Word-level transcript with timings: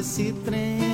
desse 0.00 0.32
trem, 0.46 0.89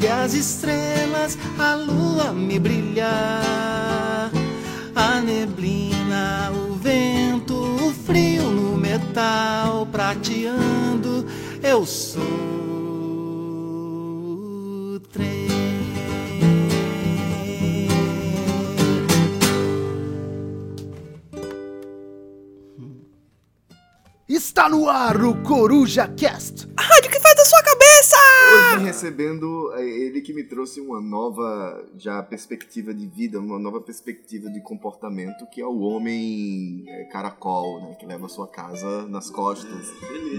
Sob 0.00 0.08
as 0.08 0.32
estrelas 0.32 1.36
a 1.58 1.74
lua 1.74 2.32
me 2.32 2.58
brilhar. 2.58 4.30
A 4.94 5.20
neblina, 5.20 6.50
o 6.52 6.72
vento, 6.74 7.54
o 7.54 7.92
frio 7.92 8.44
no 8.44 8.78
metal 8.78 9.86
prateando. 9.92 11.26
Eu 11.62 11.84
sou 11.84 12.22
o 14.94 15.00
trem. 15.12 15.50
Está 24.26 24.66
no 24.66 24.88
ar 24.88 25.22
o 25.22 25.34
Coruja 25.42 26.08
Cast. 26.08 26.29
Hoje 29.00 29.06
recebendo 29.06 29.72
é, 29.74 29.88
ele 29.88 30.20
que 30.20 30.32
me 30.32 30.44
trouxe 30.44 30.80
uma 30.80 31.00
nova 31.00 31.88
já 31.96 32.22
perspectiva 32.22 32.92
de 32.92 33.06
vida, 33.06 33.40
uma 33.40 33.58
nova 33.58 33.80
perspectiva 33.80 34.50
de 34.50 34.60
comportamento, 34.60 35.46
que 35.50 35.60
é 35.60 35.66
o 35.66 35.80
homem 35.80 36.84
é, 36.86 37.04
caracol, 37.04 37.80
né? 37.80 37.94
Que 37.94 38.04
leva 38.04 38.26
a 38.26 38.28
sua 38.28 38.46
casa 38.46 39.06
nas 39.08 39.30
costas, 39.30 39.88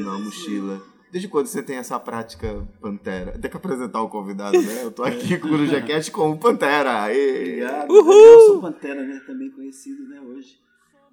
na 0.03 0.19
mochila. 0.19 0.81
Desde 1.11 1.27
quando 1.27 1.47
você 1.47 1.61
tem 1.61 1.75
essa 1.75 1.99
prática 1.99 2.65
pantera? 2.79 3.37
Tem 3.37 3.51
que 3.51 3.57
apresentar 3.57 4.01
o 4.01 4.09
convidado, 4.09 4.61
né? 4.61 4.83
Eu 4.83 4.91
tô 4.91 5.03
aqui 5.03 5.37
com 5.37 5.49
o 5.49 5.85
Cast 5.85 6.11
como 6.11 6.37
pantera. 6.37 7.03
Aê! 7.03 7.39
Obrigado. 7.39 7.91
Uhul! 7.91 8.13
Edelson 8.13 8.61
Pantera, 8.61 9.03
né? 9.03 9.21
Também 9.25 9.51
conhecido, 9.51 10.07
né, 10.07 10.21
hoje. 10.21 10.57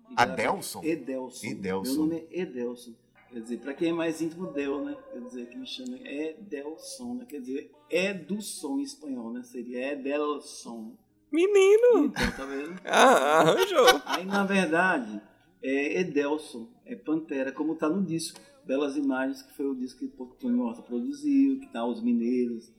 Obrigado. 0.05 0.31
Adelson? 0.31 0.85
Edelson. 0.85 1.47
Edelson. 1.47 1.93
Meu 1.93 2.01
nome 2.03 2.27
é 2.31 2.41
Edelson. 2.43 2.93
Quer 3.31 3.41
dizer, 3.41 3.59
pra 3.59 3.75
quem 3.75 3.91
é 3.91 3.93
mais 3.93 4.23
íntimo, 4.23 4.53
Del, 4.53 4.85
né? 4.85 4.97
Quer 5.13 5.21
dizer, 5.21 5.49
que 5.49 5.57
me 5.57 5.67
chama 5.67 5.99
Edelson, 5.99 7.15
né? 7.15 7.27
Quer 7.29 7.41
dizer, 7.41 7.71
é 7.91 8.15
do 8.15 8.41
som 8.41 8.79
em 8.79 8.83
espanhol, 8.83 9.33
né? 9.33 9.43
Seria 9.43 9.93
Edelson. 9.93 10.97
Menino! 11.31 12.07
Então, 12.07 12.31
tá 12.37 12.45
vendo? 12.47 12.81
Ah, 12.87 13.41
arranjou. 13.41 13.87
Aí, 14.07 14.25
na 14.25 14.45
verdade, 14.45 15.21
é 15.63 16.01
Edelson, 16.01 16.69
é 16.87 16.97
Pantera, 16.97 17.53
como 17.53 17.75
tá 17.75 17.89
no 17.89 18.03
disco. 18.03 18.41
Belas 18.65 18.97
Imagens, 18.97 19.43
que 19.43 19.55
foi 19.55 19.67
o 19.67 19.75
disco 19.75 20.01
que 20.01 20.23
o 20.23 20.27
Tony 20.27 20.59
Horta 20.61 20.83
produziu, 20.83 21.59
que 21.59 21.69
tá 21.69 21.87
os 21.87 22.03
mineiros, 22.03 22.71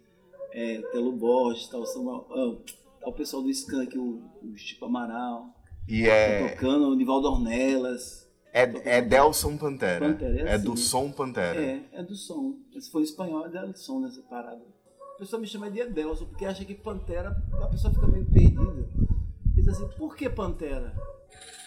é, 0.51 0.81
Telo 0.91 1.11
Borges, 1.11 1.67
tá 1.67 1.79
o, 1.79 1.85
Samuel, 1.85 2.27
ah, 2.29 2.71
tá 3.01 3.09
o 3.09 3.13
pessoal 3.13 3.41
do 3.41 3.49
Skank, 3.49 3.97
o, 3.97 4.21
o 4.43 4.55
Chico 4.55 4.85
Amaral, 4.85 5.51
E 5.87 6.03
tá 6.03 6.11
é, 6.11 6.49
tocando, 6.49 6.89
o 6.89 6.95
Nivaldo 6.95 7.27
Ornelas. 7.27 8.28
É, 8.53 8.97
é 8.97 9.01
Delson 9.01 9.57
Pantera. 9.57 10.07
Pantera, 10.07 10.39
é 10.41 10.51
É 10.51 10.53
assim. 10.55 10.63
do 10.65 10.77
som 10.77 11.11
Pantera. 11.11 11.61
É, 11.61 11.83
é 11.93 12.03
do 12.03 12.15
som. 12.15 12.55
Se 12.79 12.89
for 12.91 13.01
espanhol, 13.01 13.45
é 13.45 13.49
Edelson 13.49 13.99
nessa 13.99 14.21
parada. 14.23 14.61
A 15.15 15.19
pessoa 15.19 15.39
me 15.39 15.47
chama 15.47 15.69
de 15.69 15.79
Edelson, 15.79 16.25
porque 16.25 16.45
acha 16.45 16.63
que 16.63 16.73
Pantera, 16.75 17.35
a 17.61 17.67
pessoa 17.67 17.93
fica 17.93 18.07
meio 18.07 18.25
perdida. 18.25 18.61
Diz 19.53 19.67
assim, 19.67 19.87
por 19.97 20.15
que 20.15 20.29
Pantera? 20.29 20.93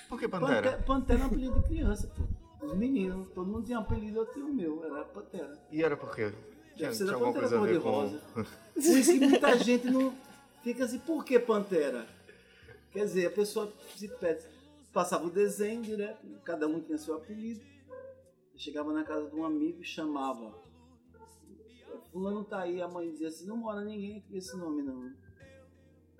Por 0.08 0.18
que 0.18 0.26
Pantera, 0.28 0.54
Pantera? 0.54 0.82
Pantera 0.82 1.20
é 1.20 1.22
um 1.22 1.26
apelido 1.26 1.54
de 1.60 1.62
criança, 1.68 2.10
pô. 2.16 2.66
Os 2.66 2.74
meninos, 2.74 3.28
todo 3.34 3.50
mundo 3.50 3.64
tinha 3.64 3.78
um 3.78 3.82
apelido, 3.82 4.18
eu 4.20 4.26
tinha 4.26 4.44
o 4.46 4.52
meu, 4.54 4.84
era 4.84 5.04
Pantera. 5.04 5.58
E 5.70 5.82
era 5.82 5.96
por 5.96 6.14
quê? 6.14 6.32
Tinha, 6.76 6.88
Deve 6.88 6.94
ser 6.94 7.04
tinha 7.04 7.18
da 7.18 7.24
Pantera 7.24 7.48
coisa 7.48 7.58
a 7.58 7.62
ver 7.62 7.80
com... 7.80 7.90
Cor-de-Rosa. 7.92 8.20
Por 8.34 8.80
isso 8.80 9.12
que 9.12 9.20
muita 9.20 9.58
gente 9.58 9.90
não 9.90 10.12
fica 10.62 10.84
assim, 10.84 10.98
por 11.00 11.24
que 11.24 11.38
Pantera? 11.38 12.06
Quer 12.92 13.04
dizer, 13.04 13.26
a 13.26 13.30
pessoa 13.30 13.72
se 13.96 14.08
pede, 14.08 14.44
passava 14.92 15.26
o 15.26 15.30
desenho 15.30 15.82
direto, 15.82 16.26
cada 16.44 16.68
um 16.68 16.80
tinha 16.80 16.98
seu 16.98 17.16
apelido. 17.16 17.62
Eu 18.52 18.58
chegava 18.58 18.92
na 18.92 19.04
casa 19.04 19.28
de 19.28 19.34
um 19.34 19.44
amigo 19.44 19.80
e 19.80 19.84
chamava. 19.84 20.54
Fulano 22.10 22.44
tá 22.44 22.60
aí, 22.60 22.80
a 22.82 22.88
mãe 22.88 23.10
dizia 23.10 23.28
assim, 23.28 23.46
não 23.46 23.56
mora 23.56 23.82
ninguém 23.82 24.20
com 24.20 24.36
esse 24.36 24.54
nome 24.56 24.82
não. 24.82 25.12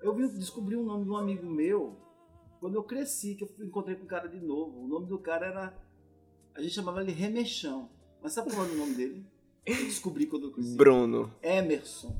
Eu 0.01 0.13
vim 0.15 0.27
descobrir 0.27 0.75
o 0.75 0.83
nome 0.83 1.05
de 1.05 1.11
um 1.11 1.15
amigo 1.15 1.45
meu 1.45 1.95
quando 2.59 2.75
eu 2.75 2.83
cresci, 2.83 3.35
que 3.35 3.43
eu 3.43 3.49
encontrei 3.59 3.95
com 3.95 4.05
um 4.05 4.07
cara 4.07 4.27
de 4.27 4.39
novo. 4.39 4.83
O 4.83 4.87
nome 4.87 5.05
do 5.05 5.19
cara 5.19 5.47
era. 5.47 5.77
A 6.55 6.61
gente 6.61 6.73
chamava 6.73 7.01
ele 7.01 7.11
Remexão. 7.11 7.89
Mas 8.21 8.33
sabe 8.33 8.51
qual 8.51 8.65
era 8.65 8.73
o 8.73 8.77
nome 8.77 8.95
dele? 8.95 9.25
Eu 9.65 9.75
descobri 9.75 10.25
quando 10.25 10.47
eu 10.47 10.51
cresci. 10.51 10.75
Bruno. 10.75 11.29
Emerson. 11.41 12.15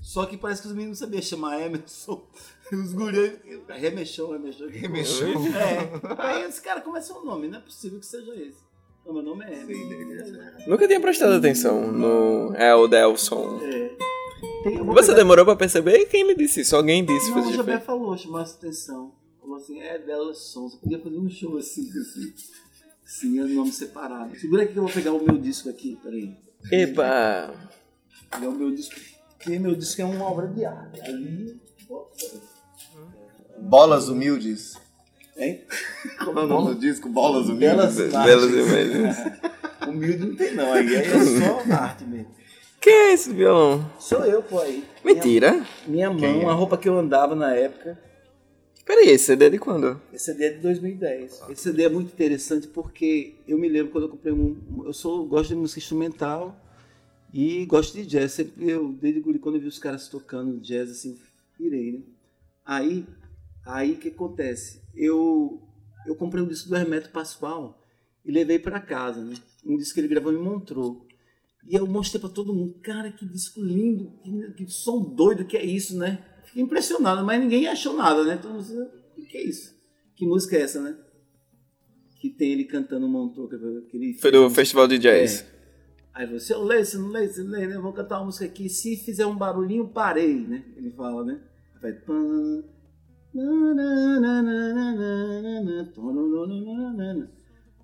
Só 0.00 0.24
que 0.26 0.36
parece 0.36 0.62
que 0.62 0.68
os 0.68 0.74
meninos 0.74 1.00
não 1.00 1.06
sabiam 1.06 1.22
chamar 1.22 1.60
Emerson. 1.60 2.24
Os 2.72 2.92
gurias. 2.92 3.38
Remexão, 3.68 4.30
remexão. 4.32 4.68
Remexão. 4.68 5.28
É. 5.56 5.90
Aí 6.18 6.42
esse 6.44 6.60
cara 6.60 6.80
começa 6.82 7.14
o 7.14 7.24
nome, 7.24 7.48
não 7.48 7.58
é 7.58 7.62
possível 7.62 7.98
que 7.98 8.04
seja 8.06 8.34
esse. 8.36 8.58
Não, 9.06 9.14
meu 9.14 9.22
nome 9.22 9.44
é 9.46 9.62
Emerson. 9.62 10.38
Nunca 10.66 10.86
tinha 10.86 11.00
prestado 11.00 11.32
atenção 11.32 11.90
no. 11.90 12.54
É 12.54 12.74
o 12.74 12.86
Delson. 12.86 13.58
É. 13.62 13.96
Vou 14.84 14.94
Você 14.94 15.06
pegar- 15.08 15.14
demorou 15.18 15.44
pra 15.46 15.56
perceber? 15.56 16.04
Quem 16.06 16.26
lhe 16.26 16.34
disse 16.34 16.60
isso? 16.60 16.76
Alguém 16.76 17.04
disse, 17.04 17.30
Não, 17.30 17.48
o 17.48 17.52
Jabé 17.52 17.78
falou, 17.80 18.16
chamou 18.18 18.38
a 18.38 18.42
atenção. 18.42 19.12
Falou 19.40 19.56
assim, 19.56 19.80
é 19.80 19.98
Delson. 19.98 20.68
Você 20.68 20.76
podia 20.76 20.98
fazer 21.00 21.16
um 21.16 21.30
show 21.30 21.56
assim, 21.56 21.88
assim. 21.98 22.32
Sim, 23.04 23.40
é 23.40 23.44
nome 23.44 23.72
separado. 23.72 24.36
Segura 24.38 24.62
aqui 24.64 24.74
que 24.74 24.78
eu 24.78 24.84
vou 24.84 24.92
pegar 24.92 25.12
o 25.12 25.24
meu 25.24 25.38
disco 25.38 25.70
aqui, 25.70 25.98
peraí. 26.02 26.36
Epa! 26.70 27.54
Pegar 28.30 28.48
o 28.50 28.52
meu 28.54 28.70
disco. 28.70 28.94
Porque 29.38 29.58
meu 29.58 29.74
disco 29.76 30.02
é 30.02 30.04
uma 30.04 30.24
obra 30.24 30.48
de 30.48 30.64
arte. 30.64 31.00
Ali. 31.00 31.60
Bolas 33.56 34.08
Humildes. 34.08 34.76
Hein? 35.36 35.62
Como 36.24 36.40
é 36.40 36.42
o 36.42 36.46
nome 36.48 36.74
do 36.74 36.80
disco? 36.80 37.08
Bolas 37.08 37.48
Humildes. 37.48 37.96
Belas 37.96 37.96
Belas 37.96 38.50
imagens. 38.50 38.96
imagens. 38.96 39.38
Humilde 39.86 40.26
não 40.26 40.36
tem 40.36 40.54
não, 40.54 40.72
aí 40.72 40.94
é 40.94 41.04
só 41.04 41.72
arte 41.72 42.04
mesmo. 42.04 42.36
Quem 42.80 42.92
é 42.92 43.12
esse 43.12 43.32
violão? 43.32 43.90
Sou 43.98 44.24
eu, 44.24 44.42
pô, 44.42 44.60
aí. 44.60 44.84
Mentira! 45.04 45.64
Minha, 45.86 46.12
minha 46.12 46.32
mão, 46.32 46.42
é? 46.42 46.52
a 46.52 46.52
roupa 46.52 46.76
que 46.76 46.88
eu 46.88 46.98
andava 46.98 47.34
na 47.34 47.54
época. 47.54 47.98
Peraí, 48.84 49.10
esse 49.10 49.26
CD 49.26 49.46
é 49.46 49.50
de 49.50 49.58
quando? 49.58 50.00
Esse 50.12 50.26
CD 50.26 50.46
é 50.46 50.50
de 50.50 50.58
2010. 50.60 51.42
Esse 51.50 51.62
CD 51.62 51.84
é 51.84 51.88
muito 51.88 52.12
interessante 52.12 52.66
porque 52.66 53.34
eu 53.46 53.58
me 53.58 53.68
lembro 53.68 53.92
quando 53.92 54.04
eu 54.04 54.10
comprei 54.10 54.32
um. 54.32 54.56
Eu 54.84 54.92
sou, 54.92 55.26
gosto 55.26 55.50
de 55.50 55.56
música 55.56 55.78
instrumental 55.78 56.56
E 57.32 57.66
gosto 57.66 57.94
de 57.94 58.06
jazz. 58.06 58.32
Sempre 58.32 58.70
eu, 58.70 58.92
desde 58.92 59.20
guri, 59.20 59.38
quando 59.38 59.56
eu 59.56 59.60
vi 59.60 59.68
os 59.68 59.78
caras 59.78 60.08
tocando 60.08 60.60
jazz, 60.60 60.90
assim, 60.90 61.18
pirei, 61.56 61.92
né? 61.92 62.02
Aí, 62.64 63.06
aí 63.64 63.92
o 63.92 63.98
que 63.98 64.08
acontece? 64.08 64.82
Eu, 64.94 65.62
eu 66.06 66.14
comprei 66.16 66.42
um 66.42 66.48
disco 66.48 66.68
do 66.68 66.76
Hermeto 66.76 67.10
Pascoal 67.10 67.82
e 68.24 68.30
levei 68.30 68.58
para 68.58 68.80
casa, 68.80 69.22
né? 69.22 69.34
Um 69.64 69.76
disco 69.76 69.94
que 69.94 70.00
ele 70.00 70.08
gravou 70.08 70.32
em 70.32 70.38
Montreux. 70.38 70.96
E 71.66 71.74
eu 71.74 71.86
mostrei 71.86 72.20
para 72.20 72.30
todo 72.30 72.54
mundo, 72.54 72.74
cara, 72.82 73.10
que 73.12 73.26
disco 73.26 73.60
lindo, 73.60 74.12
que, 74.22 74.64
que 74.64 74.72
som 74.72 75.02
doido 75.02 75.44
que 75.44 75.56
é 75.56 75.64
isso, 75.64 75.96
né? 75.96 76.24
Fiquei 76.44 76.62
impressionado, 76.62 77.24
mas 77.24 77.40
ninguém 77.40 77.66
achou 77.66 77.94
nada, 77.94 78.24
né? 78.24 78.36
Então, 78.38 78.58
o 78.58 79.26
que 79.26 79.36
é 79.36 79.44
isso? 79.44 79.76
Que 80.16 80.26
música 80.26 80.56
é 80.56 80.62
essa, 80.62 80.80
né? 80.80 80.96
Que 82.20 82.30
tem 82.30 82.52
ele 82.52 82.64
cantando 82.64 83.06
Montreux. 83.06 83.50
Aquele 83.86 84.14
Foi 84.14 84.32
do 84.32 84.48
Festival 84.50 84.88
de 84.88 84.98
Jazz. 84.98 85.42
É. 85.42 85.57
Aí 86.14 86.26
você, 86.26 86.52
eu 86.54 86.62
leio, 86.64 86.84
se 86.84 86.98
não 86.98 87.08
leio, 87.08 87.32
se 87.32 87.42
não 87.42 87.50
leio, 87.50 87.68
né? 87.68 87.76
Eu 87.76 87.82
vou 87.82 87.92
cantar 87.92 88.18
uma 88.18 88.26
música 88.26 88.44
aqui. 88.44 88.68
Se 88.68 88.96
fizer 88.96 89.24
um 89.26 89.36
barulhinho, 89.36 89.86
parei, 89.88 90.34
né? 90.46 90.64
Ele 90.76 90.90
fala, 90.90 91.24
né? 91.24 91.40
Vai. 91.80 91.92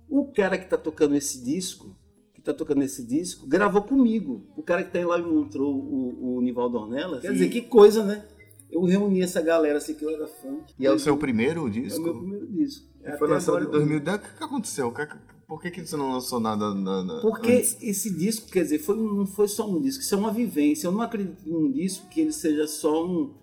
O 0.09 0.25
cara 0.33 0.57
que 0.57 0.65
tá 0.69 0.77
tocando 0.77 1.15
esse 1.15 1.43
disco, 1.43 1.95
que 2.33 2.41
tá 2.41 2.53
tocando 2.53 2.83
esse 2.83 3.03
disco, 3.05 3.47
gravou 3.47 3.81
comigo. 3.81 4.45
O 4.55 4.61
cara 4.61 4.83
que 4.83 4.91
tá 4.91 5.05
lá 5.05 5.17
e 5.19 5.23
montrou 5.23 5.73
o, 5.75 6.37
o 6.37 6.41
Nivaldo 6.41 6.77
Ornelas. 6.77 7.21
Quer 7.21 7.33
dizer, 7.33 7.49
que 7.49 7.61
coisa, 7.61 8.03
né? 8.03 8.25
Eu 8.69 8.83
reuni 8.83 9.21
essa 9.21 9.41
galera 9.41 9.77
assim 9.77 9.93
que 9.93 10.03
eu 10.03 10.09
era 10.09 10.27
fã. 10.27 10.57
E 10.77 10.85
é 10.85 10.91
o 10.91 10.99
seu 10.99 11.17
primeiro 11.17 11.61
É 11.61 11.63
o 11.63 11.69
disco? 11.69 12.03
meu 12.03 12.17
primeiro 12.17 12.47
disco. 12.47 12.85
E 13.03 13.11
foi 13.17 13.27
lançado 13.27 13.59
em 13.59 13.63
eu- 13.65 13.71
2000. 13.71 13.97
O 13.99 14.01
que, 14.01 14.43
aconteceu? 14.43 14.87
O 14.87 14.91
que- 14.93 15.07
Por 15.47 15.61
que, 15.61 15.69
que 15.69 15.85
você 15.85 15.95
não 15.95 16.11
lançou 16.11 16.39
nada 16.39 16.73
na, 16.73 17.03
na- 17.03 17.21
Porque 17.21 17.51
antes? 17.51 17.77
esse 17.81 18.09
disco, 18.15 18.49
quer 18.49 18.63
dizer, 18.63 18.79
foi, 18.79 18.97
não 18.97 19.27
foi 19.27 19.47
só 19.47 19.69
um 19.69 19.79
disco, 19.79 20.01
isso 20.01 20.15
é 20.15 20.17
uma 20.17 20.31
vivência. 20.31 20.87
Eu 20.87 20.91
não 20.91 21.01
acredito 21.01 21.47
num 21.47 21.71
disco 21.71 22.07
que 22.09 22.21
ele 22.21 22.31
seja 22.31 22.65
só 22.67 23.05
um. 23.05 23.33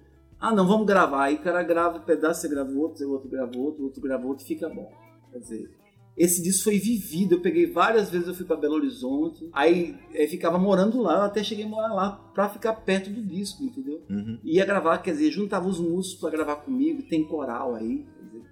Ah, 0.41 0.53
não, 0.53 0.67
vamos 0.67 0.87
gravar. 0.87 1.25
Aí 1.25 1.37
o 1.37 1.41
cara 1.43 1.63
grava 1.63 1.99
um 1.99 2.03
pedaço, 2.03 2.41
você 2.41 2.49
grava 2.49 2.73
outro, 2.73 3.07
o 3.07 3.13
outro 3.13 3.29
grava 3.29 3.57
outro, 3.57 3.83
o 3.83 3.85
outro 3.85 4.01
grava 4.03 4.27
outro, 4.27 4.45
fica 4.45 4.69
bom. 4.69 4.91
Quer 5.31 5.39
dizer, 5.39 5.71
esse 6.17 6.43
disco 6.43 6.65
foi 6.65 6.79
vivido. 6.81 7.37
Eu 7.37 7.41
peguei 7.41 7.71
várias 7.71 8.11
vezes, 8.11 8.27
eu 8.27 8.35
fui 8.35 8.45
para 8.45 8.57
Belo 8.57 8.75
Horizonte, 8.75 9.49
aí 9.53 9.97
eh, 10.13 10.27
ficava 10.27 10.59
morando 10.59 11.01
lá, 11.01 11.25
até 11.25 11.45
cheguei 11.45 11.65
a 11.65 11.69
morar 11.69 11.95
lá 11.95 12.11
pra 12.35 12.49
ficar 12.49 12.73
perto 12.75 13.09
do 13.11 13.23
disco, 13.23 13.63
entendeu? 13.63 14.03
Uhum. 14.11 14.41
Ia 14.43 14.65
gravar, 14.67 14.99
quer 14.99 15.13
dizer, 15.13 15.31
juntava 15.31 15.69
os 15.69 15.79
músicos 15.79 16.21
para 16.21 16.31
gravar 16.31 16.57
comigo, 16.57 17.05
tem 17.09 17.23
coral 17.25 17.77
aí. 17.77 18.05
quer 18.19 18.25
dizer, 18.27 18.43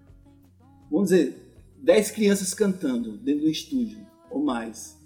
vamos 0.88 1.08
dizer, 1.10 1.49
10 1.82 2.10
crianças 2.10 2.52
cantando 2.54 3.16
dentro 3.18 3.42
do 3.44 3.50
estúdio, 3.50 3.98
ou 4.30 4.42
mais. 4.42 4.98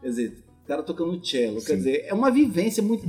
Quer 0.00 0.08
dizer, 0.08 0.44
o 0.64 0.66
cara 0.68 0.82
tocando 0.82 1.24
cello. 1.24 1.60
Sim. 1.60 1.66
Quer 1.66 1.76
dizer, 1.76 2.04
é 2.06 2.14
uma 2.14 2.30
vivência 2.30 2.82
muito. 2.82 3.04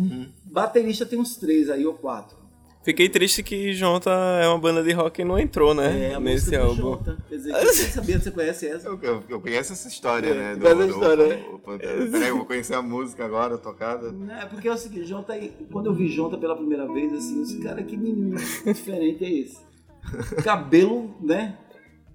Baterista 0.46 1.06
tem 1.06 1.20
uns 1.20 1.36
três 1.36 1.70
aí, 1.70 1.86
ou 1.86 1.94
quatro. 1.94 2.44
Fiquei 2.84 3.10
triste 3.10 3.42
que 3.42 3.74
Jonta 3.74 4.12
é 4.12 4.48
uma 4.48 4.60
banda 4.60 4.84
de 4.84 4.92
rock 4.92 5.20
e 5.20 5.26
não 5.26 5.40
entrou, 5.40 5.74
né? 5.74 6.12
É, 6.12 6.14
a 6.14 6.20
nesse 6.20 6.46
música 6.52 6.58
do 6.60 6.66
álbum. 6.70 6.82
Jota. 6.84 7.18
Quer 7.28 7.36
dizer, 7.38 7.52
você 7.54 7.84
sabia, 7.88 8.20
você 8.20 8.30
conhece 8.30 8.68
essa? 8.68 8.88
Eu, 8.88 9.00
eu, 9.02 9.24
eu 9.28 9.42
conheço 9.42 9.74
essa 9.74 9.88
história, 9.88 10.28
É, 10.30 10.56
né? 10.56 10.62
conhece 10.62 10.82
a 10.84 10.86
história, 10.86 11.28
né? 11.28 11.46
o- 11.52 11.56
o- 11.56 11.80
Peraí, 12.12 12.28
eu 12.30 12.38
vou 12.38 12.46
conhecer 12.46 12.76
a 12.76 12.84
música 12.84 13.26
agora, 13.26 13.58
tocada. 13.58 14.12
Não, 14.12 14.36
É 14.36 14.46
porque 14.46 14.68
é 14.68 14.72
o 14.72 14.78
seguinte, 14.78 15.08
Jonta, 15.08 15.34
quando 15.72 15.88
eu 15.88 15.96
vi 15.96 16.08
Jonta 16.10 16.38
pela 16.38 16.56
primeira 16.56 16.86
vez, 16.94 17.12
assim, 17.12 17.42
esse 17.42 17.58
cara, 17.60 17.82
que 17.82 17.98
menino 17.98 18.38
diferente 18.64 19.26
é 19.26 19.32
esse? 19.34 19.58
Cabelo, 20.44 21.12
né? 21.20 21.58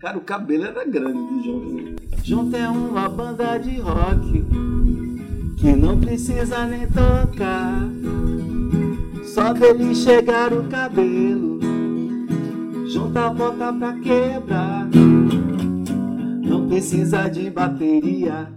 Cara, 0.00 0.17
o 0.17 0.23
cabelo 0.23 0.64
era 0.64 0.82
grande 0.87 1.29
de 1.29 1.44
Jonta. 1.44 1.75
né? 1.75 1.97
Jonta 2.23 2.56
é 2.56 2.69
uma 2.70 3.06
banda 3.06 3.58
de 3.58 3.79
rock 3.81 4.47
que 5.58 5.76
não 5.76 6.00
precisa 6.00 6.64
nem 6.64 6.87
tocar. 6.87 7.87
Só 9.23 9.52
dele 9.52 9.94
chegar 9.94 10.55
o 10.55 10.64
cabelo, 10.64 11.61
Jonta 12.91 13.29
bota 13.29 13.70
pra 13.75 13.93
quebrar. 13.99 14.88
Não 16.49 16.67
precisa 16.67 17.29
de 17.29 17.50
bateria 17.50 18.49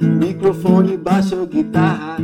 microfone, 0.00 0.98
baixo 0.98 1.34
ou 1.34 1.46
guitarra. 1.46 2.18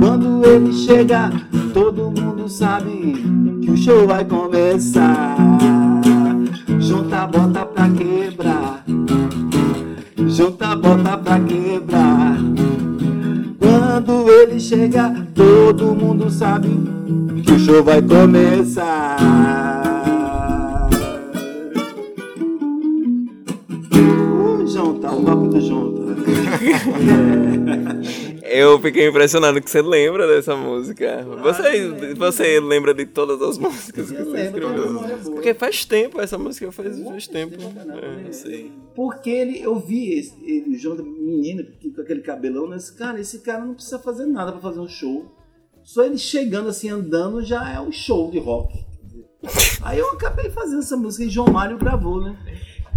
Quando 0.00 0.44
ele 0.44 0.72
chega, 0.72 1.30
todo 1.72 2.10
mundo 2.10 2.48
sabe 2.48 3.14
que 3.62 3.70
o 3.70 3.76
show 3.76 4.04
vai 4.08 4.24
começar. 4.24 5.49
Junta, 6.90 7.24
bota 7.24 7.64
pra 7.66 7.88
quebrar. 7.88 8.84
Junta, 10.26 10.74
bota 10.74 11.16
pra 11.18 11.38
quebrar. 11.38 12.36
Quando 13.60 14.28
ele 14.28 14.58
chega, 14.58 15.14
todo 15.32 15.94
mundo 15.94 16.28
sabe 16.28 16.68
que 17.46 17.52
o 17.52 17.60
show 17.60 17.84
vai 17.84 18.02
começar. 18.02 19.18
Ô, 23.94 24.66
Jonta, 24.66 25.12
o 25.12 25.22
papo 25.22 25.46
do 25.46 25.60
Jonta. 25.60 26.00
Eu 28.52 28.80
fiquei 28.80 29.06
impressionado 29.08 29.60
que 29.60 29.70
você 29.70 29.80
lembra 29.80 30.26
dessa 30.26 30.56
música. 30.56 31.24
Você, 31.42 32.14
você 32.14 32.60
lembra 32.60 32.92
de 32.92 33.06
todas 33.06 33.40
as 33.40 33.56
músicas 33.58 34.10
que 34.10 34.16
Eu 34.16 34.24
você 34.24 34.50
tem 34.50 34.64
uma 34.64 34.76
escreveu? 34.76 35.32
Porque 35.32 35.54
faz 35.54 35.84
tempo, 35.84 36.20
essa 36.20 36.36
música 36.36 36.70
faz, 36.72 37.00
faz 37.00 37.28
tempo. 37.28 37.56
É, 38.26 38.32
sei. 38.32 38.72
Porque 38.94 39.30
ele, 39.30 39.60
eu 39.62 39.78
vi 39.78 40.18
esse, 40.18 40.34
ele, 40.44 40.74
o 40.74 40.78
João, 40.78 40.96
menino, 40.96 41.64
que- 41.78 41.90
com 41.92 42.00
aquele 42.00 42.20
cabelão, 42.22 42.68
né? 42.68 42.76
Esse 42.76 42.92
cara, 42.96 43.20
esse 43.20 43.38
cara 43.40 43.64
não 43.64 43.74
precisa 43.74 43.98
fazer 43.98 44.26
nada 44.26 44.50
pra 44.52 44.60
fazer 44.60 44.80
um 44.80 44.88
show. 44.88 45.26
Só 45.84 46.04
ele 46.04 46.18
chegando 46.18 46.68
assim, 46.68 46.88
andando, 46.90 47.42
já 47.42 47.72
é 47.72 47.80
um 47.80 47.92
show 47.92 48.30
de 48.30 48.38
rock. 48.38 48.84
Aí 49.82 49.98
eu 49.98 50.10
acabei 50.10 50.50
fazendo 50.50 50.80
essa 50.80 50.96
música 50.96 51.24
e 51.24 51.30
João 51.30 51.50
Mário 51.50 51.78
gravou, 51.78 52.20
né? 52.20 52.36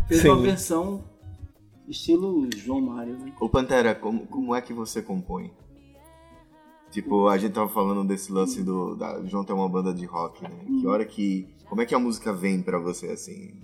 Fez 0.07 0.22
Sim. 0.22 0.29
uma 0.29 0.41
versão 0.41 1.03
estilo 1.88 2.48
João 2.56 2.82
Mário, 2.82 3.18
né? 3.18 3.34
Ô 3.40 3.50
Pantera, 3.50 3.94
como, 3.96 4.25
como 4.28 4.56
é 4.56 4.62
que 4.62 4.74
você 4.74 5.02
compõe? 5.02 5.52
Tipo, 6.92 7.28
a 7.28 7.38
gente 7.38 7.54
tava 7.54 7.70
falando 7.70 8.08
desse 8.08 8.32
lance 8.32 8.62
do. 8.63 8.96
Da, 8.96 9.24
João 9.25 9.44
tem 9.44 9.56
uma 9.56 9.68
banda 9.68 9.94
de 9.94 10.06
rock, 10.06 10.44
né? 10.44 10.52
Que 10.80 10.86
hora 10.88 11.04
que. 11.04 11.48
Como 11.68 11.82
é 11.82 11.86
que 11.86 11.96
a 11.96 12.00
música 12.00 12.32
vem 12.32 12.62
pra 12.62 12.78
você 12.78 13.08
assim? 13.08 13.62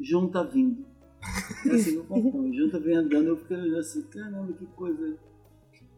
João 0.00 0.28
tá 0.28 0.42
vindo. 0.42 0.84
É 1.66 1.70
assim 1.74 1.96
eu 1.96 2.04
componho. 2.04 2.54
João 2.54 2.70
tá 2.70 2.78
vem 2.78 2.96
andando, 2.96 3.26
eu 3.28 3.36
fico 3.36 3.52
olhando 3.52 3.78
assim, 3.78 4.02
caramba, 4.04 4.50
que 4.54 4.64
coisa. 4.66 5.18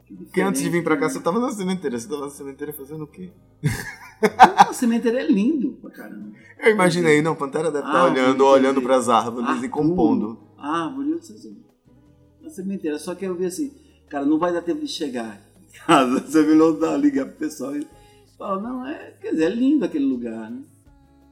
que 0.06 0.14
Porque 0.16 0.40
antes 0.40 0.60
de 0.60 0.68
vir 0.70 0.82
pra 0.82 0.96
cá, 0.96 1.08
você 1.08 1.20
tava 1.20 1.38
na 1.38 1.52
sementeira. 1.52 1.98
Você 1.98 2.08
tava 2.08 2.22
na 2.22 2.30
sementeira 2.30 2.72
fazendo 2.72 3.04
o 3.04 3.06
quê? 3.06 3.30
Não, 3.62 4.70
o 4.70 4.74
cemitério 4.74 5.18
é 5.18 5.26
lindo 5.26 5.72
pra 5.80 5.90
caramba. 5.90 6.32
Eu 6.58 6.72
imaginei, 6.72 7.22
não, 7.22 7.36
Pantera 7.36 7.70
deve 7.70 7.86
estar 7.86 8.00
Ah, 8.00 8.04
olhando, 8.10 8.42
sim, 8.42 8.50
olhando 8.50 8.70
entendi. 8.72 8.86
pras 8.86 9.08
árvores 9.08 9.48
e 9.48 9.52
Arthur, 9.52 9.68
compondo. 9.70 10.38
Árvore, 10.64 11.10
eu 11.10 11.22
sei 11.22 11.36
se- 11.36 11.56
na 12.40 12.50
cemitério. 12.50 12.98
Só 12.98 13.14
que 13.14 13.24
eu 13.24 13.34
vi 13.36 13.46
assim, 13.46 13.72
cara, 14.08 14.24
não 14.26 14.38
vai 14.38 14.52
dar 14.52 14.62
tempo 14.62 14.80
de 14.80 14.88
chegar 14.88 15.40
em 15.62 15.72
casa. 15.86 16.20
Você 16.20 16.54
não 16.54 16.78
dá 16.78 16.96
ligar 16.96 17.26
pro 17.26 17.36
pessoal 17.36 17.76
e 17.76 17.86
fala, 18.38 18.60
não, 18.60 18.86
é, 18.86 19.12
quer 19.20 19.30
dizer, 19.32 19.44
é 19.44 19.54
lindo 19.54 19.84
aquele 19.84 20.04
lugar, 20.04 20.50
né? 20.50 20.62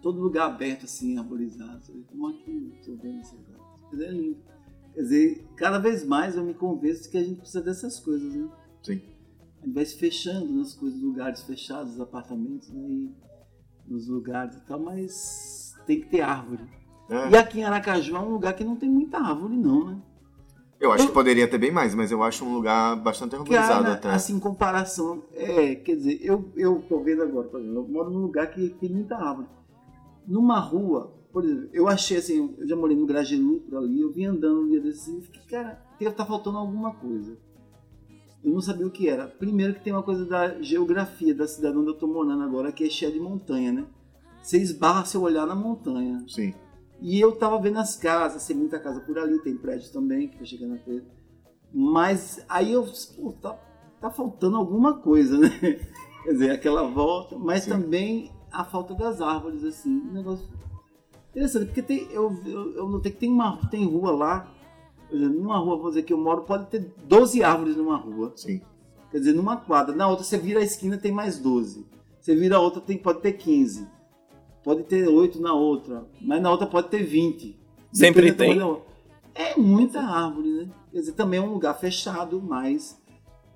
Todo 0.02 0.20
lugar 0.20 0.46
aberto 0.46 0.84
assim, 0.84 1.16
arborizado. 1.16 1.80
Como 2.08 2.28
aqui, 2.28 2.72
tô 2.84 2.94
vendo 2.96 3.20
esse 3.20 3.34
lugar. 3.36 3.58
Quer 3.90 3.96
dizer, 3.96 4.08
é 4.08 4.10
lindo. 4.12 4.36
Quer 4.94 5.00
dizer, 5.02 5.46
cada 5.56 5.78
vez 5.78 6.04
mais 6.04 6.36
eu 6.36 6.44
me 6.44 6.52
convenço 6.54 7.04
de 7.04 7.08
que 7.08 7.18
a 7.18 7.24
gente 7.24 7.38
precisa 7.40 7.62
dessas 7.62 7.98
coisas, 8.00 8.34
né? 8.34 8.48
Sim. 8.82 9.00
A 9.62 9.64
gente 9.64 9.74
vai 9.74 9.84
se 9.86 9.96
fechando 9.96 10.52
nas 10.52 10.74
coisas, 10.74 11.00
lugares 11.00 11.42
fechados, 11.42 12.00
apartamentos, 12.00 12.68
né? 12.70 12.82
E 12.88 13.14
nos 13.86 14.06
lugares 14.08 14.56
e 14.56 14.60
tal, 14.66 14.80
mas 14.80 15.74
tem 15.86 16.00
que 16.00 16.08
ter 16.08 16.20
árvore. 16.20 16.62
É. 17.08 17.30
E 17.30 17.36
aqui 17.36 17.60
em 17.60 17.64
Aracaju 17.64 18.16
é 18.16 18.20
um 18.20 18.30
lugar 18.30 18.54
que 18.54 18.64
não 18.64 18.76
tem 18.76 18.88
muita 18.88 19.18
árvore, 19.18 19.56
não, 19.56 19.84
né? 19.84 19.96
Eu 20.82 20.90
acho 20.90 21.06
que 21.06 21.12
poderia 21.12 21.46
ter 21.46 21.58
bem 21.58 21.70
mais, 21.70 21.94
mas 21.94 22.10
eu 22.10 22.24
acho 22.24 22.44
um 22.44 22.52
lugar 22.52 22.96
bastante 22.96 23.36
arborizado 23.36 23.84
Cara, 23.84 23.94
até. 23.94 24.10
assim, 24.10 24.34
em 24.34 24.40
comparação, 24.40 25.22
é, 25.32 25.76
quer 25.76 25.94
dizer, 25.94 26.18
eu, 26.20 26.50
eu 26.56 26.82
tô 26.88 26.98
vendo 26.98 27.22
agora, 27.22 27.46
por 27.46 27.60
exemplo, 27.60 27.78
eu 27.78 27.88
moro 27.88 28.10
num 28.10 28.22
lugar 28.22 28.50
que 28.50 28.68
tem 28.80 28.90
muita 28.90 29.16
árvore. 29.16 29.46
Numa 30.26 30.58
rua, 30.58 31.12
por 31.32 31.44
exemplo, 31.44 31.68
eu 31.72 31.86
achei 31.86 32.16
assim, 32.16 32.52
eu 32.58 32.66
já 32.66 32.74
morei 32.74 32.96
no 32.96 33.06
Gragelu 33.06 33.60
por 33.60 33.78
ali, 33.78 34.00
eu 34.00 34.12
vim 34.12 34.24
andando 34.24 34.62
um 34.62 34.68
dia 34.68 34.80
desse 34.80 35.16
e 35.16 35.20
fiquei, 35.20 35.42
cara, 35.42 35.80
deve 36.00 36.10
estar 36.10 36.26
faltando 36.26 36.58
alguma 36.58 36.92
coisa. 36.92 37.36
Eu 38.44 38.52
não 38.52 38.60
sabia 38.60 38.86
o 38.86 38.90
que 38.90 39.08
era. 39.08 39.28
Primeiro 39.28 39.74
que 39.74 39.84
tem 39.84 39.92
uma 39.92 40.02
coisa 40.02 40.24
da 40.26 40.60
geografia 40.60 41.32
da 41.32 41.46
cidade 41.46 41.78
onde 41.78 41.90
eu 41.90 41.94
tô 41.94 42.08
morando 42.08 42.42
agora, 42.42 42.72
que 42.72 42.84
é 42.84 42.90
cheia 42.90 43.12
de 43.12 43.20
montanha, 43.20 43.70
né? 43.70 43.86
Você 44.42 44.58
esbarra 44.58 45.04
seu 45.04 45.22
olhar 45.22 45.46
na 45.46 45.54
montanha. 45.54 46.24
Sim. 46.26 46.52
E 47.02 47.20
eu 47.20 47.32
tava 47.32 47.60
vendo 47.60 47.80
as 47.80 47.96
casas, 47.96 48.46
tem 48.46 48.56
muita 48.56 48.78
casa 48.78 49.00
por 49.00 49.18
ali, 49.18 49.40
tem 49.40 49.56
prédios 49.56 49.90
também, 49.90 50.28
que 50.28 50.38
tá 50.38 50.44
chegando 50.44 50.74
a 50.74 50.78
ter. 50.78 51.04
Mas 51.74 52.44
aí 52.48 52.72
eu, 52.72 52.86
pô, 53.16 53.32
tá, 53.32 53.58
tá 54.00 54.08
faltando 54.08 54.56
alguma 54.56 55.00
coisa, 55.00 55.36
né? 55.36 55.48
Quer 56.22 56.32
dizer, 56.32 56.50
aquela 56.52 56.84
volta, 56.84 57.36
mas 57.36 57.64
Sim. 57.64 57.70
também 57.70 58.30
a 58.52 58.62
falta 58.62 58.94
das 58.94 59.20
árvores, 59.20 59.64
assim. 59.64 59.90
Um 59.90 60.12
negócio 60.12 60.46
interessante, 61.32 61.66
porque 61.66 61.82
tem, 61.82 62.06
eu, 62.12 62.32
eu, 62.46 62.74
eu 62.76 62.88
notei 62.88 63.10
que 63.10 63.18
tem, 63.18 63.32
uma, 63.32 63.56
tem 63.68 63.84
rua 63.84 64.12
lá, 64.12 64.54
Por 65.08 65.16
exemplo, 65.16 65.40
numa 65.40 65.58
rua, 65.58 65.78
vou 65.78 65.88
dizer 65.88 66.04
que 66.04 66.12
eu 66.12 66.18
moro, 66.18 66.42
pode 66.42 66.66
ter 66.66 66.94
12 67.04 67.42
árvores 67.42 67.76
numa 67.76 67.96
rua. 67.96 68.32
Sim. 68.36 68.60
Quer 69.10 69.18
dizer, 69.18 69.32
numa 69.32 69.56
quadra. 69.56 69.92
Na 69.92 70.06
outra, 70.06 70.24
você 70.24 70.38
vira 70.38 70.60
a 70.60 70.62
esquina, 70.62 70.96
tem 70.96 71.10
mais 71.10 71.36
12. 71.36 71.84
Você 72.20 72.36
vira 72.36 72.56
a 72.56 72.60
outra, 72.60 72.80
tem, 72.80 72.96
pode 72.96 73.20
ter 73.20 73.32
15. 73.32 73.88
Pode 74.64 74.84
ter 74.84 75.08
8 75.08 75.40
na 75.40 75.52
outra. 75.54 76.04
Mas 76.20 76.40
na 76.40 76.50
outra 76.50 76.66
pode 76.66 76.88
ter 76.88 77.02
20. 77.02 77.56
Sempre 77.92 78.32
tem? 78.32 78.58
É 79.34 79.56
muita 79.58 80.00
árvore, 80.00 80.48
né? 80.50 80.68
Quer 80.92 80.98
dizer, 81.00 81.12
também 81.12 81.40
é 81.40 81.42
um 81.42 81.52
lugar 81.52 81.74
fechado, 81.78 82.40
mas 82.40 83.00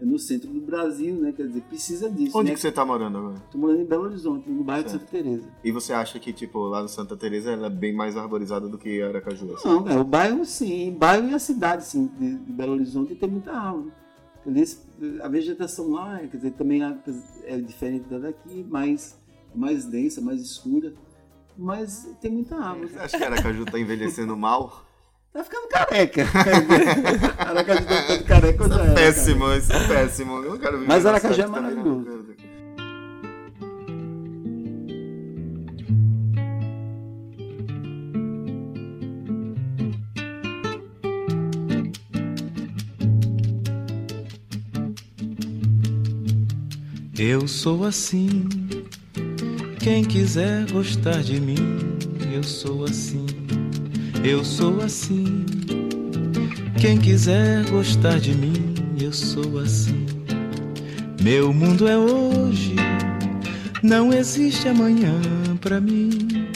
é 0.00 0.04
no 0.04 0.18
centro 0.18 0.48
do 0.50 0.60
Brasil, 0.60 1.14
né? 1.16 1.32
Quer 1.32 1.46
dizer, 1.46 1.60
precisa 1.62 2.10
disso, 2.10 2.36
Onde 2.36 2.48
né? 2.50 2.54
que 2.54 2.60
você 2.60 2.72
tá 2.72 2.84
morando 2.84 3.18
agora? 3.18 3.34
Tô 3.50 3.58
morando 3.58 3.80
em 3.80 3.84
Belo 3.84 4.04
Horizonte, 4.04 4.48
no 4.48 4.64
bairro 4.64 4.84
de 4.84 4.90
Certo. 4.90 5.02
Santa 5.02 5.12
Teresa. 5.12 5.48
E 5.62 5.70
você 5.70 5.92
acha 5.92 6.18
que, 6.18 6.32
tipo, 6.32 6.58
lá 6.60 6.82
no 6.82 6.88
Santa 6.88 7.16
Teresa 7.16 7.52
ela 7.52 7.66
é 7.66 7.70
bem 7.70 7.94
mais 7.94 8.16
arborizada 8.16 8.68
do 8.68 8.78
que 8.78 9.02
Aracaju? 9.02 9.54
assim? 9.54 9.68
Não, 9.68 9.88
é, 9.88 9.98
o 9.98 10.04
bairro 10.04 10.44
sim, 10.44 10.90
o 10.90 10.98
bairro 10.98 11.28
e 11.28 11.34
a 11.34 11.38
cidade 11.38 11.84
sim, 11.84 12.10
de, 12.18 12.36
de 12.36 12.52
Belo 12.52 12.72
Horizonte 12.72 13.14
tem 13.14 13.28
muita 13.28 13.52
árvore. 13.52 13.92
Entendeu? 14.44 14.64
A 15.22 15.28
vegetação 15.28 15.90
lá, 15.90 16.18
quer 16.20 16.36
dizer, 16.36 16.52
também 16.52 16.82
é- 17.44 17.58
diferente 17.60 18.08
da 18.08 18.18
daqui, 18.18 18.64
mas 18.68 19.18
mais 19.56 19.84
densa, 19.86 20.20
mais 20.20 20.40
escura. 20.40 20.92
Mas 21.56 22.06
tem 22.20 22.30
muita 22.30 22.56
árvore. 22.56 22.88
Você 22.88 22.98
acha 22.98 23.18
que 23.18 23.24
Aracaju 23.24 23.64
tá 23.64 23.78
envelhecendo 23.78 24.36
mal? 24.36 24.84
Tá 25.36 25.44
ficando 25.44 25.68
careca. 25.68 26.24
Aracaju 27.36 27.84
tá 27.84 27.94
ficando 27.94 28.24
careca, 28.24 28.64
eu 28.64 28.68
já 28.70 28.84
era, 28.84 28.94
péssimo, 28.94 29.52
isso 29.52 29.70
é 29.70 29.86
péssimo. 29.86 30.42
Eu 30.42 30.52
não 30.52 30.58
quero 30.58 30.86
Mas 30.86 31.04
Aracaju 31.04 31.34
é 31.34 31.44
que 31.44 31.50
tá 31.52 31.60
maravilhoso. 31.60 32.26
Eu 47.18 47.46
sou 47.46 47.84
assim. 47.84 48.65
Quem 49.86 50.02
quiser 50.02 50.68
gostar 50.72 51.22
de 51.22 51.40
mim, 51.40 51.78
eu 52.34 52.42
sou 52.42 52.82
assim. 52.86 53.24
Eu 54.24 54.44
sou 54.44 54.80
assim. 54.80 55.46
Quem 56.80 56.98
quiser 56.98 57.64
gostar 57.70 58.18
de 58.18 58.34
mim, 58.34 58.74
eu 59.00 59.12
sou 59.12 59.60
assim. 59.60 60.04
Meu 61.22 61.52
mundo 61.52 61.86
é 61.86 61.96
hoje, 61.96 62.74
não 63.80 64.12
existe 64.12 64.66
amanhã 64.66 65.20
pra 65.60 65.80
mim. 65.80 66.48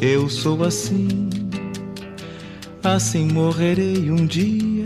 Eu 0.00 0.28
sou 0.28 0.62
assim. 0.62 1.08
Assim 2.84 3.26
morrerei 3.26 4.08
um 4.08 4.24
dia. 4.24 4.84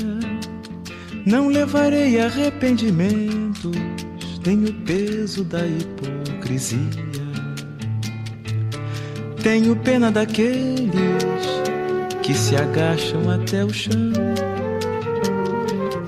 Não 1.26 1.48
levarei 1.48 2.18
arrependimentos, 2.18 3.76
nem 4.46 4.64
o 4.64 4.72
peso 4.72 5.44
da 5.44 5.60
Tenho 9.42 9.76
pena 9.76 10.10
daqueles 10.10 10.90
que 12.22 12.32
se 12.32 12.56
agacham 12.56 13.30
até 13.30 13.64
o 13.64 13.72
chão, 13.72 14.12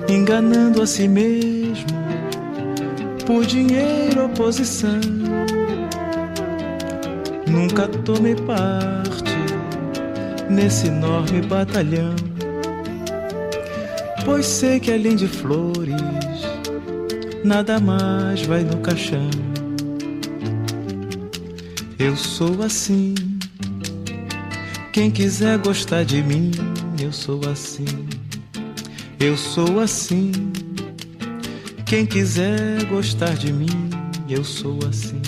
enganando 0.09 0.81
a 0.81 0.87
si 0.87 1.07
mesmo 1.07 1.85
por 3.25 3.45
dinheiro 3.45 4.23
ou 4.23 4.29
posição. 4.29 4.99
Nunca 7.47 7.87
tomei 7.87 8.35
parte 8.35 9.35
nesse 10.49 10.87
enorme 10.87 11.41
batalhão 11.41 12.15
pois 14.27 14.45
sei 14.45 14.77
que 14.77 14.91
além 14.91 15.15
de 15.15 15.25
flores, 15.25 15.95
nada 17.45 17.79
mais 17.79 18.45
vai 18.45 18.61
no 18.61 18.77
caixão. 18.79 19.29
Eu 21.99 22.15
sou 22.15 22.61
assim. 22.61 23.15
Quem 24.93 25.09
quiser 25.09 25.57
gostar 25.57 26.05
de 26.05 26.21
mim, 26.21 26.51
eu 27.01 27.11
sou 27.11 27.41
assim. 27.49 27.85
Eu 29.19 29.35
sou 29.35 29.79
assim. 29.79 30.31
Quem 31.87 32.05
quiser 32.05 32.85
gostar 32.85 33.33
de 33.33 33.51
mim, 33.51 33.89
eu 34.29 34.43
sou 34.43 34.77
assim. 34.87 35.21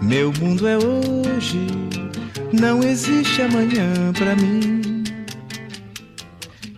Meu 0.00 0.32
mundo 0.34 0.68
é 0.68 0.76
hoje, 0.76 1.66
não 2.52 2.80
existe 2.84 3.42
amanhã 3.42 4.12
pra 4.16 4.36
mim. 4.36 5.02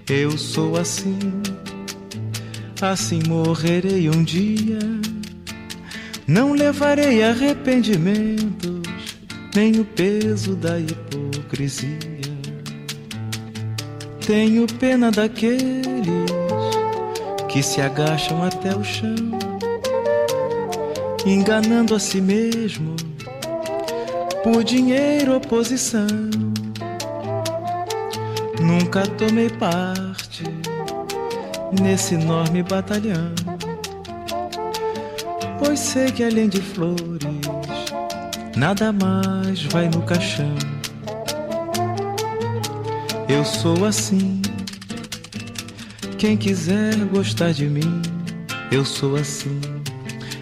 Eu 0.08 0.38
sou 0.38 0.78
assim, 0.78 1.18
assim 2.80 3.20
morrerei 3.28 4.08
um 4.08 4.24
dia. 4.24 4.78
Não 6.28 6.52
levarei 6.52 7.22
arrependimentos, 7.22 8.82
nem 9.54 9.80
o 9.80 9.84
peso 9.84 10.54
da 10.54 10.78
hipocrisia. 10.78 11.98
Tenho 14.26 14.66
pena 14.66 15.10
daqueles 15.10 16.30
que 17.48 17.62
se 17.62 17.80
agacham 17.80 18.42
até 18.44 18.76
o 18.76 18.84
chão, 18.84 19.38
enganando 21.24 21.94
a 21.94 21.98
si 21.98 22.20
mesmo 22.20 22.94
por 24.44 24.62
dinheiro 24.62 25.32
ou 25.32 25.40
posição. 25.40 26.06
Nunca 28.60 29.00
tomei 29.16 29.48
parte 29.48 30.44
nesse 31.80 32.16
enorme 32.16 32.62
batalhão. 32.62 33.37
Pois 35.68 35.80
sei 35.80 36.10
que 36.10 36.24
além 36.24 36.48
de 36.48 36.62
flores, 36.62 37.22
nada 38.56 38.90
mais 38.90 39.64
vai 39.64 39.86
no 39.90 40.00
caixão. 40.00 40.54
Eu 43.28 43.44
sou 43.44 43.84
assim. 43.84 44.40
Quem 46.16 46.38
quiser 46.38 46.96
gostar 47.12 47.52
de 47.52 47.66
mim, 47.66 48.00
eu 48.72 48.82
sou 48.82 49.14
assim. 49.16 49.60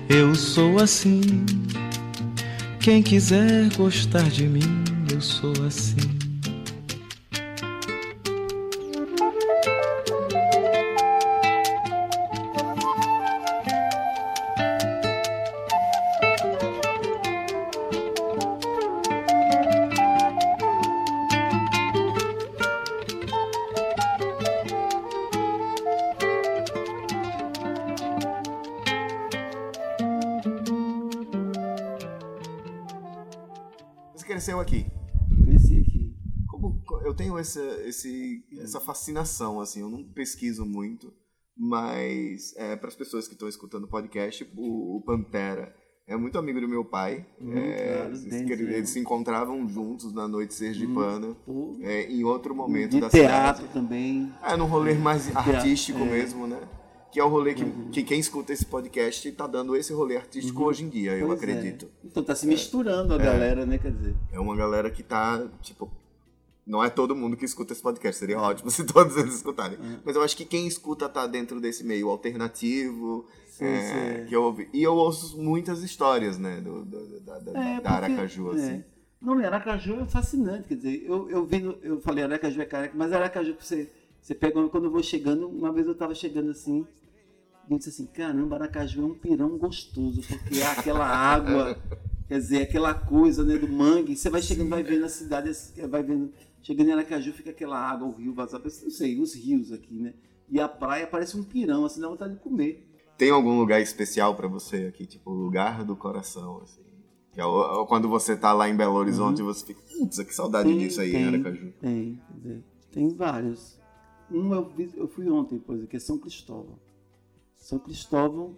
Eu 0.08 0.32
sou 0.36 0.78
assim. 0.78 1.44
Quem 2.78 3.02
quiser 3.02 3.68
gostar 3.76 4.30
de 4.30 4.46
mim, 4.46 4.84
eu 5.12 5.20
sou 5.20 5.52
assim. 5.66 6.15
Fascinação, 38.86 39.60
assim, 39.60 39.80
eu 39.80 39.90
não 39.90 40.04
pesquiso 40.04 40.64
muito, 40.64 41.12
mas 41.56 42.54
é, 42.56 42.76
para 42.76 42.88
as 42.88 42.94
pessoas 42.94 43.26
que 43.26 43.34
estão 43.34 43.48
escutando 43.48 43.84
o 43.84 43.88
podcast, 43.88 44.48
o, 44.56 44.96
o 44.96 45.02
Pantera 45.02 45.74
é 46.06 46.16
muito 46.16 46.38
amigo 46.38 46.60
do 46.60 46.68
meu 46.68 46.84
pai. 46.84 47.26
Uhum, 47.40 47.58
é, 47.58 47.94
claro, 47.94 48.08
eles, 48.10 48.24
eles 48.24 48.88
sim. 48.88 48.94
se 48.94 49.00
encontravam 49.00 49.66
juntos 49.68 50.12
na 50.12 50.28
noite 50.28 50.54
sergipana, 50.54 51.34
Pô, 51.44 51.76
é, 51.82 52.04
em 52.04 52.22
outro 52.22 52.54
momento 52.54 52.92
de 52.92 53.00
da 53.00 53.10
teatro 53.10 53.66
cidade. 53.66 53.74
também. 53.74 54.32
É, 54.42 54.56
num 54.56 54.66
rolê 54.66 54.94
mais 54.94 55.26
Teatro, 55.26 55.56
artístico 55.56 55.98
é. 55.98 56.02
Uhum. 56.02 56.10
mesmo, 56.10 56.46
né? 56.46 56.60
Que 57.10 57.18
é 57.18 57.24
o 57.24 57.28
rolê 57.28 57.54
que, 57.54 57.64
que 57.90 58.02
quem 58.02 58.20
escuta 58.20 58.52
esse 58.52 58.66
podcast 58.66 59.32
tá 59.32 59.46
dando 59.46 59.74
esse 59.74 59.92
rolê 59.92 60.16
artístico 60.16 60.64
hoje 60.64 60.84
em 60.84 60.88
dia, 60.88 61.16
eu 61.16 61.28
Pois 61.28 61.42
é. 61.42 61.44
acredito. 61.50 61.88
Então 62.04 62.22
tá 62.22 62.34
se 62.34 62.46
misturando 62.46 63.14
a 63.14 63.18
galera, 63.18 63.64
né? 63.64 63.78
Quer 63.78 63.90
dizer. 63.90 64.14
É 64.30 64.38
uma 64.38 64.54
galera 64.54 64.90
que 64.90 65.02
tá, 65.02 65.44
tipo. 65.62 65.90
Não 66.66 66.82
é 66.82 66.90
todo 66.90 67.14
mundo 67.14 67.36
que 67.36 67.44
escuta 67.44 67.72
esse 67.72 67.80
podcast, 67.82 68.18
seria 68.18 68.40
ótimo 68.40 68.68
se 68.72 68.84
todos 68.84 69.16
eles 69.16 69.34
escutarem. 69.34 69.78
É. 69.78 69.98
Mas 70.04 70.16
eu 70.16 70.22
acho 70.22 70.36
que 70.36 70.44
quem 70.44 70.66
escuta 70.66 71.08
tá 71.08 71.26
dentro 71.26 71.60
desse 71.60 71.84
meio 71.84 72.08
alternativo. 72.08 73.26
Sim, 73.48 73.64
é, 73.66 74.18
sim. 74.22 74.26
Que 74.28 74.34
eu 74.36 74.42
ouvi. 74.42 74.68
E 74.72 74.82
eu 74.82 74.94
ouço 74.94 75.38
muitas 75.40 75.82
histórias, 75.82 76.38
né, 76.38 76.60
do, 76.60 76.84
do- 76.84 77.20
da, 77.20 77.38
da, 77.38 77.50
É, 77.64 77.80
da 77.80 77.90
Aracaju, 77.90 78.44
porque- 78.44 78.60
assim. 78.60 78.72
é. 78.72 78.84
Não, 79.22 79.38
Aracaju 79.38 80.00
é 80.00 80.06
fascinante, 80.06 80.68
quer 80.68 80.74
dizer, 80.74 81.04
eu, 81.06 81.28
eu 81.30 81.46
vendo, 81.46 81.78
eu 81.82 82.00
falei 82.00 82.22
Aracaju 82.22 82.60
é 82.60 82.64
careca, 82.66 82.94
mas 82.96 83.12
Aracaju, 83.12 83.56
você, 83.58 83.90
você 84.20 84.34
pega, 84.34 84.68
quando 84.68 84.84
eu 84.84 84.90
vou 84.90 85.02
chegando, 85.02 85.48
uma 85.48 85.72
vez 85.72 85.86
eu 85.86 85.94
tava 85.94 86.14
chegando 86.14 86.50
assim, 86.50 86.86
e 87.68 87.72
eu 87.72 87.78
disse 87.78 87.88
assim, 87.90 88.06
caramba, 88.06 88.56
Aracaju 88.56 89.02
é 89.02 89.04
um 89.06 89.14
pirão 89.14 89.56
gostoso, 89.56 90.20
porque 90.20 90.60
é 90.60 90.66
aquela 90.66 91.06
água 91.06 91.78
Quer 92.28 92.38
dizer, 92.40 92.62
aquela 92.62 92.92
coisa 92.92 93.44
né, 93.44 93.56
do 93.56 93.68
mangue, 93.68 94.16
você 94.16 94.28
vai 94.28 94.42
chegando, 94.42 94.68
vai 94.70 94.82
vendo 94.82 95.04
a 95.04 95.08
cidade, 95.08 95.48
vai 95.88 96.02
vendo. 96.02 96.32
Chegando 96.62 96.88
em 96.88 96.92
Aracaju, 96.92 97.32
fica 97.32 97.50
aquela 97.50 97.78
água, 97.78 98.08
o 98.08 98.12
rio 98.12 98.34
vazado, 98.34 98.64
não 98.64 98.90
sei, 98.90 99.20
os 99.20 99.34
rios 99.34 99.72
aqui, 99.72 99.94
né? 100.00 100.14
E 100.48 100.60
a 100.60 100.68
praia 100.68 101.06
parece 101.06 101.36
um 101.36 101.44
pirão, 101.44 101.84
assim, 101.84 102.00
dá 102.00 102.08
vontade 102.08 102.34
de 102.34 102.40
comer. 102.40 102.86
Tem 103.16 103.30
algum 103.30 103.58
lugar 103.58 103.80
especial 103.80 104.34
para 104.34 104.48
você 104.48 104.86
aqui, 104.86 105.06
tipo, 105.06 105.30
o 105.30 105.34
lugar 105.34 105.84
do 105.84 105.96
coração, 105.96 106.60
assim? 106.62 106.82
Que 107.32 107.40
é 107.40 107.44
é 107.44 107.86
quando 107.86 108.08
você 108.08 108.34
tá 108.34 108.52
lá 108.52 108.68
em 108.68 108.76
Belo 108.76 108.94
Horizonte, 108.94 109.42
você 109.42 109.66
fica, 109.66 109.80
putz, 109.82 110.18
que 110.22 110.34
saudade 110.34 110.68
Tem, 110.68 110.78
disso 110.78 111.00
aí 111.00 111.12
tem, 111.12 111.22
em 111.22 111.26
Aracaju. 111.26 111.72
Tem, 111.80 112.20
quer 112.26 112.34
dizer, 112.34 112.64
tem 112.90 113.08
vários. 113.08 113.78
Um 114.30 114.54
eu, 114.54 114.72
eu 114.96 115.06
fui 115.06 115.28
ontem, 115.28 115.58
por 115.58 115.74
exemplo, 115.74 115.90
que 115.90 115.96
é 115.96 116.00
São 116.00 116.18
Cristóvão. 116.18 116.78
São 117.58 117.78
Cristóvão, 117.78 118.56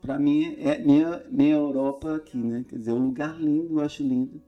para 0.00 0.18
mim, 0.18 0.54
é 0.58 0.78
minha, 0.78 1.24
minha 1.30 1.54
Europa 1.54 2.14
aqui, 2.14 2.38
né? 2.38 2.64
Quer 2.68 2.78
dizer, 2.78 2.92
é 2.92 2.94
um 2.94 3.06
lugar 3.06 3.40
lindo, 3.40 3.80
eu 3.80 3.84
acho 3.84 4.02
lindo. 4.02 4.40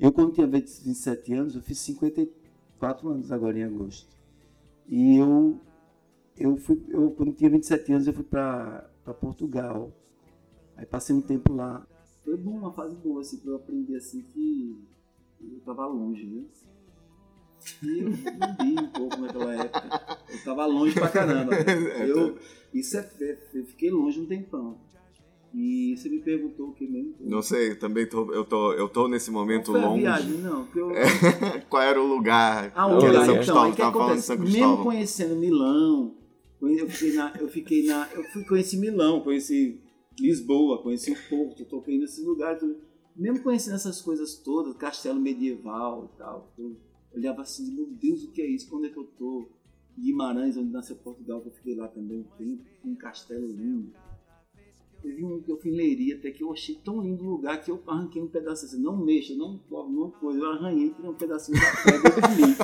Eu, 0.00 0.10
quando 0.10 0.32
tinha 0.32 0.46
20 0.46 0.82
27 0.82 1.32
anos, 1.34 1.54
eu 1.54 1.60
fiz 1.60 1.78
54 1.80 3.08
anos 3.08 3.30
agora 3.30 3.58
em 3.58 3.64
agosto. 3.64 4.08
E 4.88 5.16
eu, 5.16 5.60
eu 6.36 6.56
fui, 6.56 6.82
eu, 6.88 7.10
quando 7.10 7.34
tinha 7.34 7.50
27 7.50 7.92
anos, 7.92 8.06
eu 8.06 8.14
fui 8.14 8.24
para 8.24 8.90
Portugal. 9.20 9.92
Aí 10.74 10.86
passei 10.86 11.14
um 11.14 11.20
tempo 11.20 11.52
lá. 11.52 11.86
Foi 12.24 12.36
bom, 12.36 12.52
uma 12.52 12.72
fase 12.72 12.96
boa, 12.96 13.20
assim, 13.20 13.36
pra 13.38 13.50
eu 13.50 13.56
aprender 13.56 13.96
assim 13.96 14.22
que 14.22 14.82
eu 15.40 15.60
tava 15.60 15.86
longe, 15.86 16.24
né? 16.26 16.44
E 17.82 17.98
eu 18.00 18.10
vivi 18.10 18.80
um 18.80 18.88
pouco 18.88 19.20
naquela 19.20 19.54
época. 19.54 20.16
Eu 20.30 20.44
tava 20.44 20.64
longe 20.64 20.94
pra 20.94 21.10
caramba. 21.10 21.52
Eu, 22.08 22.38
isso 22.72 22.96
é, 22.96 23.10
é- 23.20 23.38
eu 23.52 23.66
fiquei 23.66 23.90
longe 23.90 24.18
um 24.18 24.26
tempão. 24.26 24.78
E 25.52 25.96
você 25.96 26.08
me 26.08 26.20
perguntou 26.20 26.68
o 26.68 26.72
que 26.72 26.86
mesmo? 26.86 27.14
Não 27.20 27.42
sei, 27.42 27.74
também 27.74 28.08
tô, 28.08 28.32
eu, 28.32 28.44
tô, 28.44 28.72
eu 28.72 28.88
tô 28.88 29.08
nesse 29.08 29.30
momento 29.30 29.72
longe. 29.72 30.02
viagem? 30.02 30.38
Não, 30.38 30.68
eu... 30.74 30.90
Qual 31.68 31.82
era 31.82 32.00
o 32.00 32.06
lugar? 32.06 32.72
Ah, 32.74 32.86
um 32.86 33.00
Era 33.00 33.12
São 33.14 33.22
então, 33.22 33.34
Cristóvão, 33.34 33.62
aí 33.64 33.70
o 33.70 33.74
que 33.74 33.80
tava 33.80 33.98
falando 33.98 34.16
de? 34.16 34.22
São 34.22 34.36
Mesmo 34.36 34.52
Cristóvão. 34.52 34.84
conhecendo 34.84 35.36
Milão, 35.36 36.14
eu 36.62 36.88
fiquei 36.88 37.14
na, 37.14 37.32
eu 37.40 37.48
fiquei 37.48 37.84
na, 37.84 38.08
eu 38.12 38.22
fui 38.24 38.44
conheci 38.44 38.76
Milão, 38.76 39.20
conheci 39.20 39.80
Lisboa, 40.20 40.82
conheci 40.82 41.10
o 41.10 41.16
Porto, 41.28 41.64
toquei 41.64 41.98
nesses 41.98 42.24
lugares, 42.24 42.62
mesmo 43.16 43.42
conhecendo 43.42 43.74
essas 43.74 44.00
coisas 44.00 44.36
todas, 44.36 44.76
castelo 44.76 45.20
medieval 45.20 46.10
e 46.14 46.18
tal, 46.18 46.52
eu 46.58 46.76
olhava 47.12 47.42
assim, 47.42 47.72
meu 47.72 47.86
Deus, 47.86 48.22
o 48.22 48.30
que 48.30 48.40
é 48.40 48.46
isso? 48.46 48.68
Quando 48.68 48.86
é 48.86 48.90
que 48.90 48.98
eu 48.98 49.04
tô? 49.18 49.48
Guimarães, 49.98 50.56
onde 50.56 50.70
nasceu 50.70 50.96
Portugal, 50.96 51.40
que 51.40 51.48
eu 51.48 51.52
fiquei 51.52 51.74
lá 51.74 51.88
também, 51.88 52.24
tem 52.38 52.58
um 52.84 52.94
castelo 52.94 53.46
lindo. 53.46 53.92
Teve 55.02 55.24
um 55.24 55.40
que 55.40 55.50
eu 55.50 55.56
fui 55.56 55.70
em 55.70 55.76
Leiria, 55.76 56.16
até 56.16 56.30
que 56.30 56.42
eu 56.42 56.52
achei 56.52 56.78
tão 56.84 57.00
lindo 57.00 57.24
o 57.24 57.30
lugar 57.30 57.62
que 57.62 57.70
eu 57.70 57.82
arranquei 57.86 58.20
um 58.20 58.26
pedaço 58.26 58.66
assim, 58.66 58.78
não 58.78 58.96
mexa, 58.96 59.34
não 59.34 59.58
toque, 59.68 59.90
não 59.90 60.10
coisa, 60.10 60.40
eu 60.40 60.50
arranhei 60.50 60.90
tirei 60.90 61.10
um 61.10 61.14
pedacinho 61.14 61.58
da 61.58 61.82
pedra 61.82 62.08
e 62.08 62.20
comi. 62.20 62.56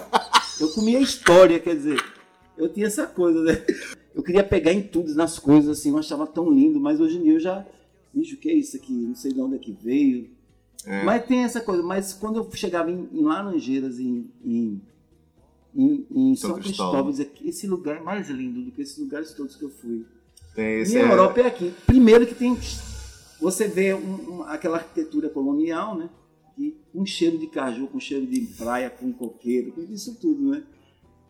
Eu 0.60 0.68
comi 0.70 0.96
a 0.96 1.00
história, 1.00 1.58
quer 1.58 1.76
dizer, 1.76 1.98
eu 2.58 2.68
tinha 2.68 2.86
essa 2.86 3.06
coisa, 3.06 3.42
né? 3.42 3.64
Eu 4.14 4.22
queria 4.22 4.44
pegar 4.44 4.72
em 4.72 4.82
tudo, 4.82 5.14
nas 5.14 5.38
coisas, 5.38 5.78
assim, 5.78 5.90
eu 5.90 5.98
achava 5.98 6.26
tão 6.26 6.50
lindo, 6.50 6.78
mas 6.78 7.00
hoje 7.00 7.18
em 7.18 7.22
dia 7.22 7.32
eu 7.34 7.40
já, 7.40 7.66
bicho, 8.12 8.34
o 8.36 8.38
que 8.38 8.50
é 8.50 8.54
isso 8.54 8.76
aqui? 8.76 8.92
Não 8.92 9.14
sei 9.14 9.32
de 9.32 9.40
onde 9.40 9.56
é 9.56 9.58
que 9.58 9.72
veio. 9.72 10.30
É. 10.84 11.04
Mas 11.04 11.26
tem 11.26 11.42
essa 11.42 11.60
coisa, 11.60 11.82
mas 11.82 12.12
quando 12.12 12.36
eu 12.36 12.50
chegava 12.52 12.90
em, 12.90 13.08
em 13.12 13.22
Laranjeiras, 13.22 13.98
em, 13.98 14.30
em, 14.44 14.80
em, 15.74 16.06
em 16.10 16.36
São 16.36 16.50
São 16.50 16.60
Cristóvão. 16.60 16.60
Cristóvão, 16.62 17.10
dizia 17.10 17.26
que 17.26 17.48
esse 17.48 17.66
lugar 17.66 17.96
é 17.96 18.00
mais 18.00 18.28
lindo 18.28 18.62
do 18.62 18.70
que 18.70 18.82
esses 18.82 18.96
lugares 18.98 19.32
todos 19.32 19.56
que 19.56 19.64
eu 19.64 19.70
fui. 19.70 20.04
Tem 20.56 20.80
esse 20.80 20.92
Minha 20.94 21.04
é- 21.06 21.12
Europa 21.12 21.40
é 21.40 21.46
aqui. 21.46 21.72
Primeiro 21.86 22.26
que 22.26 22.34
tem. 22.34 22.58
Você 23.40 23.68
vê 23.68 23.92
um- 23.94 24.38
um- 24.38 24.42
aquela 24.44 24.78
arquitetura 24.78 25.28
colonial, 25.28 25.94
né? 25.96 26.08
E 26.58 26.74
um 26.94 27.04
cheiro 27.04 27.36
de 27.38 27.46
caju, 27.48 27.86
com 27.86 28.00
cheiro 28.00 28.26
de 28.26 28.40
praia, 28.56 28.88
com 28.88 29.12
coqueiro, 29.12 29.72
com 29.72 29.82
isso 29.82 30.14
tudo, 30.18 30.50
né? 30.50 30.62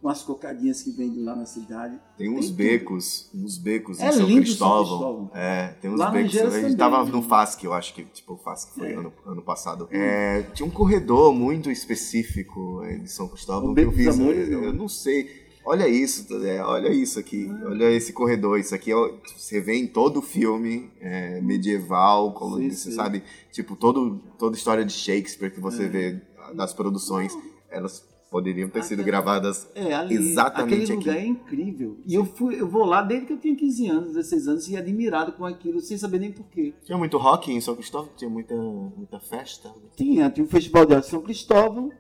Com 0.01 0.09
as 0.09 0.23
cocadinhas 0.23 0.83
que 0.83 0.93
vêm 0.93 1.11
de 1.11 1.19
lá 1.21 1.35
na 1.35 1.47
cidade. 1.47 1.99
Tem 2.17 2.29
uns 2.31 2.47
Tem 2.47 2.55
becos, 2.55 3.29
uns 3.35 3.59
becos 3.59 3.99
É 3.99 4.09
em 4.09 4.13
São 4.13 4.27
Cristóvão. 4.27 4.87
São 4.87 4.97
Cristóvão. 4.99 5.31
É, 5.35 5.69
tem 5.81 5.91
uns 5.91 5.99
Lá 5.99 6.11
becos. 6.11 6.37
A 6.37 6.43
gente 6.51 6.53
também. 6.61 6.77
tava 6.77 7.05
no 7.07 7.23
FASC, 7.23 7.65
eu 7.65 7.73
acho 7.73 7.93
que, 7.93 8.05
tipo, 8.05 8.35
o 8.35 8.37
FASC 8.37 8.73
foi 8.75 8.93
É. 8.93 8.95
ano, 8.95 9.13
ano 9.27 9.43
passado. 9.43 9.89
É, 9.91 10.43
tinha 10.55 10.65
um 10.65 10.71
corredor 10.71 11.35
muito 11.35 11.69
específico 11.73 12.83
é, 12.85 12.99
de 12.99 13.11
São 13.11 13.27
Cristóvão 13.27 13.73
O 13.73 13.75
que 13.75 13.81
eu 13.81 13.91
fiz. 13.91 14.07
Amores, 14.21 14.49
eu, 14.49 14.59
não. 14.61 14.65
eu 14.69 14.73
não 14.73 14.89
sei. 14.89 15.46
Olha 15.67 15.89
isso, 15.89 16.27
é, 16.45 16.63
olha 16.63 16.89
isso 16.93 17.19
aqui. 17.19 17.51
Olha 17.65 17.91
esse 17.91 18.13
corredor. 18.13 18.59
Isso 18.59 18.75
aqui 18.75 18.93
ó, 18.95 19.11
você 19.37 19.61
vê 19.61 19.75
em 19.75 19.87
todo 19.87 20.23
filme 20.23 20.91
é, 21.01 21.41
medieval, 21.41 22.33
colonial, 22.33 22.71
Sim, 22.71 22.77
você 22.77 22.91
sim. 22.91 22.97
sabe? 22.97 23.23
Tipo, 23.51 23.75
todo, 23.75 24.21
toda 24.39 24.57
história 24.57 24.85
de 24.85 24.93
Shakespeare 24.93 25.51
que 25.51 25.61
você 25.61 25.85
É. 25.85 25.89
vê 25.89 26.21
das 26.55 26.73
produções, 26.73 27.37
elas 27.69 28.07
poderiam 28.31 28.69
ter 28.69 28.85
sido 28.85 29.03
gravadas 29.03 29.69
É, 29.75 29.93
ali. 29.95 30.15
Exatamente 30.15 30.93
Aquele 30.93 30.99
lugar 31.01 31.17
aqui. 31.17 31.25
é 31.25 31.27
incrível. 31.27 31.97
E 32.07 32.15
eu, 32.15 32.25
fui, 32.25 32.61
eu 32.61 32.69
vou 32.69 32.85
lá 32.85 33.03
desde 33.03 33.27
que 33.27 33.33
eu 33.33 33.39
tinha 33.39 33.57
15 33.57 33.89
anos, 33.89 34.09
16 34.15 34.49
anos, 34.49 34.69
e 34.69 34.77
admirado 34.77 35.33
com 35.33 35.45
aquilo, 35.45 35.81
sem 35.81 35.97
saber 35.99 36.21
nem 36.21 36.31
porquê. 36.31 36.75
Tinha 36.85 36.97
muito 36.99 37.17
rock 37.19 37.51
em 37.53 37.61
São 37.61 37.75
Cristóvão? 37.75 38.11
Tinha 38.17 38.31
muita, 38.31 38.55
muita 38.55 39.19
festa? 39.19 39.73
Tinha, 39.97 40.31
tinha 40.31 40.45
o 40.45 40.49
Festival 40.49 40.87
de 40.87 41.03
São 41.07 41.21
Cristóvão. 41.23 41.91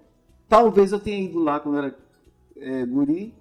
Talvez 0.49 0.93
eu 0.93 1.01
tenha 1.01 1.25
ido 1.25 1.39
lá 1.41 1.59
quando 1.59 1.77
eu 1.77 1.83
era 1.85 1.99
é, 2.59 2.87
guri. 2.87 3.35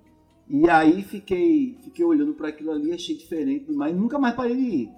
E 0.48 0.70
aí 0.70 1.04
fiquei, 1.04 1.78
fiquei 1.84 2.06
olhando 2.06 2.34
para 2.34 2.50
aquilo 2.50 2.72
ali, 2.72 2.94
achei 2.94 3.16
diferente 3.16 3.66
demais. 3.66 3.96
Nunca 3.96 4.20
mais 4.20 4.36
parei 4.36 4.56
de 4.56 4.62
ir. 4.62 4.90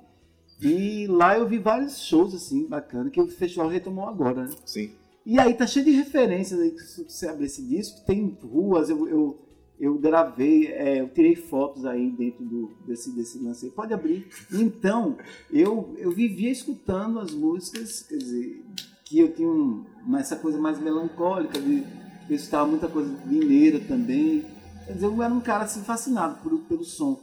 E 0.62 1.08
lá 1.08 1.38
eu 1.38 1.48
vi 1.48 1.58
vários 1.60 2.00
shows 2.00 2.34
assim, 2.34 2.66
bacana, 2.66 3.10
que 3.10 3.22
o 3.22 3.28
festival 3.28 3.70
retomou 3.70 4.08
agora, 4.08 4.46
né? 4.46 4.56
Sim. 4.66 4.92
E 5.26 5.38
aí 5.40 5.54
tá 5.54 5.68
cheio 5.68 5.86
de 5.86 5.92
referências 5.92 6.60
aí, 6.60 6.78
se 6.80 7.04
você 7.04 7.28
abrir 7.28 7.46
esse 7.46 7.62
disco, 7.62 8.06
tem 8.06 8.36
ruas, 8.42 8.90
eu, 8.90 9.08
eu, 9.08 9.40
eu 9.80 9.96
gravei, 9.96 10.68
é, 10.68 11.02
eu 11.02 11.10
tirei 11.10 11.36
fotos 11.36 11.86
aí 11.86 12.10
dentro 12.10 12.44
do, 12.44 12.72
desse, 12.88 13.12
desse 13.12 13.38
lance 13.38 13.66
aí. 13.66 13.72
Pode 13.72 13.94
abrir. 13.94 14.28
Então, 14.52 15.18
eu, 15.52 15.94
eu 15.98 16.12
vivia 16.12 16.50
escutando 16.50 17.20
as 17.20 17.32
músicas, 17.34 18.02
quer 18.02 18.18
dizer, 18.18 18.64
que 19.06 19.20
eu 19.20 19.34
tinha 19.34 19.48
um, 19.48 19.86
essa 20.18 20.36
coisa 20.38 20.58
mais 20.58 20.80
melancólica, 20.80 21.60
de, 21.60 21.84
eu 22.30 22.36
escutava 22.36 22.68
muita 22.68 22.88
coisa 22.88 23.14
mineira 23.26 23.80
também. 23.82 24.46
Quer 24.88 24.94
dizer, 24.94 25.06
eu 25.06 25.22
era 25.22 25.34
um 25.34 25.42
cara 25.42 25.66
assim, 25.66 25.84
fascinado 25.84 26.42
por, 26.42 26.58
pelo 26.62 26.86
som. 26.86 27.20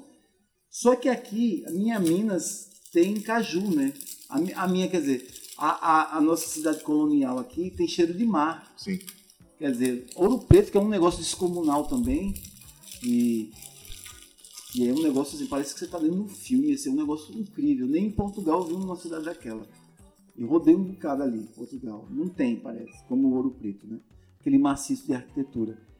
Só 0.68 0.94
que 0.94 1.08
aqui, 1.08 1.64
a 1.66 1.70
minha 1.70 1.98
Minas 1.98 2.68
tem 2.92 3.18
caju, 3.20 3.74
né? 3.74 3.94
A, 4.28 4.64
a 4.64 4.68
minha, 4.68 4.86
quer 4.86 5.00
dizer, 5.00 5.26
a, 5.56 5.68
a, 5.68 6.18
a 6.18 6.20
nossa 6.20 6.46
cidade 6.46 6.82
colonial 6.82 7.38
aqui 7.38 7.70
tem 7.70 7.88
cheiro 7.88 8.12
de 8.12 8.26
mar. 8.26 8.70
Sim. 8.76 8.98
Quer 9.58 9.72
dizer, 9.72 10.06
Ouro 10.14 10.40
Preto, 10.40 10.70
que 10.70 10.76
é 10.76 10.80
um 10.80 10.88
negócio 10.88 11.20
descomunal 11.20 11.86
também, 11.86 12.34
e, 13.02 13.50
e 14.74 14.86
é 14.86 14.92
um 14.92 15.02
negócio 15.02 15.36
assim, 15.36 15.46
parece 15.46 15.72
que 15.72 15.78
você 15.78 15.86
está 15.86 15.98
de 15.98 16.10
um 16.10 16.28
filme, 16.28 16.74
assim, 16.74 16.90
é 16.90 16.92
um 16.92 16.96
negócio 16.96 17.34
incrível. 17.34 17.86
Nem 17.86 18.06
em 18.06 18.12
Portugal 18.12 18.60
eu 18.60 18.66
vi 18.66 18.74
uma 18.74 18.96
cidade 18.96 19.24
daquela. 19.24 19.66
Eu 20.36 20.48
rodei 20.48 20.74
um 20.74 20.84
bocado 20.84 21.22
ali, 21.22 21.48
Portugal. 21.54 22.06
Não 22.10 22.28
tem, 22.28 22.56
parece, 22.56 22.92
como 23.08 23.28
o 23.28 23.34
Ouro 23.36 23.52
Preto, 23.52 23.86
né? 23.86 24.00
Aquele 24.38 24.58
maciço 24.58 25.06
de 25.06 25.14
arquitetura. 25.14 25.93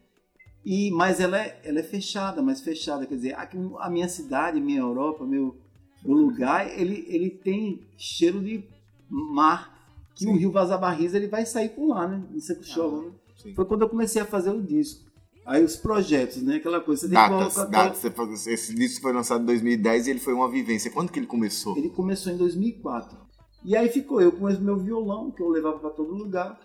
E, 0.64 0.90
mas 0.90 1.20
ela 1.20 1.38
é, 1.38 1.61
ela 1.62 1.81
é 1.81 1.83
fechada, 1.83 2.42
mais 2.42 2.61
fechada. 2.61 3.07
Quer 3.07 3.16
dizer, 3.16 3.35
aqui, 3.35 3.59
a 3.79 3.90
minha 3.90 4.09
cidade, 4.09 4.61
minha 4.61 4.81
Europa, 4.81 5.27
meu, 5.27 5.57
meu 6.05 6.16
lugar, 6.16 6.66
ele, 6.79 7.05
ele 7.09 7.31
tem 7.31 7.83
cheiro 7.96 8.40
de 8.40 8.64
mar. 9.09 9.74
Que 10.14 10.27
o 10.27 10.33
Sim. 10.33 10.38
rio 10.38 10.53
Vazabarris 10.53 11.12
ele 11.12 11.27
vai 11.27 11.44
sair 11.44 11.70
por 11.70 11.88
lá, 11.88 12.07
né? 12.07 12.22
Em 12.33 12.40
São 12.40 12.55
Cristóvão, 12.57 13.03
né? 13.03 13.11
Sim. 13.37 13.53
Foi 13.55 13.64
quando 13.64 13.83
eu 13.83 13.88
comecei 13.88 14.22
a 14.22 14.24
fazer 14.24 14.50
o 14.50 14.62
disco. 14.62 15.05
Aí 15.44 15.62
os 15.62 15.77
projetos, 15.77 16.40
né? 16.42 16.57
Aquela 16.57 16.81
coisa. 16.81 17.07
Você 17.07 17.12
Datas, 17.12 17.68
datas. 17.68 18.46
Esse 18.46 18.74
disco 18.74 19.03
foi 19.03 19.12
lançado 19.12 19.42
em 19.42 19.46
2010 19.46 20.07
e 20.07 20.11
ele 20.11 20.20
foi 20.20 20.33
uma 20.33 20.48
vivência. 20.48 20.90
Quando 20.90 21.11
que 21.11 21.18
ele 21.18 21.27
começou? 21.27 21.77
Ele 21.77 21.90
começou 21.90 22.33
em 22.33 22.37
2004. 22.37 23.18
E 23.64 23.77
aí 23.77 23.88
ficou 23.88 24.20
eu 24.20 24.33
com 24.33 24.48
esse 24.48 24.61
meu 24.61 24.79
violão, 24.79 25.31
que 25.31 25.42
eu 25.42 25.48
levava 25.48 25.79
para 25.79 25.90
todo 25.90 26.14
lugar. 26.14 26.59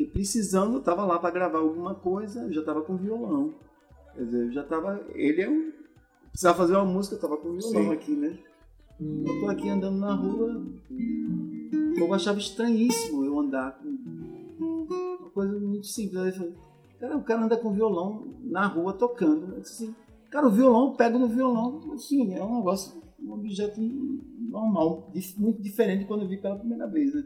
Porque 0.00 0.04
precisando, 0.06 0.76
eu 0.76 0.82
tava 0.82 1.04
lá 1.04 1.18
para 1.18 1.30
gravar 1.30 1.58
alguma 1.58 1.94
coisa, 1.94 2.44
eu 2.44 2.52
já 2.52 2.62
tava 2.62 2.80
com 2.80 2.96
violão. 2.96 3.52
Quer 4.14 4.24
dizer, 4.24 4.46
eu 4.46 4.52
já 4.52 4.62
tava. 4.62 5.04
Ele 5.14 5.42
é 5.42 5.48
um. 5.48 5.72
Precisava 6.30 6.56
fazer 6.56 6.74
uma 6.76 6.84
música, 6.84 7.16
eu 7.16 7.20
tava 7.20 7.36
com 7.36 7.52
violão 7.52 7.84
Sim. 7.84 7.92
aqui, 7.92 8.12
né? 8.12 8.38
Eu 9.00 9.40
tô 9.40 9.48
aqui 9.48 9.68
andando 9.68 9.98
na 9.98 10.14
rua. 10.14 10.64
Eu 11.96 12.14
achava 12.14 12.38
estranhíssimo 12.38 13.24
eu 13.24 13.38
andar 13.38 13.78
com 13.78 13.88
uma 15.20 15.30
coisa 15.30 15.58
muito 15.58 15.86
simples. 15.86 16.16
Aí 16.16 16.28
eu 16.28 16.34
falei, 16.34 16.54
cara, 16.98 17.16
o 17.16 17.24
cara 17.24 17.44
anda 17.44 17.56
com 17.58 17.72
violão 17.72 18.28
na 18.42 18.66
rua 18.66 18.94
tocando. 18.94 19.54
Eu 19.54 19.60
disse 19.60 19.84
assim, 19.84 19.94
cara, 20.30 20.46
o 20.46 20.50
violão, 20.50 20.88
eu 20.88 20.94
pego 20.94 21.18
no 21.18 21.28
violão, 21.28 21.92
assim, 21.92 22.32
é 22.34 22.42
um 22.42 22.56
negócio, 22.56 23.02
um 23.22 23.32
objeto 23.32 23.80
normal, 24.38 25.12
muito 25.36 25.60
diferente 25.60 26.00
de 26.00 26.04
quando 26.06 26.22
eu 26.22 26.28
vi 26.28 26.38
pela 26.38 26.56
primeira 26.56 26.86
vez, 26.86 27.14
né? 27.14 27.24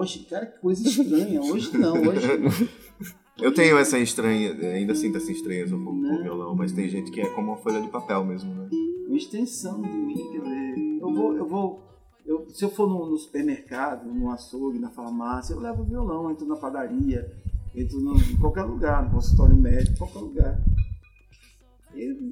Achei, 0.00 0.22
cara, 0.24 0.46
que 0.46 0.58
coisa 0.60 0.86
estranha. 0.88 1.40
Hoje 1.40 1.76
não, 1.76 1.94
hoje. 1.94 2.26
Eu 3.40 3.52
tenho 3.52 3.76
essa 3.78 3.98
estranha, 3.98 4.52
ainda 4.74 4.94
sinto 4.94 5.16
essa 5.16 5.32
estranheza 5.32 5.74
um 5.74 5.82
pouco 5.82 6.00
com 6.00 6.06
Né? 6.06 6.18
o 6.18 6.22
violão, 6.22 6.54
mas 6.54 6.70
tem 6.72 6.88
gente 6.88 7.10
que 7.10 7.20
é 7.20 7.28
como 7.30 7.48
uma 7.48 7.56
folha 7.56 7.80
de 7.80 7.88
papel 7.88 8.24
mesmo, 8.24 8.54
né? 8.54 8.68
uma 9.08 9.16
extensão 9.16 9.80
de 9.82 9.88
mim, 9.88 10.14
quer 10.32 10.40
dizer, 10.40 10.78
eu 11.00 11.12
vou, 11.12 11.36
eu 11.36 11.46
vou, 11.48 11.82
Eu, 12.24 12.46
se 12.50 12.64
eu 12.64 12.70
for 12.70 12.86
no, 12.88 13.10
no 13.10 13.16
supermercado, 13.18 14.06
no 14.06 14.30
açougue, 14.30 14.78
na 14.78 14.90
farmácia, 14.90 15.54
eu 15.54 15.60
levo 15.60 15.82
o 15.82 15.84
violão, 15.84 16.30
entro 16.30 16.46
na 16.46 16.56
padaria, 16.56 17.32
entro 17.74 17.98
no, 18.00 18.14
em 18.16 18.36
qualquer 18.36 18.62
lugar, 18.62 19.02
no 19.04 19.10
consultório 19.10 19.56
médico, 19.56 19.98
qualquer 19.98 20.18
lugar. 20.20 20.60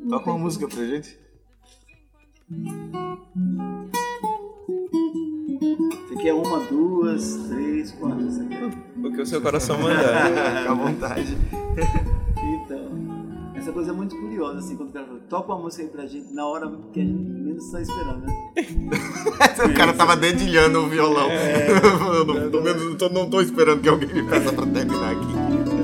Toca 0.08 0.30
uma 0.30 0.38
música 0.38 0.68
pra 0.68 0.86
gente. 0.86 1.18
Você 6.08 6.16
quer 6.22 6.34
uma, 6.34 6.60
duas, 6.60 7.36
três, 7.48 7.92
quantas 7.92 8.34
você 8.34 8.44
quer? 8.44 8.64
O 8.96 9.12
que 9.12 9.22
o 9.22 9.26
seu 9.26 9.40
coração 9.40 9.78
mandar. 9.78 10.26
Fica 10.58 10.70
à 10.70 10.74
vontade. 10.74 11.38
Então, 12.64 12.90
essa 13.54 13.72
coisa 13.72 13.90
é 13.90 13.94
muito 13.94 14.16
curiosa, 14.16 14.58
assim, 14.58 14.76
quando 14.76 14.90
o 14.90 14.92
cara 14.92 15.06
fala, 15.06 15.20
toca 15.28 15.52
uma 15.52 15.62
música 15.62 15.82
aí 15.82 15.88
pra 15.88 16.06
gente 16.06 16.32
na 16.32 16.46
hora 16.46 16.70
que 16.92 17.00
a 17.00 17.04
gente 17.04 17.40
menos 17.50 17.64
está 17.66 17.80
esperando, 17.80 18.26
né? 18.26 18.52
o 19.70 19.74
cara 19.74 19.92
tava 19.92 20.16
dedilhando 20.16 20.80
o 20.80 20.88
violão. 20.88 21.28
eu 22.14 22.24
não, 22.24 22.50
pelo 22.50 22.62
menos 22.62 22.84
não 22.84 22.96
tô, 22.96 23.08
não 23.08 23.30
tô 23.30 23.40
esperando 23.40 23.80
que 23.82 23.88
alguém 23.88 24.12
me 24.12 24.22
peça 24.22 24.52
pra 24.52 24.66
terminar 24.66 25.12
aqui. 25.12 25.80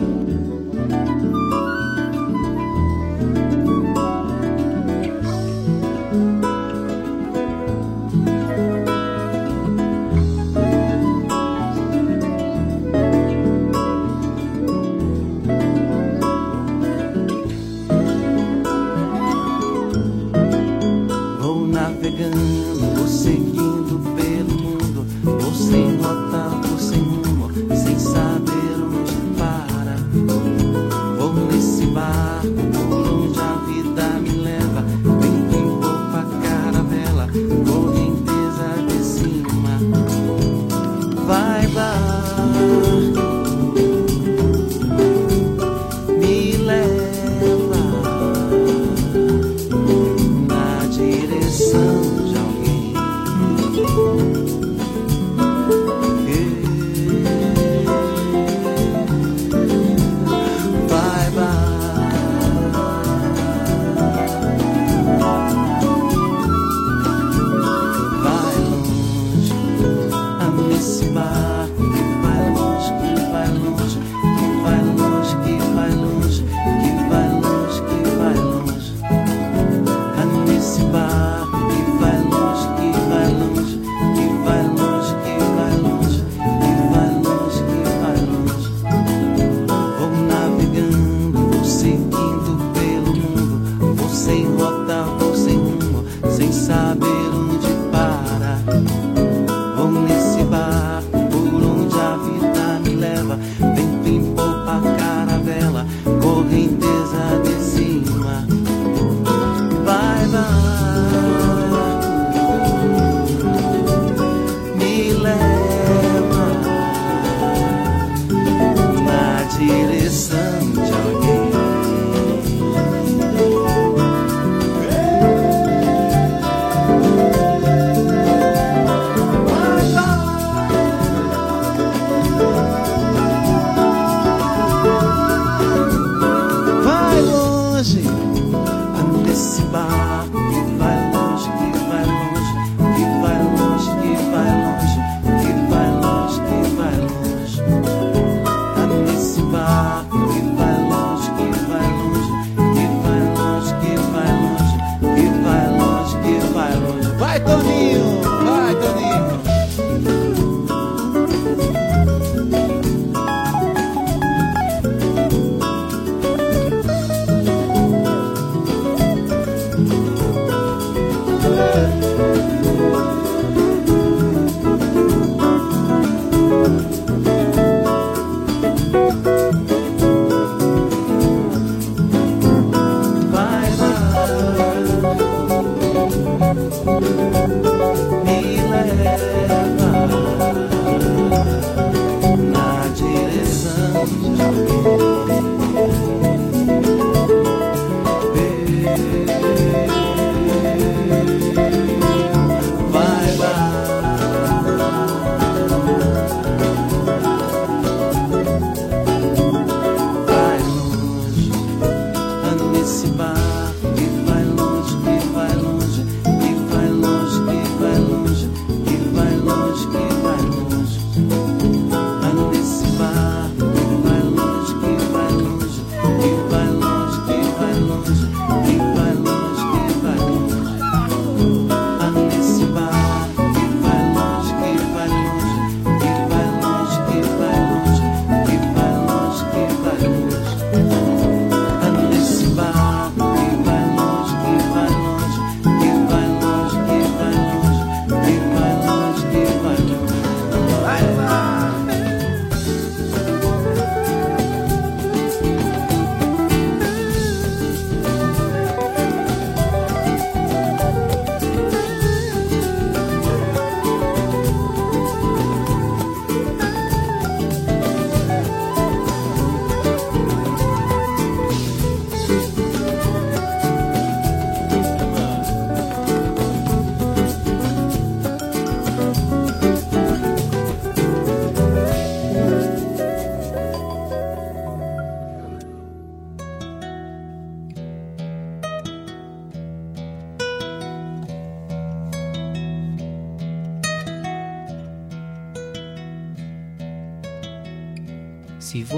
Vai 41.76 43.25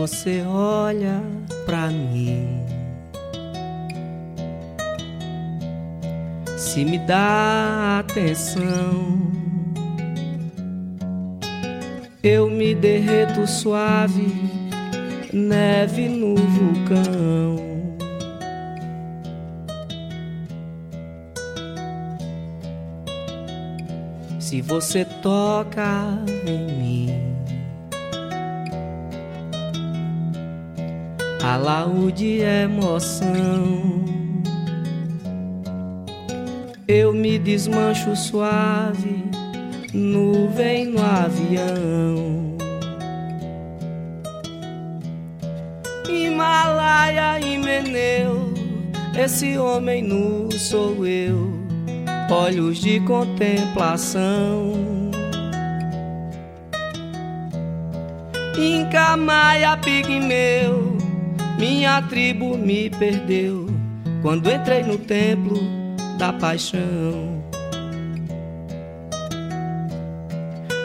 você 0.00 0.44
olha 0.46 1.20
pra 1.66 1.88
mim, 1.88 2.64
se 6.56 6.84
me 6.84 6.98
dá 6.98 7.98
atenção, 7.98 9.18
eu 12.22 12.48
me 12.48 12.76
derreto 12.76 13.44
suave, 13.44 14.32
neve 15.32 16.08
no 16.08 16.37
vulcão. 16.37 17.66
Se 24.38 24.62
você 24.62 25.04
toca 25.04 26.22
em 26.46 26.78
mim, 26.78 27.38
alaúde 31.52 32.40
emoção. 32.40 34.04
Eu 36.87 37.14
me 37.14 37.38
desmancho 37.38 38.14
suave, 38.14 39.24
nuvem 39.94 40.87
no 40.87 41.02
avião. 41.02 42.56
Himalaia 46.06 47.40
e 47.40 47.56
Meneu, 47.56 48.52
esse 49.18 49.56
homem 49.56 50.02
nu 50.02 50.52
sou 50.52 51.06
eu, 51.06 51.50
olhos 52.30 52.78
de 52.78 53.00
contemplação. 53.00 54.72
Inca, 58.58 59.16
Maia, 59.16 59.76
Pigmeu, 59.76 60.98
minha 61.59 62.01
tribo 62.03 62.57
me 62.57 62.88
perdeu 62.88 63.66
quando 64.23 64.51
entrei 64.51 64.85
no 64.85 64.97
templo 64.97 65.59
da 66.16 66.33
paixão. 66.33 67.42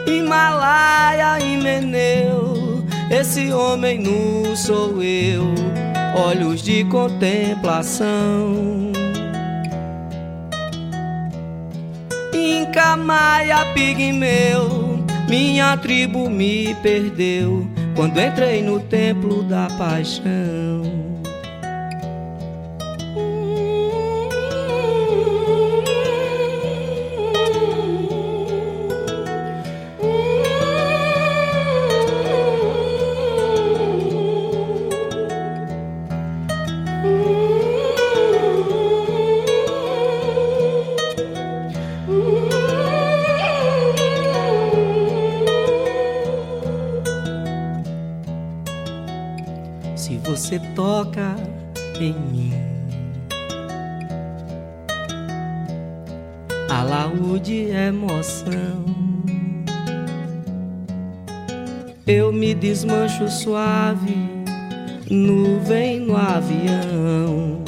Himalaia 0.06 1.38
e 1.40 1.56
Meneu, 1.56 2.84
esse 3.10 3.52
homem 3.52 4.00
nu 4.00 4.56
sou 4.56 5.02
eu, 5.02 5.54
olhos 6.16 6.62
de 6.62 6.84
contemplação. 6.84 8.92
Inca, 12.32 12.96
Maia, 12.96 13.64
Pigmeu, 13.74 15.04
minha 15.28 15.76
tribo 15.76 16.28
me 16.28 16.74
perdeu 16.82 17.66
quando 17.94 18.20
entrei 18.20 18.62
no 18.62 18.80
templo 18.80 19.42
da 19.42 19.68
paixão. 19.78 21.03
Desmancho 62.54 63.28
suave, 63.28 64.16
nuvem 65.10 66.00
no 66.00 66.16
avião. 66.16 67.62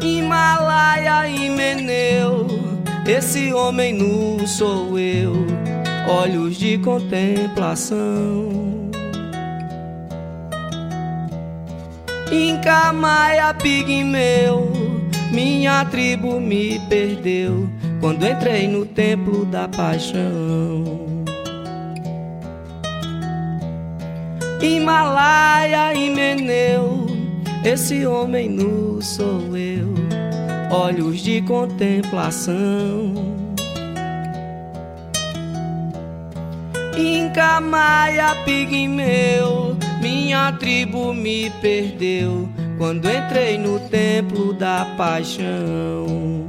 Himalaia 0.00 1.28
e 1.28 1.48
Meneu, 1.50 2.46
esse 3.06 3.52
homem 3.52 3.92
nu 3.92 4.46
sou 4.46 4.98
eu, 4.98 5.46
olhos 6.08 6.56
de 6.56 6.78
contemplação. 6.78 8.72
Inca, 12.32 12.92
Maia, 12.92 13.52
Pigmeu, 13.52 14.72
minha 15.30 15.84
tribo 15.84 16.40
me 16.40 16.80
perdeu 16.88 17.68
quando 18.00 18.26
entrei 18.26 18.66
no 18.66 18.84
templo 18.84 19.44
da 19.44 19.68
paixão. 19.68 20.91
Himalaia 24.62 25.92
e 25.92 26.08
Meneu, 26.08 27.06
esse 27.64 28.06
homem 28.06 28.48
nu 28.48 29.02
sou 29.02 29.56
eu, 29.56 29.92
olhos 30.70 31.18
de 31.18 31.42
contemplação. 31.42 33.12
Inca, 36.96 37.60
Maia, 37.60 38.36
Pigmeu, 38.44 39.76
minha 40.00 40.52
tribo 40.52 41.12
me 41.12 41.50
perdeu 41.60 42.48
quando 42.78 43.10
entrei 43.10 43.58
no 43.58 43.80
templo 43.88 44.52
da 44.54 44.84
paixão. 44.96 46.48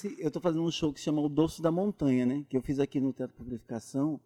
Esse, 0.00 0.16
eu 0.18 0.30
tô 0.30 0.40
fazendo 0.40 0.64
um 0.64 0.70
show 0.70 0.92
que 0.92 1.00
chama 1.00 1.20
O 1.20 1.28
Doce 1.28 1.60
da 1.60 1.70
Montanha, 1.70 2.24
né? 2.24 2.44
Que 2.48 2.56
eu 2.56 2.62
fiz 2.62 2.78
aqui 2.78 2.98
no 2.98 3.12
Teatro 3.12 3.36
Purificação 3.36 4.18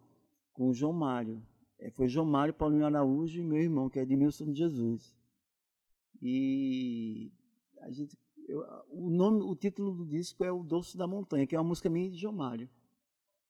com 0.53 0.69
o 0.69 0.73
João 0.73 0.93
Mário. 0.93 1.41
É, 1.77 1.91
foi 1.91 2.07
João 2.07 2.25
Mário, 2.25 2.53
Paulinho 2.53 2.85
Araújo 2.85 3.41
e 3.41 3.43
meu 3.43 3.59
irmão, 3.59 3.89
que 3.89 3.99
é 3.99 4.03
Edmilson 4.03 4.53
de 4.53 4.59
Jesus. 4.59 5.13
E 6.21 7.29
a 7.81 7.91
gente, 7.91 8.17
eu, 8.47 8.63
o 8.89 9.09
nome, 9.09 9.41
o 9.41 9.53
título 9.53 9.93
do 9.93 10.05
disco 10.05 10.45
é 10.45 10.51
O 10.51 10.63
Doce 10.63 10.97
da 10.97 11.05
Montanha, 11.05 11.45
que 11.45 11.55
é 11.55 11.59
uma 11.59 11.67
música 11.67 11.89
minha 11.89 12.09
de 12.09 12.17
João 12.17 12.33
Mário. 12.33 12.69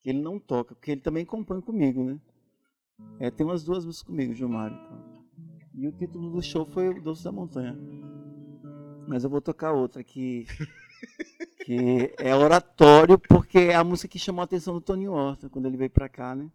Que 0.01 0.09
ele 0.09 0.21
não 0.21 0.39
toca, 0.39 0.73
porque 0.73 0.91
ele 0.91 1.01
também 1.01 1.25
compõe 1.25 1.61
comigo, 1.61 2.03
né? 2.03 2.19
É, 3.19 3.29
tem 3.29 3.45
umas 3.45 3.63
duas 3.63 3.85
músicas 3.85 4.07
comigo, 4.07 4.33
João 4.33 4.51
Mário. 4.51 4.75
Então. 4.75 5.25
E 5.75 5.87
o 5.87 5.91
título 5.91 6.31
do 6.31 6.41
show 6.41 6.65
foi 6.65 6.89
O 6.89 7.01
Doce 7.03 7.23
da 7.23 7.31
Montanha. 7.31 7.77
Mas 9.07 9.23
eu 9.23 9.29
vou 9.29 9.41
tocar 9.41 9.73
outra 9.73 10.03
que 10.03 10.47
que 11.65 12.13
é 12.19 12.35
oratório 12.35 13.17
porque 13.17 13.57
é 13.57 13.75
a 13.75 13.83
música 13.83 14.07
que 14.07 14.19
chamou 14.19 14.41
a 14.41 14.43
atenção 14.43 14.75
do 14.75 14.81
Tony 14.81 15.07
Horta 15.07 15.49
quando 15.49 15.65
ele 15.65 15.75
veio 15.75 15.89
para 15.89 16.07
cá, 16.07 16.35
né? 16.35 16.47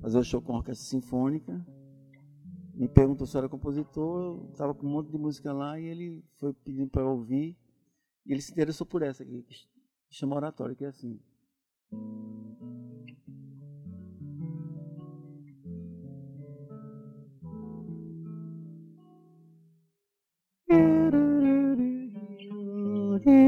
Fazer 0.00 0.18
o 0.18 0.24
show 0.24 0.42
com 0.42 0.54
a 0.54 0.56
orquestra 0.56 0.84
sinfônica. 0.84 1.64
Me 2.74 2.88
perguntou 2.88 3.24
se 3.24 3.36
eu 3.36 3.38
era 3.38 3.48
compositor, 3.48 4.44
estava 4.50 4.74
com 4.74 4.84
um 4.84 4.90
monte 4.90 5.12
de 5.12 5.16
música 5.16 5.52
lá 5.52 5.78
e 5.78 5.84
ele 5.84 6.24
foi 6.40 6.52
pedindo 6.52 6.90
para 6.90 7.04
ouvir. 7.04 7.56
E 8.26 8.32
ele 8.32 8.42
se 8.42 8.50
interessou 8.50 8.84
por 8.84 9.02
essa 9.02 9.22
aqui, 9.22 9.44
que 9.48 9.54
chama 10.10 10.34
oratório, 10.34 10.74
que 10.74 10.84
é 10.84 10.88
assim. 10.88 11.20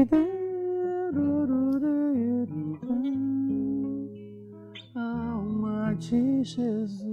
Alma 0.07 0.34
de 5.97 6.43
Jesus, 6.43 7.03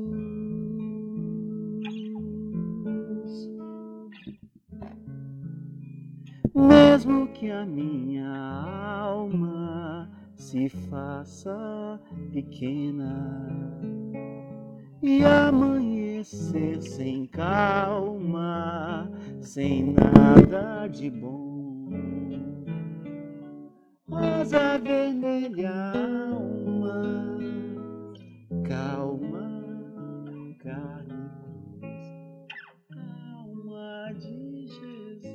mesmo 6.55 7.29
que 7.29 7.51
a 7.51 7.65
minha 7.65 8.29
alma 8.29 10.11
se 10.35 10.69
faça 10.69 12.01
pequena 12.33 13.49
e 15.03 15.25
amanhecer 15.25 16.81
sem 16.83 17.27
calma, 17.27 19.11
sem 19.41 19.95
nada 19.95 20.87
de 20.89 21.11
bom. 21.11 21.43
Rosa 24.09 24.79
vermelha, 24.79 25.73
alma, 26.35 27.32
Calma, 28.73 29.51
carne 30.59 31.29
cruz, 31.79 32.09
alma 33.37 34.15
de 34.15 34.67
Jesus. 34.67 35.29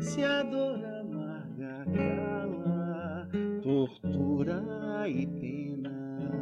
Se 0.00 0.24
a 0.24 0.42
dor 0.42 0.84
amarga 0.84 1.84
cala, 1.94 3.28
tortura 3.62 5.08
e 5.08 5.24
pena, 5.24 6.32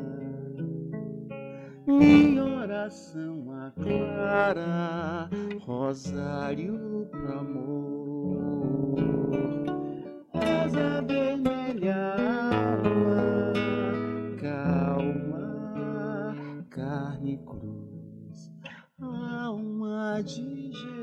minha 1.86 2.44
oração 2.44 3.44
aclara, 3.66 5.28
rosário. 5.66 6.91
Carne 16.74 17.38
cruz, 17.44 18.50
alma 19.00 20.22
de 20.22 20.72
Jesus. 20.72 21.01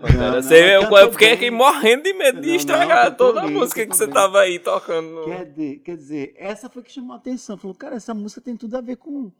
Não, 0.00 0.08
Pantera. 0.08 0.32
não, 0.32 0.42
Você, 0.42 0.76
eu, 0.76 0.82
eu 0.82 1.12
fiquei 1.12 1.32
aqui 1.32 1.50
morrendo 1.50 2.02
de 2.04 2.12
medo 2.14 2.40
de 2.40 2.48
Não, 2.48 2.56
estragar 2.56 3.16
toda 3.16 3.40
a 3.42 3.44
bem, 3.46 3.52
música 3.54 3.86
que 3.86 3.94
você 3.96 4.06
bem. 4.06 4.14
tava 4.14 4.40
aí 4.40 4.58
tocando. 4.58 5.08
no- 5.10 5.24
Quer 5.26 5.44
dizer, 5.46 5.78
quer 5.80 5.96
dizer, 5.96 6.34
essa 6.36 6.68
foi 6.68 6.82
que 6.82 6.90
chamou 6.92 7.12
a 7.12 7.16
atenção. 7.16 7.56
Falou, 7.58 7.74
cara, 7.76 7.96
essa 7.96 8.14
música 8.14 8.40
tem 8.40 8.56
tudo 8.56 8.76
a 8.76 8.80
ver 8.80 8.96
com 8.96 9.30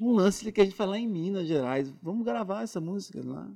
um 0.00 0.12
lance 0.12 0.50
que 0.52 0.60
a 0.60 0.64
gente 0.64 0.76
faz 0.76 0.88
lá 0.90 0.98
em 0.98 1.08
Minas 1.08 1.46
Gerais. 1.46 1.92
Vamos 2.02 2.24
gravar 2.24 2.62
essa 2.62 2.80
música 2.80 3.20
lá. 3.24 3.48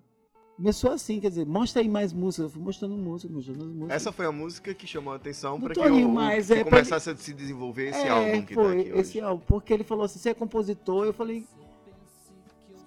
Começou 0.57 0.93
assim, 0.93 1.19
quer 1.19 1.31
dizer, 1.31 1.45
mostra 1.45 1.83
aí 1.83 1.89
mais 1.89 2.13
música. 2.13 2.45
Eu 2.45 2.49
fui 2.51 2.63
mostrando 2.63 2.97
música, 2.97 3.33
mostrando 3.33 3.63
as 3.65 3.69
músicas. 3.71 3.91
Essa 3.91 4.13
foi 4.13 4.25
a 4.25 4.31
música 4.31 4.73
que 4.73 4.87
chamou 4.87 5.13
a 5.13 5.17
atenção 5.17 5.61
para 5.61 5.75
que, 5.75 5.81
o- 5.81 6.09
mas 6.09 6.47
que 6.47 6.53
é 6.55 6.61
pra- 6.63 6.71
começasse 6.79 7.11
a 7.11 7.17
se 7.17 7.35
desenvolver 7.35 7.89
esse 7.89 8.07
é, 8.07 8.09
álbum 8.09 8.43
que 8.43 8.55
foi, 8.55 8.65
tá 8.65 8.81
aqui 8.81 8.89
esse 9.01 9.19
hoje. 9.19 9.21
álbum. 9.21 9.43
Porque 9.49 9.73
ele 9.75 9.83
falou 9.83 10.05
assim, 10.05 10.21
você 10.21 10.29
é 10.31 10.35
compositor? 10.35 11.07
Eu 11.07 11.13
falei, 11.13 11.45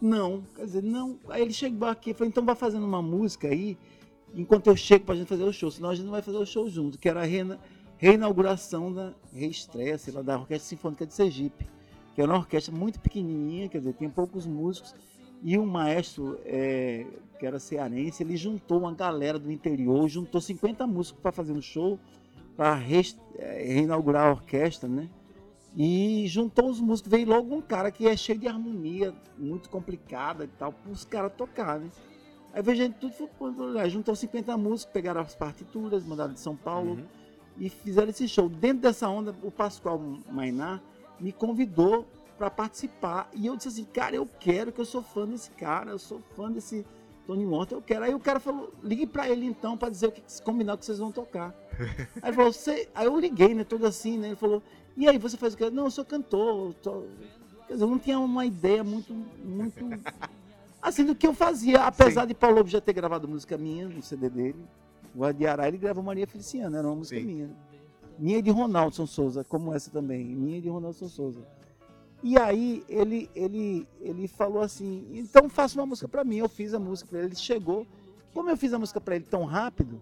não. 0.01 0.43
Quer 0.55 0.65
dizer, 0.65 0.83
não. 0.83 1.17
Aí 1.29 1.41
ele 1.41 1.53
chegou 1.53 1.87
aqui 1.87 2.11
e 2.11 2.13
falou, 2.13 2.29
então 2.29 2.45
vai 2.45 2.55
fazendo 2.55 2.85
uma 2.85 3.01
música 3.01 3.47
aí, 3.47 3.77
enquanto 4.33 4.67
eu 4.67 4.75
chego 4.75 5.05
pra 5.05 5.15
gente 5.15 5.27
fazer 5.27 5.43
o 5.43 5.53
show. 5.53 5.71
Senão 5.71 5.89
a 5.89 5.95
gente 5.95 6.05
não 6.05 6.11
vai 6.11 6.21
fazer 6.21 6.37
o 6.37 6.45
show 6.45 6.69
junto. 6.69 6.97
Que 6.97 7.09
era 7.09 7.21
a 7.21 7.25
reina- 7.25 7.59
reinauguração 7.97 8.93
da 8.93 9.13
reestreia, 9.33 9.97
sei 9.97 10.13
lá, 10.13 10.21
da 10.21 10.37
Orquestra 10.37 10.67
Sinfônica 10.69 11.05
de 11.05 11.13
Sergipe. 11.13 11.67
Que 12.15 12.21
era 12.21 12.31
uma 12.31 12.39
orquestra 12.39 12.73
muito 12.75 12.99
pequenininha, 12.99 13.69
quer 13.69 13.79
dizer, 13.79 13.93
tinha 13.93 14.09
poucos 14.09 14.45
músicos. 14.45 14.95
E 15.43 15.57
um 15.57 15.65
maestro, 15.67 16.39
é, 16.45 17.05
que 17.39 17.45
era 17.45 17.59
cearense, 17.59 18.23
ele 18.23 18.35
juntou 18.35 18.79
uma 18.79 18.91
galera 18.93 19.37
do 19.37 19.51
interior, 19.51 20.07
juntou 20.09 20.41
50 20.41 20.87
músicos 20.87 21.21
para 21.21 21.31
fazer 21.31 21.53
um 21.53 21.61
show, 21.61 21.99
para 22.55 22.73
reinaugurar 22.73 24.27
a 24.27 24.31
orquestra, 24.31 24.89
né? 24.89 25.07
E 25.79 26.25
juntou 26.27 26.69
os 26.71 26.79
músicos, 26.79 27.11
veio 27.11 27.27
logo 27.27 27.53
um 27.55 27.61
cara 27.61 27.91
que 27.91 28.07
é 28.07 28.17
cheio 28.17 28.39
de 28.39 28.47
harmonia, 28.47 29.13
muito 29.37 29.69
complicada 29.69 30.45
e 30.45 30.47
tal, 30.47 30.73
para 30.73 30.91
os 30.91 31.05
caras 31.05 31.31
tocar, 31.37 31.79
né? 31.79 31.87
Aí 32.51 32.63
veio 32.63 32.75
gente 32.77 32.95
tudo, 32.95 33.13
foi- 33.13 33.53
foi- 33.53 33.89
juntou 33.89 34.15
50 34.15 34.57
músicos, 34.57 34.91
pegaram 34.91 35.21
as 35.21 35.35
partituras, 35.35 36.03
mandaram 36.03 36.33
de 36.33 36.39
São 36.39 36.55
Paulo 36.55 36.93
Uhum. 36.93 37.05
e 37.59 37.69
fizeram 37.69 38.09
esse 38.09 38.27
show. 38.27 38.49
Dentro 38.49 38.79
dessa 38.81 39.07
onda, 39.07 39.35
o 39.43 39.51
Pascoal 39.51 40.01
Mainá 40.31 40.81
me 41.19 41.31
convidou 41.31 42.07
para 42.39 42.49
participar. 42.49 43.29
E 43.35 43.45
eu 43.45 43.55
disse 43.55 43.69
assim, 43.69 43.83
cara, 43.83 44.15
eu 44.15 44.27
quero, 44.39 44.71
que 44.71 44.81
eu 44.81 44.85
sou 44.85 45.03
fã 45.03 45.27
desse 45.27 45.51
cara, 45.51 45.91
eu 45.91 45.99
sou 45.99 46.19
fã 46.35 46.51
desse 46.51 46.83
Tony 47.27 47.45
Morton, 47.45 47.75
eu 47.75 47.81
quero. 47.83 48.03
Aí 48.05 48.15
o 48.15 48.19
cara 48.19 48.39
falou, 48.39 48.73
ligue 48.81 49.05
para 49.05 49.29
ele 49.29 49.45
então 49.45 49.77
para 49.77 49.89
dizer 49.89 50.07
o 50.07 50.11
que 50.11 50.23
combinar 50.41 50.73
o 50.73 50.77
que 50.79 50.85
vocês 50.85 50.97
vão 50.97 51.11
tocar. 51.11 51.53
Aí 52.23 52.29
ele 52.29 52.33
falou, 52.35 52.51
você... 52.51 52.89
aí 52.95 53.05
eu 53.05 53.19
liguei, 53.19 53.53
né, 53.53 53.63
todo 53.63 53.85
assim, 53.85 54.17
né? 54.17 54.27
Ele 54.29 54.35
falou, 54.35 54.63
e 54.97 55.07
aí 55.07 55.17
você 55.17 55.37
faz 55.37 55.53
o 55.53 55.57
quê? 55.57 55.69
Não, 55.69 55.85
eu 55.85 55.91
sou 55.91 56.03
cantor. 56.03 56.67
eu 56.67 56.73
tô-" 56.81 57.03
Quer 57.67 57.73
dizer, 57.73 57.85
eu 57.85 57.89
não 57.89 57.99
tinha 57.99 58.19
uma 58.19 58.45
ideia 58.45 58.83
muito, 58.83 59.13
muito 59.13 59.85
assim 60.81 61.05
do 61.05 61.13
que 61.13 61.27
eu 61.27 61.33
fazia, 61.33 61.83
apesar 61.83 62.25
de 62.25 62.33
Paulo 62.33 62.57
Lobo 62.57 62.69
já 62.69 62.81
ter 62.81 62.93
gravado 62.93 63.27
música 63.27 63.57
minha 63.57 63.87
no 63.87 64.01
CD 64.01 64.29
dele. 64.29 64.65
O 65.13 65.23
Adiará 65.23 65.67
ele 65.67 65.77
gravou 65.77 66.03
Maria 66.03 66.25
Feliciana, 66.25 66.77
era 66.77 66.87
uma 66.87 66.95
música 66.95 67.19
Sim. 67.19 67.25
minha. 67.25 67.49
Minha 68.17 68.41
de 68.41 68.49
Ronaldson 68.49 69.05
Souza, 69.05 69.43
como 69.43 69.73
essa 69.73 69.91
também. 69.91 70.25
Minha 70.25 70.61
de 70.61 70.69
Ronaldson 70.69 71.07
Souza. 71.07 71.41
E 72.23 72.37
aí 72.37 72.83
ele, 72.89 73.29
ele, 73.35 73.87
ele 74.01 74.27
falou 74.27 74.61
assim, 74.61 75.05
então 75.13 75.47
faça 75.47 75.79
uma 75.79 75.85
música 75.85 76.07
pra 76.07 76.23
mim. 76.23 76.37
Eu 76.37 76.49
fiz 76.49 76.73
a 76.73 76.79
música 76.79 77.09
pra 77.09 77.19
ele, 77.19 77.27
ele 77.29 77.35
chegou. 77.35 77.85
Como 78.33 78.49
eu 78.49 78.57
fiz 78.57 78.73
a 78.73 78.79
música 78.79 78.99
pra 78.99 79.15
ele 79.15 79.25
tão 79.25 79.45
rápido, 79.45 80.01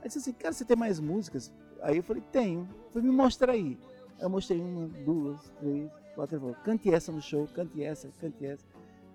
aí 0.00 0.08
disse 0.08 0.18
assim, 0.18 0.32
cara, 0.32 0.52
você 0.52 0.64
tem 0.64 0.76
mais 0.76 1.00
músicas? 1.00 1.50
Aí 1.82 1.96
eu 1.96 2.02
falei, 2.02 2.22
tenho. 2.32 2.68
Foi 2.92 3.00
me 3.00 3.10
mostrar 3.10 3.52
aí. 3.52 3.78
Eu 4.20 4.28
mostrei 4.28 4.60
uma, 4.60 4.88
duas, 5.04 5.40
três, 5.60 5.90
quatro. 6.14 6.36
Ele 6.36 6.40
falou, 6.40 6.56
cante 6.64 6.92
essa 6.92 7.12
no 7.12 7.22
show, 7.22 7.48
cante 7.54 7.82
essa, 7.82 8.08
cante 8.20 8.44
essa. 8.44 8.64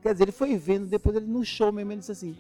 Quer 0.02 0.14
dizer, 0.14 0.26
ele 0.26 0.32
foi 0.32 0.58
vendo, 0.58 0.88
depois 0.88 1.16
ele 1.16 1.28
no 1.28 1.44
show 1.46 1.72
mesmo, 1.72 1.92
ele 1.92 2.00
disse 2.00 2.12
assim, 2.12 2.36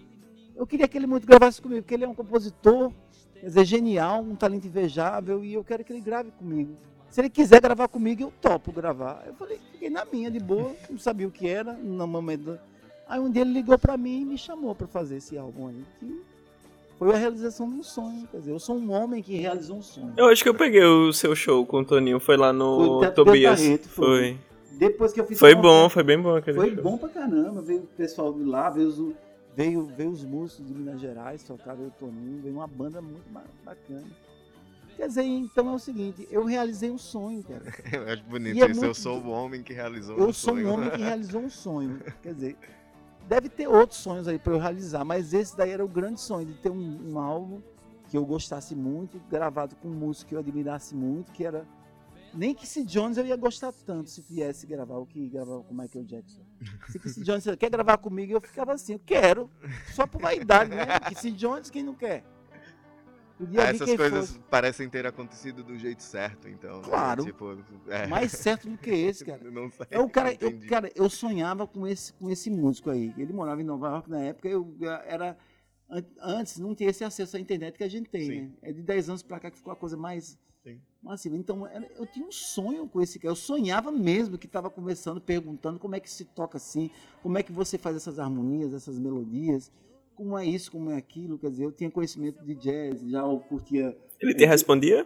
eu 0.56 0.68
queria 0.68 0.88
que 0.88 0.98
ele 0.98 1.08
muito 1.08 1.26
gravasse 1.26 1.62
comigo, 1.62 1.82
porque 1.82 1.94
ele 1.94 2.04
é 2.04 2.08
um 2.08 2.14
compositor, 2.14 2.92
quer 3.34 3.48
dizer, 3.48 3.66
genial, 3.66 4.22
um 4.22 4.36
talento 4.36 4.68
invejável, 4.68 5.44
e 5.44 5.54
eu 5.54 5.64
quero 5.64 5.84
que 5.84 5.94
ele 5.94 6.02
grave 6.02 6.32
comigo. 6.32 6.76
Se 7.10 7.22
ele 7.22 7.30
quiser 7.30 7.62
gravar 7.62 7.88
comigo, 7.88 8.24
eu 8.24 8.34
topo 8.42 8.72
gravar. 8.72 9.24
Eu 9.26 9.34
falei, 9.36 9.60
fiquei 9.72 9.90
na 9.90 10.04
minha, 10.04 10.32
de 10.32 10.40
boa, 10.40 10.76
não 10.90 10.98
sabia 10.98 11.28
o 11.28 11.32
que 11.32 11.48
era, 11.48 11.74
no 11.74 12.08
momento. 12.08 12.60
Aí 13.08 13.20
um 13.20 13.30
dia 13.30 13.44
ele 13.44 13.54
ligou 13.54 13.78
pra 13.78 13.96
mim 13.96 14.22
e 14.22 14.26
me 14.26 14.38
chamou 14.38 14.74
pra 14.74 14.88
fazer 14.88 15.18
esse 15.18 15.38
álbum 15.38 15.68
aí. 15.68 15.86
Que 16.00 16.22
foi 16.98 17.14
a 17.14 17.18
realização 17.18 17.70
de 17.70 17.76
um 17.76 17.84
sonho. 17.84 18.28
Quer 18.32 18.38
dizer, 18.38 18.52
eu 18.52 18.60
sou 18.60 18.78
um 18.78 18.92
homem 18.92 19.22
que 19.22 19.36
realizou 19.38 19.78
um 19.78 19.82
sonho. 19.82 20.14
Eu 20.18 20.26
acho 20.28 20.42
que 20.44 20.50
eu 20.50 20.56
peguei 20.56 20.84
o 20.84 21.12
seu 21.14 21.36
show 21.36 21.66
com 21.66 21.80
o 21.80 21.86
Toninho, 21.86 22.20
foi 22.20 22.38
lá 22.38 22.50
Foi 22.50 22.58
no 22.58 23.00
Teatro 23.02 23.26
Tobias. 23.26 23.62
Foi. 23.62 23.78
Foi. 23.88 24.38
Depois 24.78 25.14
que 25.14 25.22
eu 25.22 25.26
fiz 25.26 25.40
Foi 25.40 25.54
bom, 25.54 25.88
foi 25.90 26.04
bem 26.04 26.20
bom 26.20 26.36
aquele 26.36 26.58
Foi 26.58 26.74
show. 26.74 26.84
bom 26.84 26.98
pra 26.98 27.10
caramba. 27.10 27.62
Veio 27.62 27.82
o 27.82 27.88
pessoal 27.88 28.34
de 28.34 28.44
lá, 28.44 28.70
veio 28.70 28.88
os, 28.88 29.14
veio, 29.56 29.86
veio 29.96 30.10
os 30.10 30.24
músicos 30.26 30.66
de 30.68 30.74
Minas 30.74 31.00
Gerais, 31.00 31.44
tocaram 31.44 31.86
o 31.88 31.92
Toninho, 31.92 32.42
veio 32.42 32.56
uma 32.56 32.68
banda 32.68 33.00
muito 33.02 33.24
ba- 33.30 33.44
bacana. 33.64 34.04
Quer 34.98 35.08
dizer, 35.08 35.24
então 35.24 35.70
é 35.70 35.74
o 35.76 35.80
seguinte, 35.80 36.28
eu 36.30 36.44
realizei 36.46 36.90
um 36.92 36.98
sonho, 37.00 37.44
cara. 37.44 37.64
Eu 37.92 38.14
acho 38.14 38.24
bonito 38.26 38.56
E 38.58 38.62
é 38.62 38.66
isso. 38.70 38.80
Eu 38.80 38.84
muito- 38.86 38.98
sou 39.00 39.20
o 39.22 39.30
homem 39.30 39.62
que 39.64 39.74
realizou 39.74 40.18
Eu 40.18 40.28
um 40.28 40.34
sou 40.34 40.54
um 40.54 40.58
sonho. 40.58 40.72
homem 40.74 40.90
que 40.92 40.98
realizou 41.02 41.42
um 41.42 41.50
sonho. 41.50 42.00
Quer 42.22 42.34
dizer, 42.34 42.56
deve 43.28 43.50
ter 43.50 43.68
outros 43.68 44.00
sonhos 44.00 44.28
aí 44.28 44.38
pra 44.38 44.54
eu 44.54 44.60
realizar, 44.60 45.04
mas 45.04 45.34
esse 45.34 45.56
daí 45.56 45.72
era 45.72 45.84
o 45.84 45.88
grande 45.88 46.20
sonho 46.20 46.46
de 46.46 46.54
ter 46.54 46.70
um, 46.70 47.12
um 47.12 47.20
álbum 47.20 47.62
que 48.10 48.18
eu 48.18 48.26
gostasse 48.26 48.76
muito, 48.76 49.20
gravado 49.30 49.76
com 49.76 49.88
um 49.88 49.94
músico 49.94 50.30
que 50.30 50.36
eu 50.36 50.40
admirasse 50.40 50.96
muito, 50.96 51.32
que 51.32 51.46
era 51.46 51.66
nem 52.34 52.54
que 52.54 52.66
se 52.66 52.84
Jones 52.84 53.18
eu 53.18 53.26
ia 53.26 53.36
gostar 53.36 53.72
tanto 53.72 54.10
se 54.10 54.22
viesse 54.22 54.66
gravar 54.66 54.98
o 54.98 55.06
que 55.06 55.30
gravava 55.30 55.64
com 55.64 55.74
Michael 55.74 56.06
Jackson. 56.06 56.42
Se 56.90 57.00
Quincy 57.00 57.24
Jones 57.24 57.46
quer 57.58 57.70
gravar 57.70 57.98
comigo, 57.98 58.34
eu 58.34 58.42
ficava 58.42 58.74
assim, 58.74 58.94
eu 58.94 59.02
quero, 59.06 59.50
só 59.94 60.08
por 60.08 60.20
vaidade, 60.20 60.72
né? 60.72 61.00
Que 61.00 61.16
se 61.16 61.32
Jones 61.32 61.70
quem 61.70 61.84
não 61.84 61.94
quer. 61.94 62.24
Vir 63.40 63.60
Essas 63.60 63.96
coisas 63.96 64.40
parecem 64.50 64.88
ter 64.90 65.06
acontecido 65.06 65.64
do 65.64 65.78
jeito 65.78 66.04
certo, 66.04 66.48
então. 66.48 66.78
né? 66.78 66.84
Claro. 66.88 67.26
Tipo, 67.26 67.58
é. 67.88 68.08
Mais 68.08 68.32
certo 68.32 68.70
do 68.70 68.78
que 68.78 68.92
esse, 68.92 69.26
cara. 69.26 69.42
Não 69.52 69.70
sei. 69.72 69.88
Eu, 69.90 70.08
cara, 70.10 70.34
eu, 70.40 70.60
cara, 70.68 70.92
eu 70.96 71.10
sonhava 71.10 71.66
com 71.68 71.86
esse, 71.88 72.14
com 72.14 72.30
esse 72.30 72.50
músico 72.50 72.90
aí. 72.92 73.14
Ele 73.18 73.34
morava 73.34 73.60
em 73.62 73.66
Nova 73.66 73.88
York 73.90 74.10
na 74.10 74.22
época, 74.22 74.48
eu 74.48 74.76
era. 75.06 75.38
an- 75.90 76.06
Antes 76.22 76.58
não 76.60 76.76
tinha 76.76 76.90
esse 76.92 77.04
acesso 77.04 77.36
à 77.36 77.40
internet 77.40 77.76
que 77.78 77.84
a 77.84 77.90
gente 77.90 78.10
tem, 78.10 78.22
Sim. 78.22 78.42
né? 78.42 78.52
É 78.62 78.72
de 78.72 78.82
10 78.84 79.10
anos 79.10 79.24
pra 79.24 79.40
cá 79.40 79.50
que 79.52 79.58
ficou 79.58 79.74
a 79.74 79.76
coisa 79.76 79.98
mais. 79.98 80.38
Sim. 80.64 80.80
massiva. 81.02 81.36
Então, 81.36 81.68
eu 81.98 82.06
tinha 82.06 82.26
um 82.26 82.32
sonho 82.32 82.88
com 82.88 83.02
esse 83.02 83.20
cara. 83.20 83.32
Eu 83.32 83.36
sonhava 83.36 83.92
mesmo 83.92 84.38
que 84.38 84.46
estava 84.46 84.70
conversando, 84.70 85.20
perguntando 85.20 85.78
como 85.78 85.94
é 85.96 86.00
que 86.00 86.10
se 86.10 86.24
toca 86.24 86.56
assim, 86.56 86.90
como 87.22 87.38
é 87.38 87.44
que 87.44 87.52
você 87.52 87.78
faz 87.78 87.98
essas 87.98 88.18
harmonias, 88.18 88.74
essas 88.74 88.98
melodias, 88.98 89.70
como 90.16 90.38
é 90.38 90.46
isso, 90.46 90.72
como 90.72 90.90
é 90.92 90.98
aquilo. 90.98 91.38
Quer 91.38 91.50
dizer, 91.50 91.66
eu 91.66 91.72
tinha 91.72 91.90
conhecimento 91.92 92.44
de 92.44 92.56
jazz, 92.56 93.02
já 93.10 93.20
eu 93.20 93.40
curtia 93.40 93.96
Ele 94.20 94.34
te 94.34 94.46
respondia? 94.46 95.06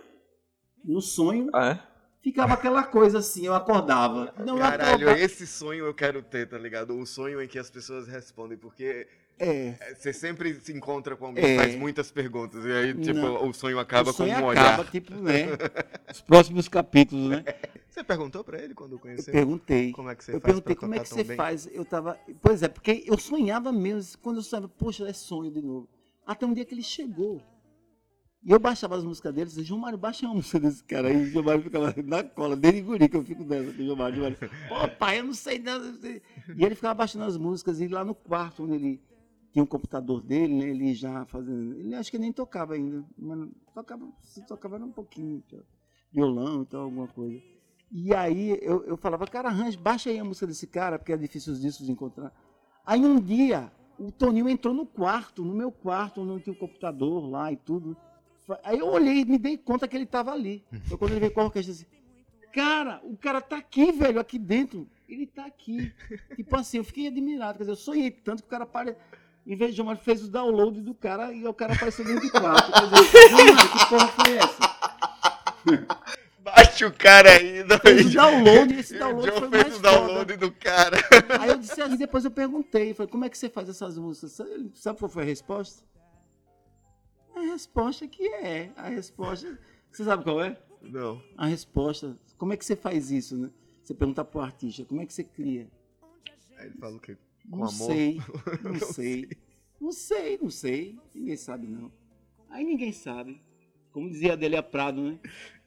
no 0.83 1.01
sonho. 1.01 1.49
Ah, 1.53 1.71
é? 1.71 1.97
Ficava 2.21 2.53
aquela 2.53 2.83
coisa 2.83 3.19
assim, 3.19 3.45
eu 3.45 3.53
acordava. 3.53 4.33
Não, 4.39 4.55
eu 4.55 4.61
Caralho, 4.61 4.95
acordava- 4.95 5.19
esse 5.19 5.45
sonho 5.47 5.85
eu 5.85 5.93
quero 5.93 6.21
ter, 6.21 6.47
tá 6.47 6.57
ligado? 6.57 6.97
O 6.97 7.05
sonho 7.05 7.41
em 7.41 7.47
que 7.47 7.57
as 7.59 7.69
pessoas 7.69 8.07
respondem, 8.07 8.57
porque 8.57 9.07
É. 9.39 9.75
é, 9.79 9.95
você 9.95 10.11
sempre 10.11 10.55
se 10.61 10.73
encontra 10.73 11.15
com 11.15 11.27
alguém 11.27 11.43
É. 11.45 11.55
faz 11.57 11.75
muitas 11.75 12.09
perguntas, 12.11 12.65
e 12.65 12.71
aí, 12.71 12.93
tipo, 12.95 13.19
Não. 13.19 13.47
o 13.47 13.53
sonho 13.53 13.77
acaba 13.79 14.09
o 14.09 14.13
sonho 14.13 14.33
com 14.35 14.41
um 14.45 14.49
acaba, 14.49 14.79
olhar. 14.81 14.91
tipo, 14.91 15.13
né? 15.15 15.45
Os 16.11 16.21
próximos 16.21 16.67
capítulos, 16.67 17.29
né? 17.29 17.43
Você 17.89 18.03
perguntou 18.03 18.43
pra 18.43 18.59
ele 18.61 18.73
quando 18.73 18.93
Eu 18.93 18.99
conheceu? 18.99 19.31
perguntei. 19.33 19.91
Como 19.91 20.09
é 20.09 20.15
que 20.15 20.23
você 20.23 20.31
eu 20.31 20.39
faz 20.39 20.43
perguntei 20.45 20.75
pra 20.75 20.79
como 20.81 20.95
é 20.95 20.99
que 20.99 21.09
você 21.09 21.23
bem? 21.23 21.38
faz. 21.38 21.67
Eu 21.71 21.83
tava. 21.85 22.17
Pois 22.41 22.61
é, 22.63 22.67
porque 22.67 23.03
eu 23.07 23.17
sonhava 23.17 23.71
mesmo. 23.71 24.17
Quando 24.21 24.38
eu 24.38 24.43
sonhava, 24.43 24.67
poxa, 24.67 25.07
é 25.07 25.13
sonho 25.13 25.51
de 25.51 25.61
novo. 25.61 25.88
Até 26.25 26.45
um 26.45 26.53
dia 26.53 26.63
que 26.65 26.73
ele 26.75 26.83
chegou. 26.83 27.41
E 28.43 28.51
eu 28.51 28.59
baixava 28.59 28.95
as 28.95 29.03
músicas 29.03 29.33
dele, 29.33 29.47
disse, 29.47 29.63
João 29.63 29.81
Mário, 29.81 29.97
baixa 29.97 30.25
uma 30.25 30.35
música 30.35 30.59
desse 30.59 30.83
cara 30.83 31.07
aí. 31.09 31.17
O 31.17 31.25
João 31.31 31.43
Mário 31.43 31.61
ficava 31.63 31.93
na 32.03 32.23
cola, 32.23 32.55
desde 32.55 32.81
guri 32.81 33.09
que 33.09 33.17
eu 33.17 33.23
fico 33.23 33.43
dessa 33.43 33.73
com 33.73 33.81
o 33.81 33.85
João 33.85 33.97
Mário. 33.97 34.15
João 34.17 34.29
Mário, 34.39 34.51
Pô, 34.69 34.88
pai, 34.97 35.19
eu 35.19 35.23
não 35.25 35.33
sei 35.33 35.59
nada. 35.59 35.83
não 35.83 35.99
sei." 35.99 36.21
E 36.55 36.63
ele 36.63 36.75
ficava 36.75 36.93
baixando 36.93 37.25
as 37.25 37.35
músicas, 37.35 37.81
e 37.81 37.88
lá 37.88 38.05
no 38.05 38.13
quarto, 38.15 38.63
onde 38.63 38.75
ele 38.75 39.01
tinha 39.51 39.63
o 39.63 39.67
computador 39.67 40.21
dele, 40.21 40.53
né, 40.53 40.69
ele 40.69 40.93
já 40.93 41.25
fazendo. 41.25 41.75
Ele 41.75 41.95
acho 41.95 42.11
que 42.11 42.19
nem 42.19 42.31
tocava 42.31 42.75
ainda. 42.75 43.03
Mas 43.17 43.49
tocava, 43.73 44.07
se 44.21 44.45
tocava 44.45 44.75
era 44.75 44.85
um 44.85 44.91
pouquinho, 44.91 45.41
tá? 45.49 45.57
violão, 46.11 46.61
então 46.61 46.81
alguma 46.81 47.07
coisa. 47.07 47.41
E 47.91 48.13
aí 48.13 48.57
eu, 48.61 48.83
eu 48.85 48.97
falava, 48.97 49.25
cara, 49.27 49.49
arranja, 49.49 49.79
baixa 49.79 50.09
aí 50.09 50.19
a 50.19 50.23
música 50.23 50.47
desse 50.47 50.67
cara, 50.67 50.97
porque 50.97 51.13
é 51.13 51.17
difícil 51.17 51.53
os 51.53 51.61
discos 51.61 51.87
encontrar. 51.87 52.33
Aí 52.85 52.99
um 53.01 53.19
dia, 53.19 53.71
o 53.97 54.11
Toninho 54.11 54.49
entrou 54.49 54.73
no 54.73 54.85
quarto, 54.85 55.43
no 55.43 55.53
meu 55.53 55.71
quarto, 55.71 56.21
onde 56.21 56.43
tinha 56.43 56.53
o 56.53 56.59
computador 56.59 57.29
lá 57.29 57.51
e 57.51 57.57
tudo. 57.57 57.95
Aí 58.63 58.79
eu 58.79 58.87
olhei 58.87 59.21
e 59.21 59.25
me 59.25 59.37
dei 59.37 59.57
conta 59.57 59.87
que 59.87 59.95
ele 59.95 60.05
estava 60.05 60.31
ali. 60.31 60.63
Foi 60.85 60.97
quando 60.97 61.11
ele 61.11 61.19
veio 61.19 61.33
com 61.33 61.41
a 61.41 61.45
orquestra 61.45 61.73
assim, 61.73 61.85
cara, 62.53 63.01
o 63.03 63.15
cara 63.17 63.41
tá 63.41 63.57
aqui, 63.57 63.91
velho, 63.91 64.19
aqui 64.19 64.39
dentro. 64.39 64.89
Ele 65.07 65.25
tá 65.27 65.45
aqui. 65.45 65.93
Tipo 66.35 66.55
assim, 66.57 66.77
eu 66.77 66.83
fiquei 66.83 67.07
admirado. 67.07 67.57
Quer 67.57 67.63
dizer, 67.63 67.71
eu 67.71 67.77
sonhei 67.77 68.11
tanto 68.11 68.41
que 68.41 68.47
o 68.47 68.51
cara 68.51 68.65
pare... 68.65 68.95
Em 69.47 69.55
vez 69.55 69.71
de 69.71 69.77
Gilmar, 69.77 69.97
fez 69.97 70.23
o 70.23 70.27
download 70.29 70.81
do 70.81 70.93
cara 70.93 71.31
e 71.31 71.45
o 71.47 71.53
cara 71.53 71.73
apareceu 71.73 72.03
dentro 72.03 72.25
do 72.25 72.31
quarto. 72.31 72.69
Quer 72.71 72.81
dizer, 73.03 73.29
Gilmar, 73.29 73.71
que 73.71 73.89
porra 73.89 74.07
foi 74.09 74.35
essa? 74.37 74.67
Baixa 76.43 76.87
o 76.87 76.93
cara 76.93 77.29
aí, 77.31 77.63
não. 77.63 77.77
Fez 77.79 78.05
o 78.05 78.09
download 78.15 78.73
esse 78.73 78.97
download 78.97 79.31
foi 79.31 79.49
fez 79.49 79.63
mais 79.63 79.67
o 79.67 79.75
foda. 79.77 79.89
download 79.91 80.37
do 80.37 80.51
cara. 80.51 80.97
Aí 81.39 81.49
eu 81.49 81.57
disse 81.57 81.81
assim, 81.81 81.97
depois 81.97 82.23
eu 82.25 82.31
perguntei, 82.31 82.93
falei, 82.93 83.09
como 83.11 83.25
é 83.25 83.29
que 83.29 83.37
você 83.37 83.49
faz 83.49 83.67
essas 83.69 83.97
músicas? 83.97 84.31
Sabe- 84.33 84.71
Sabe 84.75 84.99
qual 84.99 85.09
foi 85.09 85.23
a 85.23 85.25
resposta? 85.25 85.83
A 87.35 87.39
resposta 87.41 88.07
que 88.07 88.27
é. 88.27 88.71
A 88.75 88.89
resposta. 88.89 89.59
Você 89.91 90.03
sabe 90.03 90.23
qual 90.23 90.41
é? 90.41 90.57
Não. 90.81 91.21
A 91.37 91.45
resposta. 91.47 92.17
Como 92.37 92.53
é 92.53 92.57
que 92.57 92.65
você 92.65 92.75
faz 92.75 93.11
isso, 93.11 93.37
né? 93.37 93.49
Você 93.83 93.93
pergunta 93.93 94.23
pro 94.25 94.41
artista, 94.41 94.83
como 94.85 95.01
é 95.01 95.05
que 95.05 95.13
você 95.13 95.23
cria? 95.23 95.67
Aí 96.57 96.67
ele 96.67 96.75
fala 96.77 96.95
o 96.95 96.99
quê? 96.99 97.17
Com 97.49 97.57
Não 97.57 97.65
amor? 97.67 97.71
sei, 97.71 98.19
não 98.63 98.75
sei. 98.79 99.29
Não 99.79 99.91
sei, 99.91 100.37
não 100.41 100.49
sei. 100.49 100.97
Ninguém 101.13 101.37
sabe, 101.37 101.67
não. 101.67 101.91
Aí 102.49 102.65
ninguém 102.65 102.91
sabe. 102.91 103.41
Como 103.91 104.09
dizia 104.09 104.31
a 104.31 104.33
Adélia 104.33 104.61
Prado, 104.63 105.01
né? 105.01 105.19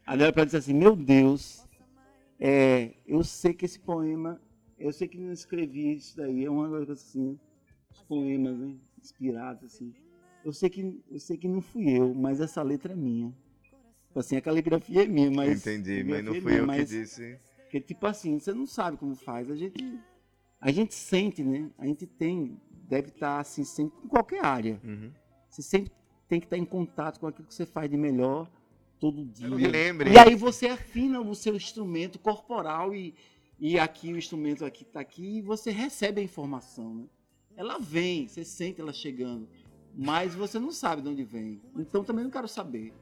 A 0.07 0.13
Adélia 0.15 0.33
Prado 0.33 0.47
disse 0.47 0.57
assim, 0.57 0.75
meu 0.75 0.95
Deus, 0.97 1.65
é, 2.39 2.95
eu 3.07 3.23
sei 3.23 3.53
que 3.55 3.65
esse 3.65 3.79
poema, 3.79 4.41
eu 4.79 4.93
sei 4.93 5.09
que 5.09 5.19
não 5.19 5.33
escrevi 5.33 5.95
isso 5.95 6.17
daí, 6.17 6.45
é 6.45 6.51
uma 6.51 6.69
coisa 6.69 6.93
assim, 6.95 7.39
os 7.93 8.03
poemas, 8.03 8.59
né? 8.59 8.75
Inspirados, 9.01 9.65
assim. 9.65 9.95
Eu 10.45 10.53
sei 10.53 10.69
que, 10.71 11.01
eu 11.11 11.19
sei 11.19 11.37
que 11.37 11.47
não 11.49 11.61
fui 11.61 11.89
eu, 11.99 12.15
mas 12.15 12.41
essa 12.41 12.63
letra 12.63 12.93
é 12.93 12.97
minha. 12.97 13.29
Tipo 14.09 14.19
Assim, 14.21 14.37
a 14.37 14.41
caligrafia 14.41 15.05
é 15.05 15.07
minha, 15.07 15.31
mas... 15.31 15.61
Entendi, 15.67 16.03
mas 16.03 16.25
não 16.25 16.33
caligrafia 16.33 16.39
é 16.39 16.43
fui 16.43 16.51
minha, 16.53 16.63
eu 16.63 16.67
mas- 16.67 16.91
que 16.91 16.99
disse. 16.99 17.39
porque, 17.63 17.81
tipo 17.81 18.07
assim, 18.07 18.39
você 18.39 18.53
não 18.53 18.67
sabe 18.67 18.97
como 18.97 19.15
faz. 19.15 19.51
A 19.51 19.55
gente, 19.57 19.99
a 20.61 20.71
gente 20.71 20.95
sente, 20.95 21.43
né? 21.43 21.71
A 21.79 21.87
gente 21.87 22.07
tem, 22.07 22.61
deve 22.89 23.09
estar 23.09 23.41
assim, 23.41 23.65
sempre, 23.65 23.99
em 24.05 24.09
qualquer 24.09 24.45
área. 24.45 24.81
Uhum. 24.85 25.11
Você 25.49 25.63
sempre 25.63 25.91
tem 26.29 26.39
que 26.39 26.47
estar 26.47 26.59
em 26.59 26.65
contato 26.65 27.19
com 27.19 27.27
aquilo 27.27 27.49
que 27.49 27.55
você 27.55 27.67
faz 27.67 27.91
de 27.91 27.97
melhor 27.97 28.49
todo 29.01 29.25
dia. 29.25 29.47
Eu 29.47 29.57
me 29.57 29.67
lembre. 29.67 30.13
E 30.13 30.19
aí 30.19 30.35
você 30.35 30.69
afina 30.69 31.21
o 31.21 31.35
seu 31.35 31.57
instrumento 31.57 32.19
corporal 32.19 32.95
e, 32.95 33.15
e 33.59 33.79
aqui 33.79 34.13
o 34.13 34.19
instrumento 34.19 34.65
aqui 34.65 34.83
está 34.83 35.01
aqui 35.01 35.39
e 35.39 35.43
você 35.43 35.71
recebe 35.71 36.21
a 36.21 36.25
informação, 36.25 36.95
né? 36.95 37.05
Ela 37.57 37.79
vem, 37.79 38.29
você 38.29 38.45
sente 38.45 38.81
ela 38.81 38.93
chegando, 38.93 39.49
mas 39.95 40.35
você 40.35 40.59
não 40.59 40.71
sabe 40.71 41.03
de 41.03 41.09
onde 41.09 41.25
vem. 41.25 41.61
Então 41.77 42.05
também 42.05 42.25
não 42.25 42.31
quero 42.31 42.47
saber. 42.47 42.93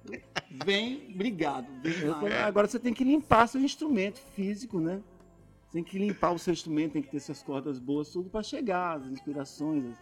Vem, 0.65 1.13
obrigado. 1.15 1.67
Vem 1.83 2.09
lá. 2.09 2.47
Agora 2.47 2.67
você 2.67 2.79
tem 2.79 2.95
que 2.95 3.05
limpar 3.05 3.47
seu 3.47 3.61
instrumento 3.61 4.19
físico, 4.35 4.81
né? 4.81 5.03
Você 5.69 5.73
tem 5.73 5.85
que 5.85 5.99
limpar 5.99 6.33
o 6.33 6.39
seu 6.39 6.53
instrumento, 6.53 6.93
tem 6.95 7.03
que 7.03 7.11
ter 7.11 7.21
suas 7.21 7.43
cordas 7.43 7.79
boas, 7.79 8.09
tudo 8.11 8.31
para 8.31 8.43
chegar, 8.43 8.97
as 8.97 9.07
inspirações, 9.07 9.85
as, 9.85 9.97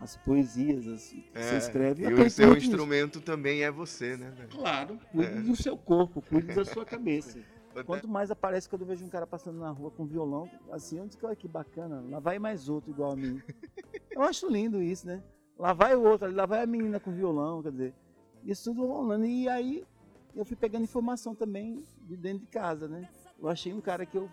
as 0.00 0.16
poesias, 0.16 0.88
as, 0.88 1.08
que 1.10 1.30
você 1.34 1.56
escreve. 1.58 2.06
É, 2.06 2.08
E 2.10 2.14
o 2.14 2.30
seu 2.30 2.56
instrumento 2.56 3.20
também 3.20 3.62
é 3.62 3.70
você, 3.70 4.16
né? 4.16 4.34
Claro, 4.50 4.98
cuide 5.12 5.38
É. 5.38 5.40
do 5.42 5.54
seu 5.54 5.76
corpo, 5.76 6.22
cuide 6.22 6.54
da 6.54 6.64
sua 6.64 6.86
cabeça. 6.86 7.38
Quanto 7.86 8.08
mais 8.08 8.30
aparece 8.32 8.68
quando 8.68 8.82
eu 8.82 8.88
vejo 8.88 9.04
um 9.04 9.08
cara 9.08 9.26
passando 9.26 9.60
na 9.60 9.70
rua 9.70 9.90
com 9.92 10.04
violão, 10.04 10.50
assim, 10.72 10.98
eu 10.98 11.06
digo, 11.06 11.24
olha 11.26 11.36
que 11.36 11.46
bacana, 11.46 12.02
lá 12.08 12.18
vai 12.18 12.36
mais 12.38 12.68
outro 12.68 12.90
igual 12.90 13.12
a 13.12 13.16
mim. 13.16 13.40
Eu 14.10 14.22
acho 14.22 14.48
lindo 14.48 14.82
isso, 14.82 15.06
né? 15.06 15.22
Lá 15.56 15.72
vai 15.72 15.94
o 15.94 16.02
outro, 16.02 16.34
lá 16.34 16.46
vai 16.46 16.62
a 16.64 16.66
menina 16.66 16.98
com 16.98 17.12
violão, 17.12 17.62
quer 17.62 17.70
dizer, 17.70 17.94
isso 18.44 18.72
tudo 18.74 18.84
rolando. 18.86 19.24
E 19.24 19.48
aí 19.48 19.84
eu 20.34 20.44
fui 20.44 20.56
pegando 20.56 20.82
informação 20.82 21.32
também 21.32 21.84
de 22.02 22.16
dentro 22.16 22.40
de 22.40 22.46
casa, 22.48 22.88
né? 22.88 23.08
Eu 23.38 23.48
achei 23.48 23.72
um 23.72 23.80
cara 23.80 24.04
que 24.04 24.18
eu, 24.18 24.28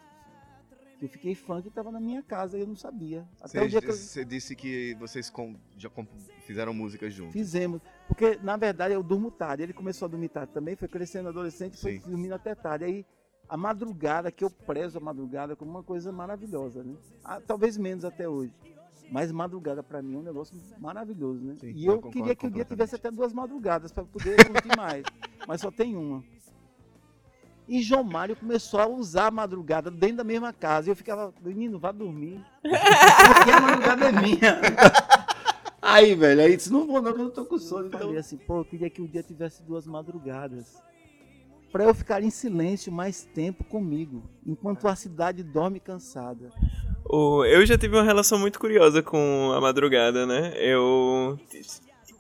eu 1.02 1.08
fiquei 1.10 1.36
fã 1.36 1.62
que 1.62 1.68
estava 1.68 1.92
na 1.92 2.00
minha 2.00 2.24
casa 2.24 2.58
e 2.58 2.62
eu 2.62 2.68
não 2.68 2.76
sabia. 2.76 3.28
Até 3.42 3.62
o 3.62 3.68
dia 3.70 3.80
que 3.82 3.88
eu 3.90 3.94
Você 3.94 4.26
disse 4.26 4.56
que 4.56 4.96
vocês 4.96 5.30
com- 5.30 5.56
já 5.78 5.90
comp- 5.90 6.10
fizeram 6.46 6.74
música 6.74 7.10
juntos. 7.10 7.34
Fizemos. 7.34 7.82
Porque, 8.08 8.40
na 8.42 8.58
verdade, 8.58 8.94
eu 8.94 9.04
durmo 9.04 9.30
tarde. 9.30 9.64
Ele 9.64 9.74
começou 9.74 10.06
a 10.08 10.10
dormir 10.10 10.30
tarde 10.30 10.52
também, 10.54 10.76
foi 10.76 10.88
crescendo 10.88 11.30
adolescente, 11.30 11.78
foi 11.80 12.00
Sim. 12.00 12.10
dormindo 12.10 12.34
até 12.34 12.56
tarde. 12.56 12.86
Aí, 12.86 13.06
a 13.48 13.56
madrugada, 13.56 14.32
que 14.32 14.44
eu 14.44 14.50
prezo 14.50 14.98
a 14.98 15.02
madrugada 15.02 15.56
como 15.56 15.70
uma 15.72 15.84
coisa 15.84 16.12
maravilhosa, 16.12 16.84
né? 16.84 16.96
Ah, 17.24 17.40
talvez 17.40 17.78
menos 17.78 18.04
até 18.04 18.28
hoje. 18.28 18.52
Mas 19.10 19.32
madrugada, 19.32 19.82
pra 19.82 20.02
mim, 20.02 20.16
é 20.16 20.18
um 20.18 20.24
negócio 20.24 20.58
maravilhoso, 20.80 21.42
né? 21.42 21.56
Sim, 21.62 21.72
e 21.74 21.86
eu 21.86 21.94
eu 21.94 22.02
queria 22.02 22.36
que 22.36 22.46
o 22.48 22.52
dia 22.52 22.66
tivesse 22.66 22.96
até 22.96 23.10
duas 23.10 23.32
madrugadas 23.32 23.92
pra 23.92 24.04
poder 24.04 24.36
curtir 24.48 24.76
mais. 24.76 25.04
Mas 25.48 25.62
só 25.62 25.72
tem 25.72 25.96
uma. 25.96 26.22
E 27.68 27.82
João 27.82 28.04
Mário 28.04 28.36
começou 28.36 28.80
a 28.80 28.88
usar 28.88 29.28
a 29.28 29.32
madrugada 29.32 29.92
dentro 29.92 30.18
da 30.18 30.24
mesma 30.24 30.54
casa. 30.54 30.88
E 30.88 30.92
eu 30.92 30.96
ficava, 30.96 31.34
menino, 31.44 31.78
vá 31.78 31.92
dormir. 31.92 32.44
Porque 32.62 33.52
a 33.52 33.60
madrugada 33.60 34.06
é 34.08 34.12
minha. 34.12 34.62
Aí, 35.82 36.16
velho, 36.16 36.42
aí 36.42 36.58
disse, 36.58 36.72
não 36.72 36.86
vou 36.86 37.02
não, 37.02 37.14
que 37.14 37.20
eu 37.20 37.24
não 37.26 37.32
tô 37.32 37.46
com 37.46 37.58
sono. 37.58 37.88
Então, 37.88 38.00
eu 38.00 38.06
falei 38.08 38.20
assim, 38.20 38.36
pô, 38.36 38.58
eu 38.60 38.66
queria 38.66 38.90
que 38.90 39.02
o 39.02 39.08
dia 39.08 39.24
tivesse 39.24 39.64
duas 39.64 39.88
madrugadas. 39.88 40.76
Pra 41.72 41.86
eu 41.86 41.94
ficar 41.94 42.22
em 42.22 42.30
silêncio 42.30 42.92
mais 42.92 43.24
tempo 43.24 43.64
comigo, 43.64 44.24
enquanto 44.46 44.86
a 44.88 44.96
cidade 44.98 45.44
dorme 45.44 45.80
cansada. 45.80 46.50
O- 47.06 47.46
eu 47.46 47.66
já 47.66 47.78
tive 47.78 47.96
uma 47.96 48.04
relação 48.04 48.38
muito 48.38 48.60
curiosa 48.60 49.02
com 49.02 49.54
a 49.56 49.62
madrugada, 49.62 50.26
né? 50.26 50.54
Eu 50.58 51.40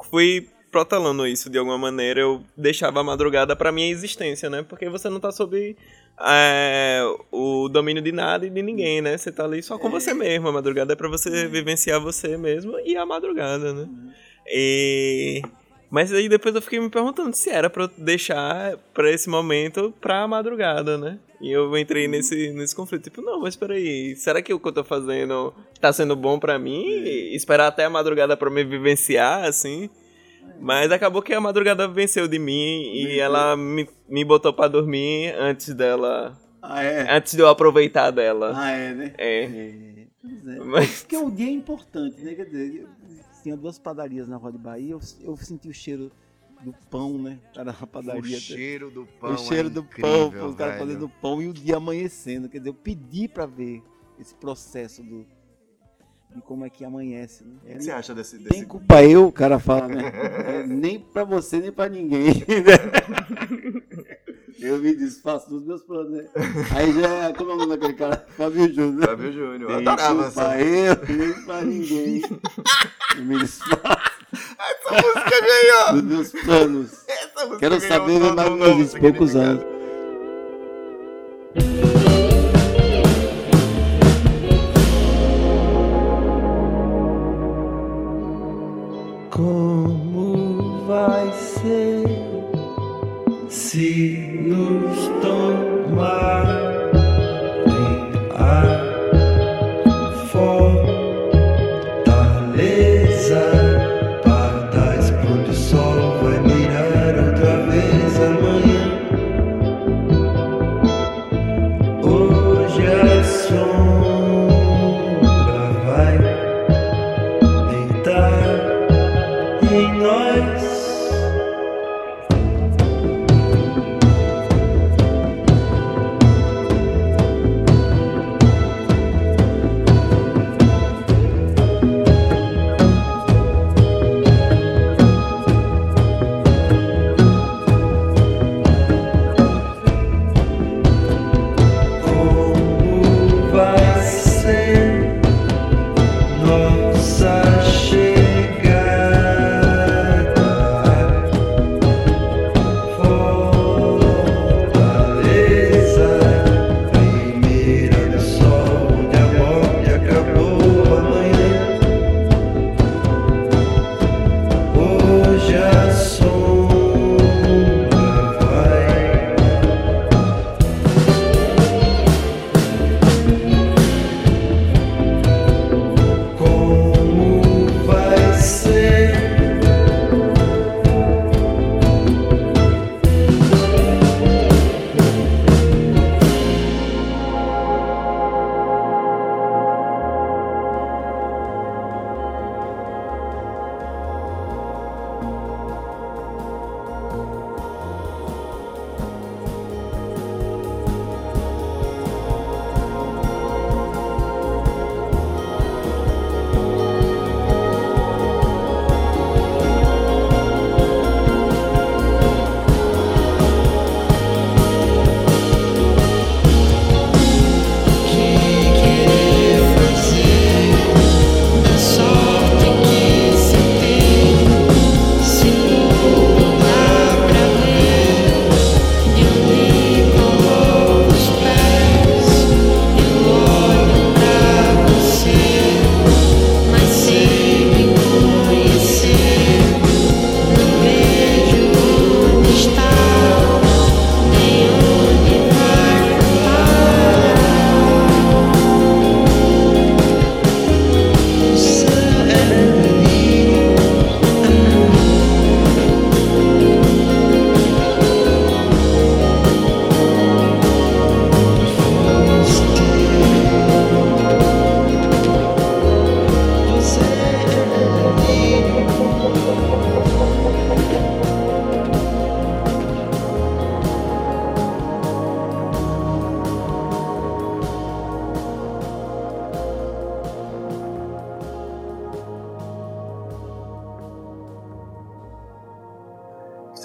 fui 0.10 0.48
protelando 0.72 1.26
isso 1.28 1.50
de 1.50 1.58
alguma 1.58 1.78
maneira. 1.78 2.20
Eu 2.20 2.44
deixava 2.56 3.00
a 3.00 3.04
madrugada 3.04 3.56
pra 3.56 3.72
minha 3.72 3.90
existência, 3.90 4.50
né? 4.50 4.64
Porque 4.64 4.90
você 4.90 5.10
não 5.10 5.20
tá 5.20 5.32
sob 5.32 5.76
é, 6.20 7.02
o 7.32 7.70
domínio 7.70 8.02
de 8.02 8.12
nada 8.12 8.46
e 8.46 8.50
de 8.50 8.62
ninguém, 8.62 9.02
né? 9.02 9.18
Você 9.18 9.32
tá 9.32 9.44
ali 9.46 9.62
só 9.62 9.78
com 9.78 9.90
você 9.90 10.14
mesmo. 10.14 10.48
A 10.48 10.52
madrugada 10.52 10.94
é 10.94 10.96
pra 10.96 11.10
você 11.10 11.48
vivenciar 11.48 12.02
você 12.02 12.38
mesmo 12.38 12.80
e 12.80 12.96
a 12.98 13.06
madrugada, 13.06 13.74
né? 13.74 13.88
E... 14.48 15.42
Mas 15.90 16.12
aí 16.12 16.28
depois 16.28 16.54
eu 16.54 16.62
fiquei 16.62 16.82
me 16.82 16.90
perguntando 16.90 17.34
se 17.34 17.50
era 17.50 17.70
pra 17.70 17.84
eu 17.86 17.92
deixar 17.98 18.78
pra 18.94 19.10
esse 19.10 19.30
momento 19.30 19.94
pra 20.02 20.28
madrugada, 20.28 20.98
né? 20.98 21.18
E 21.40 21.50
eu 21.50 21.78
entrei 21.78 22.10
nesse, 22.10 22.52
nesse 22.52 22.76
conflito, 22.76 23.04
tipo, 23.04 23.22
não, 23.22 23.40
mas 23.40 23.56
peraí, 23.56 24.14
será 24.18 24.42
que 24.42 24.54
o 24.54 24.60
que 24.60 24.68
eu 24.68 24.72
tô 24.74 24.84
fazendo 24.84 25.54
tá 25.80 25.94
sendo 25.94 26.14
bom 26.14 26.40
pra 26.40 26.60
mim? 26.60 26.84
Esperar 27.34 27.68
até 27.68 27.86
a 27.86 27.90
madrugada 27.90 28.36
pra 28.36 28.50
me 28.50 28.66
vivenciar, 28.66 29.46
assim? 29.46 29.90
Mas 30.60 30.92
acabou 30.92 31.22
que 31.22 31.34
a 31.34 31.42
madrugada 31.42 31.88
venceu 31.88 32.28
de 32.28 32.40
mim 32.40 32.92
e 32.94 33.20
ela 33.20 33.56
me, 33.56 33.88
me 34.08 34.26
botou 34.26 34.54
pra 34.54 34.68
dormir 34.68 35.34
antes 35.38 35.74
dela. 35.74 36.38
Ah, 36.62 36.84
é? 36.84 37.16
Antes 37.16 37.34
de 37.34 37.42
eu 37.42 37.48
aproveitar 37.48 38.12
dela. 38.12 38.54
Ah, 38.56 38.72
é, 38.72 38.94
né? 38.94 39.14
É. 39.18 39.44
É, 39.44 40.08
pois 40.22 40.48
é. 40.48 40.60
Mas. 40.60 41.02
Porque 41.02 41.18
o 41.18 41.32
dia 41.32 41.48
é 41.48 41.52
importante, 41.52 42.22
né? 42.22 42.34
Quer 42.34 42.46
dizer, 42.46 42.88
tinha 43.44 43.56
duas 43.56 43.80
padarias 43.80 44.28
na 44.28 44.36
Rua 44.38 44.52
de 44.52 44.58
Bahia, 44.58 44.92
eu, 44.92 45.00
eu 45.22 45.38
senti 45.38 45.70
o 45.70 45.74
cheiro 45.74 46.12
do 46.62 46.74
pão, 46.90 47.18
né? 47.18 47.40
Cara, 47.54 47.76
na 47.80 47.88
padaria. 47.88 48.38
O 48.38 48.40
cheiro 48.40 48.90
do 48.90 49.06
pão. 49.20 49.34
o 49.34 49.38
cheiro 49.38 49.68
é 49.68 49.72
do 49.72 49.82
incrível, 49.82 50.32
pão, 50.32 50.50
os 50.50 50.56
caras 50.56 50.80
fazendo 50.80 51.10
pão 51.22 51.42
e 51.42 51.48
o 51.48 51.54
dia 51.54 51.78
amanhecendo. 51.78 52.50
Quer 52.50 52.58
dizer, 52.58 52.70
eu 52.70 52.74
pedi 52.74 53.28
pra 53.28 53.46
ver 53.46 53.82
esse 54.20 54.34
processo 54.36 55.04
do, 55.04 55.26
de 56.38 56.42
como 56.44 56.66
é 56.66 56.70
que 56.70 56.86
amanhece. 56.86 57.44
Né? 57.44 57.56
O 57.64 57.78
que 57.78 57.84
você 57.84 57.92
acha 57.92 58.16
desse. 58.16 58.38
Desse... 58.38 58.66
culpa 58.66 59.04
eu, 59.04 59.28
o 59.28 59.32
cara 59.32 59.60
fala, 59.60 59.88
né? 59.88 60.12
É, 60.48 60.66
nem 60.66 61.00
pra 61.00 61.24
você, 61.24 61.60
nem 61.60 61.72
pra 61.72 61.90
ninguém. 61.90 62.34
né? 62.48 63.84
Eu 64.60 64.80
me 64.80 64.96
desfaço 64.96 65.50
dos 65.50 65.64
meus 65.64 65.84
planos, 65.84 66.12
né? 66.12 66.28
Aí 66.76 66.92
já 66.94 67.08
é, 67.08 67.34
como 67.34 67.52
é 67.52 67.54
o 67.54 67.58
nome 67.58 67.70
daquele 67.76 67.94
cara? 67.94 68.26
Fábio 68.30 68.74
Júnior. 68.74 69.06
Fábio 69.06 69.32
Júnior. 69.32 69.72
Eu 69.72 69.78
adorava 69.78 70.26
essa, 70.26 70.60
eu, 70.60 70.96
nem 71.08 71.34
pra 71.44 71.62
ninguém. 71.62 72.22
Eu 73.18 73.24
me 73.24 73.40
desfaço 73.40 74.18
essa 74.32 74.92
música 74.92 75.42
ganhou. 75.42 75.94
dos 75.94 76.04
meus 76.04 76.32
planos. 76.32 77.08
Essa 77.08 77.46
música 77.46 77.60
Quero 77.60 77.80
saber 77.80 78.20
ver 78.20 78.34
mais 78.34 78.52
meus 78.52 78.76
20 78.78 78.94
e 78.94 79.00
poucos 79.00 79.32
significado. 79.32 79.40
anos. 79.40 79.77
Se 93.78 94.37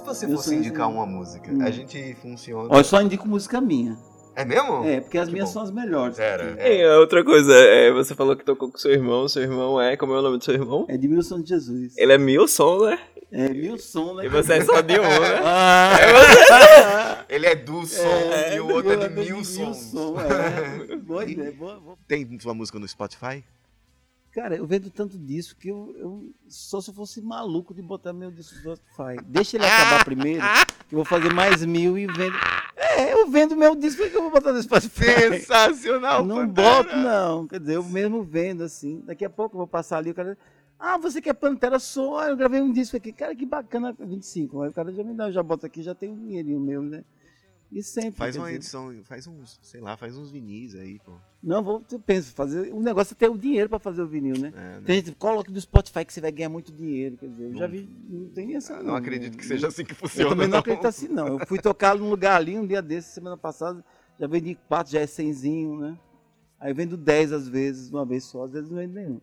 Se 0.02 0.06
você 0.06 0.26
Eu 0.26 0.36
fosse 0.36 0.54
indicar 0.54 0.86
assim. 0.88 0.96
uma 0.96 1.06
música, 1.06 1.50
Hum. 1.52 1.62
a 1.62 1.70
gente 1.70 2.14
funciona. 2.20 2.68
Ó, 2.70 2.78
eu 2.78 2.84
só 2.84 3.00
indico 3.00 3.26
música 3.28 3.60
minha. 3.60 3.96
É 4.34 4.44
mesmo? 4.46 4.82
É, 4.84 5.00
porque 5.00 5.18
as 5.18 5.26
Que 5.28 5.32
minhas 5.34 5.48
bom. 5.50 5.52
são 5.54 5.62
as 5.62 5.70
melhores. 5.70 6.16
Pera. 6.16 6.56
E 6.66 6.82
a 6.84 6.98
outra 6.98 7.22
coisa, 7.22 7.52
é, 7.54 7.92
você 7.92 8.14
falou 8.14 8.34
que 8.34 8.42
tocou 8.44 8.70
com 8.70 8.78
seu 8.78 8.90
irmão, 8.90 9.28
seu 9.28 9.42
irmão 9.42 9.78
é, 9.80 9.94
como 9.96 10.14
é 10.14 10.18
o 10.18 10.22
nome 10.22 10.38
do 10.38 10.44
seu 10.44 10.54
irmão? 10.54 10.86
É 10.88 10.96
de 10.96 11.06
Wilson 11.06 11.42
de 11.42 11.50
Jesus. 11.50 11.94
Ele 11.98 12.12
é 12.14 12.18
Milson, 12.18 12.86
né? 12.86 12.98
É 13.30 13.46
Wilson, 13.48 14.14
né? 14.14 14.24
E 14.26 14.28
você 14.28 14.54
é 14.54 14.64
só 14.64 14.80
de 14.80 14.98
um, 14.98 15.02
né? 15.02 15.40
Ah, 15.44 17.24
Ele 17.28 17.46
é 17.46 17.54
Dulson 17.54 18.02
e 18.54 18.60
o 18.60 18.68
outro 18.72 18.92
é 18.92 19.08
de 19.08 19.14
Milson. 19.14 19.66
Milson, 19.66 20.14
é. 20.20 20.96
Boa 20.96 21.24
ideia, 21.28 21.52
boa, 21.52 21.78
boa. 21.80 21.96
Tem 22.08 22.26
sua 22.40 22.54
música 22.54 22.78
no 22.78 22.88
Spotify? 22.88 23.44
Cara, 24.32 24.56
eu 24.56 24.66
vendo 24.66 24.90
tanto 24.90 25.18
disso 25.18 25.54
que 25.56 25.68
eu, 25.68 25.94
eu- 25.98 26.30
só 26.48 26.80
se 26.80 26.88
eu 26.90 26.94
fosse 26.94 27.20
maluco 27.20 27.74
de 27.74 27.82
botar 27.82 28.12
meu 28.14 28.30
disco 28.30 28.54
no 28.54 28.60
Spotify. 28.76 29.22
Deixa 29.26 29.56
ele 29.58 29.66
acabar 29.66 30.04
primeiro, 30.06 30.42
que 30.88 30.94
eu 30.94 30.96
vou 30.96 31.04
fazer 31.04 31.32
mais 31.34 31.64
mil 31.66 31.98
e 31.98 32.06
vendo. 32.06 32.34
É, 32.76 33.12
eu 33.12 33.28
vendo 33.30 33.54
meu 33.56 33.74
disco, 33.76 34.02
por 34.02 34.10
que 34.10 34.16
eu 34.16 34.22
vou 34.22 34.30
botar 34.30 34.52
no 34.52 34.62
Spotify? 34.62 35.04
Sensacional, 35.40 36.24
Não 36.24 36.46
Pantera. 36.48 36.82
boto, 36.84 36.96
não. 36.96 37.46
Quer 37.46 37.60
dizer, 37.60 37.76
eu 37.76 37.84
mesmo 37.84 38.22
vendo 38.22 38.62
assim. 38.62 39.02
Daqui 39.04 39.24
a 39.24 39.30
pouco 39.30 39.54
eu 39.54 39.58
vou 39.58 39.66
passar 39.66 39.98
ali, 39.98 40.10
o 40.10 40.14
cara. 40.14 40.36
Ah, 40.78 40.96
você 40.98 41.20
quer 41.20 41.34
Pantera? 41.34 41.78
Sou. 41.78 42.18
Ah, 42.18 42.28
eu 42.28 42.36
gravei 42.36 42.60
um 42.60 42.72
disco 42.72 42.96
aqui. 42.96 43.12
Cara, 43.12 43.34
que 43.36 43.44
bacana. 43.46 43.94
25. 43.98 44.62
Aí 44.62 44.70
o 44.70 44.72
cara 44.72 44.90
já 44.92 45.04
me 45.04 45.14
dá, 45.14 45.28
eu 45.28 45.32
já 45.32 45.42
bota 45.42 45.66
aqui, 45.66 45.82
já 45.82 45.94
tem 45.94 46.10
um 46.10 46.16
dinheirinho 46.16 46.58
meu, 46.58 46.82
né? 46.82 47.04
E 47.72 47.82
sempre. 47.82 48.12
Faz 48.12 48.36
uma 48.36 48.44
dizer, 48.44 48.56
edição, 48.56 48.94
faz 49.04 49.26
uns, 49.26 49.58
sei 49.62 49.80
lá, 49.80 49.96
faz 49.96 50.14
uns 50.14 50.30
vinis 50.30 50.74
aí, 50.74 50.98
pô. 50.98 51.12
Não, 51.42 51.62
vou, 51.62 51.82
eu 51.90 51.98
penso, 51.98 52.34
fazer. 52.34 52.70
O 52.70 52.80
negócio 52.80 53.14
é 53.14 53.16
ter 53.16 53.30
o 53.30 53.38
dinheiro 53.38 53.70
pra 53.70 53.78
fazer 53.78 54.02
o 54.02 54.06
vinil, 54.06 54.38
né? 54.38 54.52
É, 54.54 54.60
né? 54.60 54.82
Tem 54.84 54.96
gente 54.96 55.12
que 55.12 55.16
coloca 55.16 55.50
do 55.50 55.58
Spotify 55.58 56.04
que 56.04 56.12
você 56.12 56.20
vai 56.20 56.30
ganhar 56.30 56.50
muito 56.50 56.70
dinheiro. 56.70 57.16
Quer 57.16 57.28
dizer, 57.28 57.44
eu 57.44 57.56
já 57.56 57.66
vi. 57.66 57.88
Não 58.10 58.28
tem 58.28 58.54
essa. 58.54 58.76
Ah, 58.76 58.82
não 58.82 58.94
acredito 58.94 59.38
que 59.38 59.46
seja 59.46 59.68
assim 59.68 59.86
que 59.86 59.94
funciona. 59.94 60.26
Eu 60.26 60.30
também 60.30 60.48
não 60.48 60.52
não. 60.52 60.58
acredito 60.58 60.86
assim, 60.86 61.08
não. 61.08 61.28
Eu 61.28 61.46
fui 61.46 61.58
tocar 61.58 61.96
num 61.96 62.10
lugar 62.10 62.36
ali 62.36 62.58
um 62.58 62.66
dia 62.66 62.82
desses, 62.82 63.14
semana 63.14 63.38
passada, 63.38 63.82
já 64.20 64.26
vendi 64.26 64.54
quatro, 64.68 64.92
já 64.92 65.00
é 65.00 65.06
cenzinho, 65.06 65.78
né? 65.78 65.98
Aí 66.60 66.70
eu 66.70 66.74
vendo 66.74 66.96
10 66.96 67.32
às 67.32 67.48
vezes, 67.48 67.90
uma 67.90 68.04
vez 68.04 68.24
só, 68.24 68.44
às 68.44 68.52
vezes 68.52 68.68
não 68.68 68.76
vendo 68.76 68.92
nenhum. 68.92 69.20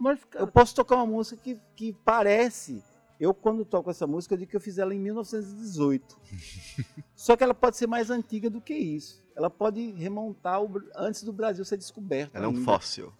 Mas 0.00 0.18
eu 0.34 0.46
posso 0.46 0.74
tocar 0.74 0.96
uma 0.96 1.06
música 1.06 1.36
que, 1.36 1.58
que 1.76 1.92
parece. 2.04 2.82
Eu, 3.18 3.32
quando 3.32 3.64
toco 3.64 3.90
essa 3.90 4.06
música, 4.06 4.34
eu 4.34 4.38
digo 4.38 4.50
que 4.50 4.56
eu 4.56 4.60
fiz 4.60 4.78
ela 4.78 4.94
em 4.94 4.98
1918. 4.98 6.18
Só 7.14 7.36
que 7.36 7.44
ela 7.44 7.54
pode 7.54 7.76
ser 7.76 7.86
mais 7.86 8.10
antiga 8.10 8.50
do 8.50 8.60
que 8.60 8.74
isso. 8.74 9.22
Ela 9.36 9.48
pode 9.48 9.92
remontar 9.92 10.62
o 10.62 10.70
antes 10.96 11.22
do 11.22 11.32
Brasil 11.32 11.64
ser 11.64 11.76
descoberto. 11.76 12.34
Ela 12.34 12.46
é 12.46 12.48
um 12.48 12.62
fóssil. 12.62 13.12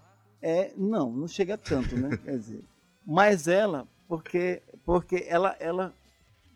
É, 0.42 0.72
não, 0.76 1.10
não 1.10 1.26
chega 1.26 1.56
tanto, 1.56 1.96
né? 1.96 2.16
Quer 2.22 2.38
dizer, 2.38 2.64
mas 3.06 3.48
ela, 3.48 3.88
porque, 4.06 4.62
porque 4.84 5.24
ela, 5.28 5.56
ela, 5.58 5.94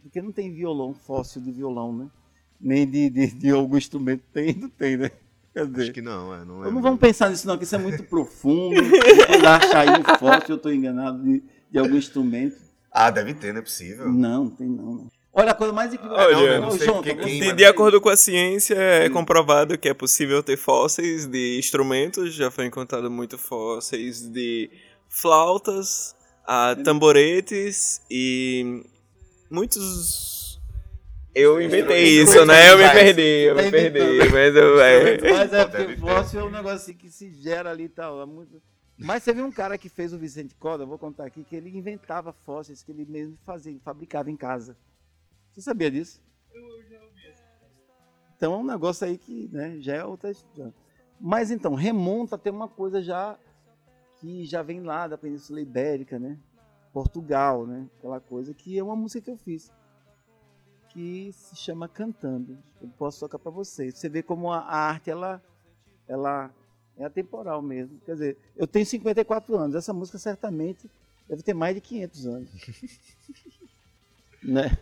porque 0.02 0.20
não 0.20 0.30
tem 0.30 0.52
violão, 0.52 0.92
fóssil 0.94 1.40
de 1.40 1.50
violão, 1.50 1.96
né? 1.96 2.10
Nem 2.60 2.88
de, 2.88 3.08
de, 3.08 3.26
de 3.28 3.50
algum 3.50 3.76
instrumento 3.76 4.24
tem, 4.32 4.54
não 4.54 4.68
tem, 4.68 4.96
né? 4.96 5.10
Quer 5.52 5.66
dizer, 5.66 5.82
Acho 5.82 5.92
que 5.92 6.02
não, 6.02 6.34
é. 6.34 6.44
Não, 6.44 6.64
é 6.64 6.70
não 6.70 6.82
vamos 6.82 7.00
pensar 7.00 7.30
nisso 7.30 7.46
não, 7.46 7.56
que 7.56 7.64
isso 7.64 7.74
é 7.74 7.78
muito 7.78 8.02
profundo. 8.04 8.80
Achar 9.46 9.88
aí 9.88 10.00
um 10.00 10.18
fóssil, 10.18 10.50
eu 10.50 10.56
estou 10.56 10.72
enganado 10.72 11.22
de, 11.22 11.42
de 11.70 11.78
algum 11.78 11.96
instrumento. 11.96 12.67
Ah, 12.90 13.10
deve 13.10 13.34
ter, 13.34 13.52
não 13.52 13.60
é 13.60 13.62
possível. 13.62 14.08
Não, 14.08 14.44
não 14.44 14.50
tem 14.50 14.66
não. 14.68 14.84
não. 14.94 15.10
Olha 15.32 15.52
a 15.52 15.54
coisa 15.54 15.72
mais 15.72 15.92
incrível. 15.94 16.16
Olha, 16.16 16.58
Ô, 16.58 16.60
não 16.62 16.70
sei 16.72 16.86
João, 16.86 16.96
porque 16.96 17.14
tá 17.14 17.22
quem-? 17.22 17.40
De, 17.40 17.52
de 17.52 17.64
acordo 17.64 18.00
com 18.00 18.08
a 18.08 18.16
ciência, 18.16 18.74
é 18.74 19.08
comprovado 19.08 19.78
que 19.78 19.88
é 19.88 19.94
possível 19.94 20.42
ter 20.42 20.56
fósseis 20.56 21.26
de 21.26 21.58
instrumentos, 21.58 22.34
já 22.34 22.50
foi 22.50 22.66
encontrado 22.66 23.08
muito 23.10 23.38
fósseis 23.38 24.20
de 24.28 24.68
flautas, 25.08 26.16
a 26.46 26.74
tamboretes 26.82 28.00
e 28.10 28.82
muitos. 29.50 30.58
Eu 31.34 31.60
inventei 31.60 32.04
isso, 32.20 32.44
né? 32.44 32.72
Eu 32.72 32.78
me 32.78 32.90
perdi, 32.90 33.22
eu 33.22 33.54
me 33.54 33.62
Tá 33.64 33.70
perdi, 33.70 34.32
mas 34.32 34.56
eu. 34.56 34.80
É. 34.80 35.18
Mas 35.30 35.52
é 35.52 35.64
porque 35.66 35.96
fóssil 35.98 36.40
é 36.40 36.44
um 36.44 36.50
negócio 36.50 36.76
assim 36.78 36.94
que 36.94 37.08
se 37.10 37.30
gera 37.34 37.70
ali 37.70 37.84
e 37.84 37.88
tal. 37.88 38.20
é 38.22 38.26
muito- 38.26 38.60
Mas 38.98 39.22
você 39.22 39.32
viu 39.32 39.46
um 39.46 39.52
cara 39.52 39.78
que 39.78 39.88
fez 39.88 40.12
o 40.12 40.18
Vicente 40.18 40.56
Coda, 40.56 40.84
vou 40.84 40.98
contar 40.98 41.24
aqui, 41.24 41.44
que 41.44 41.54
ele 41.54 41.70
inventava 41.70 42.32
fósseis 42.32 42.82
que 42.82 42.90
ele 42.90 43.06
mesmo 43.06 43.38
fazia, 43.44 43.78
fabricava 43.80 44.30
em 44.30 44.36
casa. 44.36 44.76
Você 45.52 45.62
sabia 45.62 45.90
disso? 45.90 46.20
Então 48.36 48.54
é 48.54 48.56
um 48.56 48.64
negócio 48.64 49.06
aí 49.06 49.16
que 49.16 49.48
né, 49.52 49.80
já 49.80 49.94
é 49.94 50.04
outra 50.04 50.30
história. 50.30 50.74
Mas 51.20 51.50
então, 51.50 51.74
remonta 51.74 52.36
a 52.36 52.38
ter 52.38 52.50
uma 52.50 52.68
coisa 52.68 53.00
já 53.00 53.38
que 54.20 54.44
já 54.44 54.62
vem 54.62 54.80
lá 54.82 55.06
da 55.06 55.16
Península 55.16 55.60
Ibérica, 55.60 56.18
né? 56.18 56.38
Portugal, 56.92 57.66
né? 57.66 57.88
Aquela 57.98 58.20
coisa 58.20 58.52
que 58.52 58.78
é 58.78 58.82
uma 58.82 58.96
música 58.96 59.24
que 59.24 59.30
eu 59.30 59.36
fiz 59.36 59.72
que 60.88 61.32
se 61.32 61.54
chama 61.54 61.88
Cantando. 61.88 62.58
Eu 62.80 62.88
posso 62.88 63.20
tocar 63.20 63.38
para 63.38 63.50
vocês. 63.50 63.96
Você 63.96 64.08
vê 64.08 64.22
como 64.22 64.52
a, 64.52 64.58
a 64.58 64.76
arte 64.88 65.10
ela, 65.10 65.42
ela 66.06 66.52
é 66.98 67.04
atemporal 67.04 67.62
mesmo. 67.62 67.98
Quer 68.04 68.12
dizer, 68.12 68.36
eu 68.56 68.66
tenho 68.66 68.84
54 68.84 69.56
anos. 69.56 69.74
Essa 69.76 69.92
música 69.92 70.18
certamente 70.18 70.90
deve 71.28 71.42
ter 71.42 71.54
mais 71.54 71.74
de 71.74 71.80
500 71.80 72.26
anos. 72.26 72.50
né? 74.42 74.76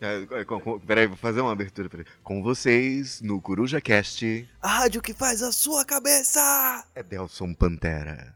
É, 0.00 0.22
é, 0.40 0.44
com- 0.44 0.60
com- 0.60 0.78
peraí, 0.78 1.06
vou 1.08 1.16
fazer 1.16 1.40
uma 1.40 1.50
abertura. 1.52 1.88
Peraí. 1.88 2.06
Com 2.22 2.42
vocês, 2.42 3.20
no 3.20 3.40
Coruja 3.40 3.80
Cast, 3.80 4.48
A 4.62 4.68
rádio 4.68 5.02
que 5.02 5.12
faz 5.12 5.42
a 5.42 5.50
sua 5.50 5.84
cabeça! 5.84 6.84
é 6.94 7.02
Delson 7.02 7.52
Pantera. 7.54 8.34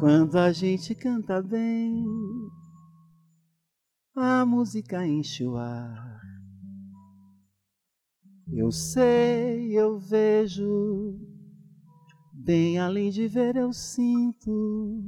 Quando 0.00 0.36
a 0.36 0.50
gente 0.52 0.96
canta 0.96 1.40
bem, 1.40 2.04
a 4.16 4.44
música 4.44 5.06
enche 5.06 5.44
o 5.46 5.56
ar. 5.56 6.20
Eu 8.52 8.72
sei, 8.72 9.72
eu 9.78 9.96
vejo, 9.98 11.16
bem 12.44 12.78
além 12.78 13.08
de 13.10 13.28
ver, 13.28 13.56
eu 13.56 13.72
sinto 13.72 15.00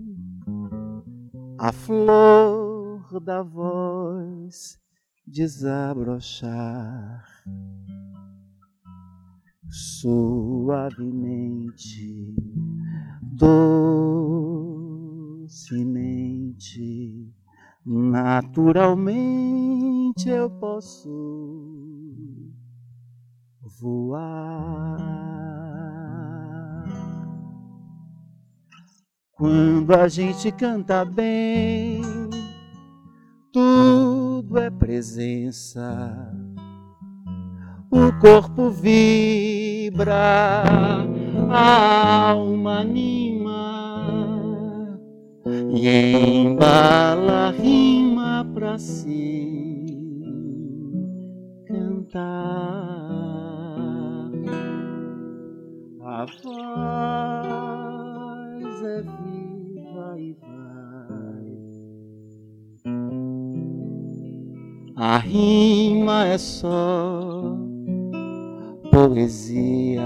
a 1.58 1.72
flor 1.72 3.18
da 3.20 3.42
voz 3.42 4.78
desabrochar 5.26 7.24
suavemente, 9.68 11.16
docemente, 13.22 13.74
naturalmente 17.84 19.08
eu 20.28 20.48
posso 20.50 21.10
voar. 23.80 25.33
Quando 29.44 29.94
a 29.94 30.08
gente 30.08 30.50
canta 30.50 31.04
bem, 31.04 32.00
tudo 33.52 34.58
é 34.58 34.70
presença. 34.70 36.34
O 37.90 38.10
corpo 38.22 38.70
vibra, 38.70 40.14
a 41.50 42.30
alma 42.30 42.78
anima 42.78 43.28
e 45.74 45.88
embala 45.90 47.50
rima 47.50 48.50
pra 48.54 48.78
se 48.78 49.84
cantar. 51.66 52.24
A 56.00 56.24
voz 56.42 57.83
A 65.06 65.18
rima 65.18 66.24
é 66.28 66.38
só 66.38 67.58
poesia. 68.90 70.00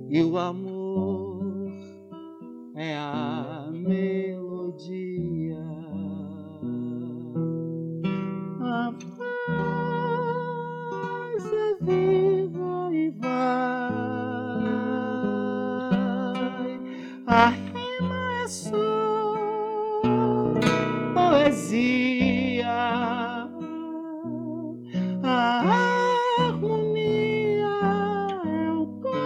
e 0.10 0.24
o 0.24 0.40
amor 0.40 1.72
é 2.74 2.98
a 2.98 3.68
melodia. 3.72 5.62
A 8.60 8.92
paz 9.20 9.86
é 11.54 11.76
viva 11.86 12.25
e 13.06 13.10
vai. 13.12 13.92
A 17.28 17.50
rima 17.50 18.44
é 18.44 18.48
só 18.48 20.02
poesia. 21.14 22.66
A 25.24 25.62
harmonia 26.40 27.68
é 28.46 28.72
o 28.72 28.88
coração 29.02 29.22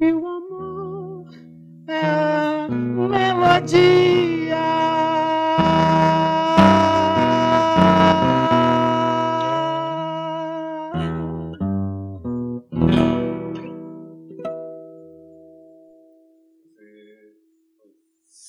e 0.00 0.12
o 0.12 0.26
amor 0.26 1.26
é 1.88 2.00
a 2.00 2.68
melodia. 2.68 4.15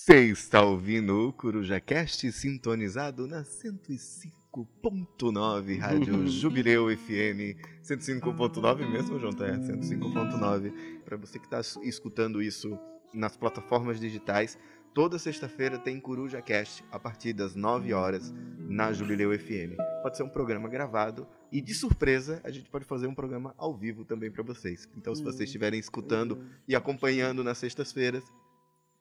Você 0.07 0.23
está 0.27 0.61
ouvindo 0.61 1.27
o 1.27 1.33
Coruja 1.33 1.81
Cast 1.81 2.31
sintonizado 2.31 3.27
na 3.27 3.43
105.9 3.43 5.77
Rádio 5.77 6.25
Jubileu 6.31 6.87
FM. 6.97 7.59
105.9 7.83 8.89
mesmo, 8.89 9.19
João? 9.19 9.33
Tá? 9.33 9.47
É 9.47 9.57
105.9. 9.57 11.01
Para 11.03 11.17
você 11.17 11.37
que 11.37 11.53
está 11.53 11.59
escutando 11.83 12.41
isso 12.41 12.79
nas 13.13 13.35
plataformas 13.35 13.99
digitais, 13.99 14.57
Toda 14.97 15.19
sexta-feira 15.19 15.77
tem 15.77 15.99
Coruja 15.99 16.41
Cast 16.41 16.83
a 16.91 16.97
partir 16.97 17.31
das 17.31 17.53
9 17.53 17.93
horas 17.93 18.33
na 18.67 18.91
Jubileu 18.91 19.29
FM. 19.37 19.77
Pode 20.01 20.17
ser 20.17 20.23
um 20.23 20.29
programa 20.29 20.67
gravado 20.67 21.27
e 21.51 21.61
de 21.61 21.75
surpresa 21.75 22.41
a 22.43 22.49
gente 22.49 22.67
pode 22.67 22.83
fazer 22.83 23.05
um 23.05 23.13
programa 23.13 23.53
ao 23.59 23.77
vivo 23.77 24.03
também 24.03 24.31
para 24.31 24.41
vocês. 24.41 24.89
Então 24.97 25.13
se 25.13 25.21
vocês 25.21 25.41
estiverem 25.41 25.79
escutando 25.79 26.43
e 26.67 26.75
acompanhando 26.75 27.43
nas 27.43 27.59
sextas-feiras, 27.59 28.23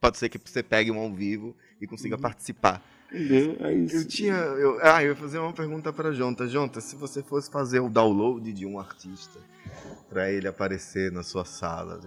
pode 0.01 0.19
ser 0.19 0.29
que 0.29 0.39
você 0.39 0.63
pegue 0.63 0.91
um 0.91 0.99
ao 0.99 1.13
vivo 1.13 1.57
e 1.81 1.87
consiga 1.87 2.19
participar. 2.19 2.83
Entendeu? 3.13 3.57
É 3.61 3.73
isso. 3.73 3.97
Eu 3.97 4.07
tinha. 4.07 4.35
Eu, 4.35 4.79
ah, 4.83 5.03
eu 5.03 5.11
ia 5.11 5.17
fazer 5.17 5.39
uma 5.39 5.53
pergunta 5.53 5.93
pra 5.93 6.13
Jonta. 6.13 6.49
Jonta, 6.49 6.81
se 6.81 6.97
você 6.97 7.23
fosse 7.23 7.51
fazer 7.51 7.81
o 7.81 7.89
download 7.89 8.53
de 8.53 8.67
um 8.67 8.79
artista 8.79 9.41
pra 10.09 10.31
ele 10.31 10.47
aparecer 10.49 11.11
na 11.13 11.23
sua 11.23 11.45
sala, 11.45 12.01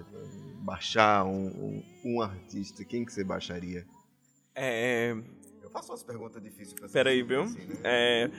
baixar 0.61 1.25
um, 1.25 1.47
um, 1.47 1.83
um 2.05 2.21
artista, 2.21 2.83
quem 2.83 3.05
que 3.05 3.13
você 3.13 3.23
baixaria? 3.23 3.85
É. 4.53 5.15
Eu 5.61 5.69
faço 5.69 5.91
umas 5.91 6.03
perguntas 6.03 6.41
difíceis 6.41 6.73
pra 6.73 6.89
Peraí, 6.89 7.23
viu? 7.23 7.45
É, 7.83 8.29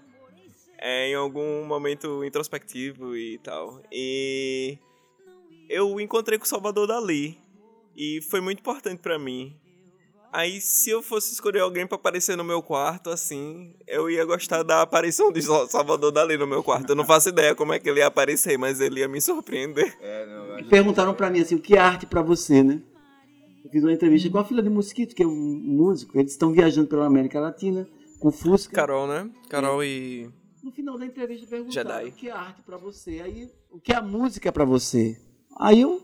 É, 0.77 1.09
em 1.09 1.15
algum 1.15 1.63
momento 1.65 2.23
introspectivo 2.25 3.15
e 3.15 3.37
tal. 3.39 3.81
E 3.91 4.77
eu 5.69 5.99
encontrei 5.99 6.37
com 6.37 6.45
o 6.45 6.47
Salvador 6.47 6.87
Dali. 6.87 7.39
E 7.95 8.21
foi 8.29 8.41
muito 8.41 8.59
importante 8.59 8.99
pra 8.99 9.19
mim. 9.19 9.55
Aí, 10.33 10.61
se 10.61 10.89
eu 10.89 11.01
fosse 11.01 11.33
escolher 11.33 11.59
alguém 11.59 11.85
pra 11.85 11.95
aparecer 11.97 12.37
no 12.37 12.43
meu 12.43 12.61
quarto, 12.61 13.09
assim, 13.09 13.73
eu 13.85 14.09
ia 14.09 14.23
gostar 14.23 14.63
da 14.63 14.81
aparição 14.81 15.31
de 15.31 15.41
Sal- 15.41 15.67
Salvador 15.67 16.11
Dali 16.11 16.37
no 16.37 16.47
meu 16.47 16.63
quarto. 16.63 16.89
Eu 16.91 16.95
não 16.95 17.03
faço 17.05 17.29
ideia 17.29 17.53
como 17.53 17.73
é 17.73 17.79
que 17.79 17.89
ele 17.89 17.99
ia 17.99 18.07
aparecer, 18.07 18.57
mas 18.57 18.79
ele 18.79 19.01
ia 19.01 19.07
me 19.09 19.19
surpreender. 19.19 19.97
É, 20.01 20.25
não, 20.25 20.59
E 20.59 20.63
perguntaram 20.69 21.13
pra 21.13 21.29
mim 21.29 21.41
assim, 21.41 21.55
o 21.55 21.59
que 21.59 21.75
é 21.75 21.79
arte 21.79 22.05
pra 22.05 22.21
você, 22.21 22.63
né? 22.63 22.81
Eu 23.65 23.69
fiz 23.69 23.83
uma 23.83 23.91
entrevista 23.91 24.29
com 24.29 24.37
a 24.37 24.45
filha 24.45 24.63
de 24.63 24.69
Mosquito, 24.69 25.13
que 25.13 25.21
é 25.21 25.27
um 25.27 25.61
músico. 25.63 26.17
Eles 26.17 26.31
estão 26.31 26.51
viajando 26.53 26.87
pela 26.87 27.05
América 27.05 27.39
Latina 27.39 27.87
com 28.19 28.31
Fusca. 28.31 28.73
Carol, 28.73 29.07
né? 29.07 29.29
Carol 29.49 29.83
e. 29.83 30.29
No 30.63 30.71
final 30.71 30.97
da 30.97 31.05
entrevista 31.05 31.45
perguntaram 31.47 31.89
Jedi. 31.91 32.09
o 32.09 32.13
que 32.13 32.27
é 32.29 32.31
arte 32.31 32.61
pra 32.63 32.77
você. 32.77 33.19
Aí, 33.19 33.49
o 33.69 33.79
que 33.81 33.91
é 33.91 33.95
a 33.97 34.01
música 34.01 34.51
pra 34.51 34.63
você? 34.63 35.17
Aí 35.59 35.81
eu, 35.81 36.01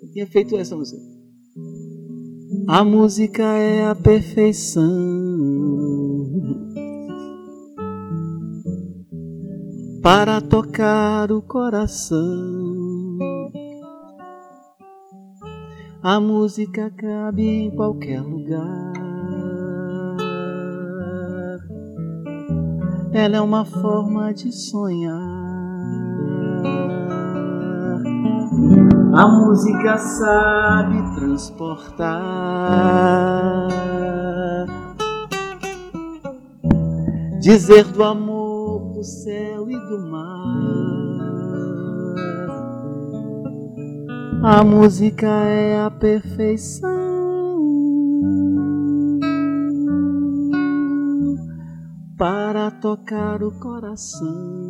eu 0.00 0.12
tinha 0.12 0.26
feito 0.26 0.56
essa 0.56 0.76
música. 0.76 1.00
A 2.66 2.82
música 2.82 3.42
é 3.42 3.86
a 3.86 3.94
perfeição. 3.94 4.82
Para 10.02 10.40
tocar 10.40 11.30
o 11.30 11.42
coração. 11.42 12.18
A 16.02 16.20
música 16.20 16.90
cabe 16.90 17.46
em 17.46 17.70
qualquer 17.70 18.20
lugar. 18.20 18.92
Ela 23.12 23.36
é 23.36 23.40
uma 23.40 23.64
forma 23.64 24.34
de 24.34 24.52
sonhar. 24.52 25.34
A 29.16 29.28
música 29.28 29.96
sabe 29.96 31.14
transportar. 31.14 32.18
Dizer 37.40 37.84
do 37.84 38.02
amor, 38.02 38.92
do 38.92 39.04
céu 39.04 39.70
e 39.70 39.78
do 39.78 40.10
mar. 40.10 40.34
A 44.42 44.64
música 44.64 45.28
é 45.28 45.80
a 45.80 45.92
perfeição 45.92 46.90
para 52.18 52.68
tocar 52.72 53.44
o 53.44 53.52
coração. 53.60 54.63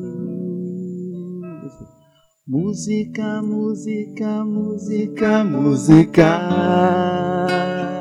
Música, 2.47 3.41
música, 3.41 4.45
música, 4.45 5.45
música. 5.45 6.29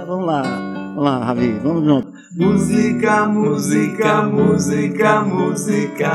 Vamos 0.06 0.26
lá, 0.26 0.42
vamos 0.42 1.02
lá, 1.02 1.26
Ravi, 1.28 1.60
vamos 1.64 1.86
junto. 1.86 2.12
Música, 2.36 3.26
música, 3.26 4.24
música, 4.24 5.22
música. 5.24 6.12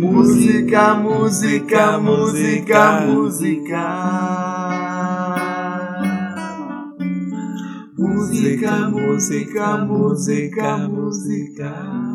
Música, 0.00 0.94
música, 0.94 1.98
música, 2.00 3.00
música. 3.06 3.86
Música, 7.96 8.90
música, 8.90 9.84
música, 9.84 10.88
música. 10.88 12.05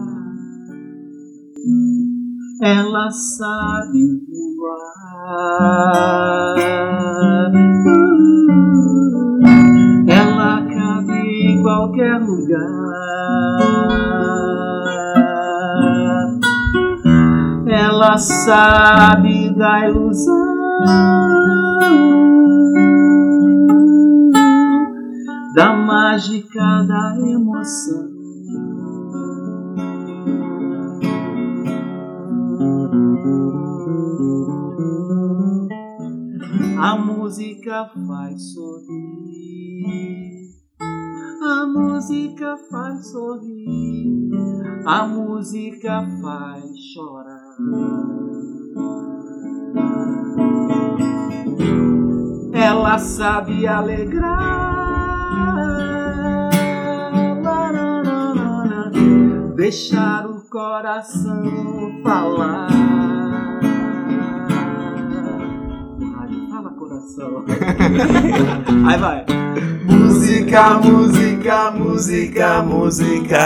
Ela 2.64 3.10
sabe 3.10 4.22
voar. 4.30 5.12
Ela 10.08 10.68
cabe 10.68 11.12
em 11.12 11.64
qualquer 11.64 12.20
lugar. 12.20 12.68
Ela 17.66 18.18
sabe 18.20 19.50
da 19.56 19.90
ilusão. 19.90 20.46
Da 25.56 25.74
mágica 25.74 26.84
da 26.84 27.16
emoção. 27.28 28.01
A 36.80 36.98
música 36.98 37.88
faz 38.08 38.54
sorrir. 38.54 40.50
A 41.40 41.68
música 41.68 42.58
faz 42.72 43.12
sorrir. 43.12 44.32
A 44.88 45.06
música 45.08 46.04
faz 46.20 46.66
chorar. 46.94 47.58
Ela 52.54 52.98
sabe 52.98 53.68
alegrar. 53.68 54.82
Deixar 59.56 60.26
o 60.26 60.42
coração 60.50 61.44
falar. 62.04 63.01
Coração. 67.12 67.46
Aí 68.88 68.98
vai. 68.98 69.26
Música, 69.86 70.74
música, 70.76 71.72
música, 71.72 72.62
música. 72.64 73.38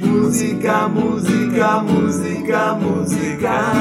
Música, 0.00 0.88
música, 0.88 1.82
música, 1.82 2.74
música. 2.74 3.72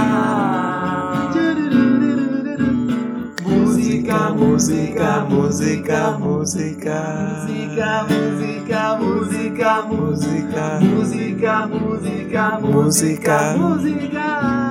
Música, 3.44 4.30
música, 4.34 5.26
música, 5.30 6.12
música. 6.20 7.46
Música, 7.48 8.06
música, 8.10 8.98
música, 8.98 9.82
música. 9.84 10.80
Música, 10.82 11.68
música, 11.68 12.60
música, 12.60 13.58
música. 13.58 14.22
Mais 14.42 14.71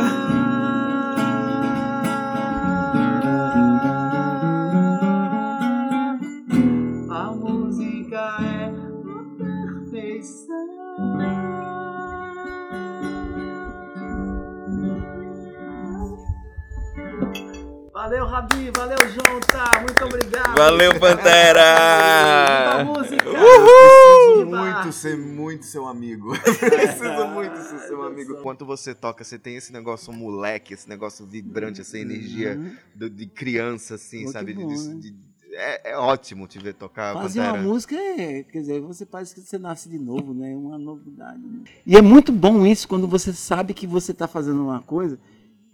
Valeu, 20.55 20.99
Pantera! 20.99 22.83
música! 22.85 23.23
Preciso 23.23 24.45
muito 24.45 24.91
ser 24.93 25.17
muito 25.17 25.65
seu 25.65 25.87
amigo. 25.87 26.31
Preciso 26.39 27.27
muito 27.33 27.55
ser 27.57 27.79
seu 27.87 28.03
amigo. 28.03 28.33
Enquanto 28.33 28.65
você 28.65 28.93
toca, 28.93 29.23
você 29.23 29.39
tem 29.39 29.55
esse 29.55 29.71
negócio 29.73 30.11
moleque, 30.13 30.73
esse 30.73 30.87
negócio 30.89 31.25
vibrante, 31.25 31.81
essa 31.81 31.97
energia 31.97 32.59
do- 32.93 33.09
de 33.09 33.25
criança, 33.27 33.95
assim, 33.95 34.25
Pô, 34.25 34.31
sabe? 34.31 34.53
que 34.53 34.59
De- 34.59 34.63
bom, 34.65 34.73
de- 34.75 34.87
né? 34.89 34.95
de- 34.99 35.15
é, 35.53 35.91
é 35.91 35.97
ótimo 35.97 36.47
te 36.47 36.59
ver 36.59 36.73
tocar, 36.73 37.13
Fazer 37.13 37.39
Pantera. 37.39 37.61
uma 37.63 37.63
música 37.73 37.95
é, 37.95 38.43
quer 38.43 38.59
dizer, 38.61 38.79
você 38.81 39.05
parece 39.05 39.33
que 39.35 39.41
você 39.41 39.57
nasce 39.57 39.89
de 39.89 39.99
novo, 39.99 40.33
né? 40.33 40.55
Uma 40.55 40.77
novidade. 40.77 41.39
né? 41.39 41.63
E 41.85 41.95
é 41.97 42.01
muito 42.01 42.31
bom 42.31 42.65
isso 42.65 42.87
quando 42.87 43.07
você 43.07 43.33
sabe 43.33 43.73
que 43.73 43.85
você 43.87 44.11
está 44.11 44.27
fazendo 44.27 44.63
uma 44.63 44.81
coisa 44.81 45.19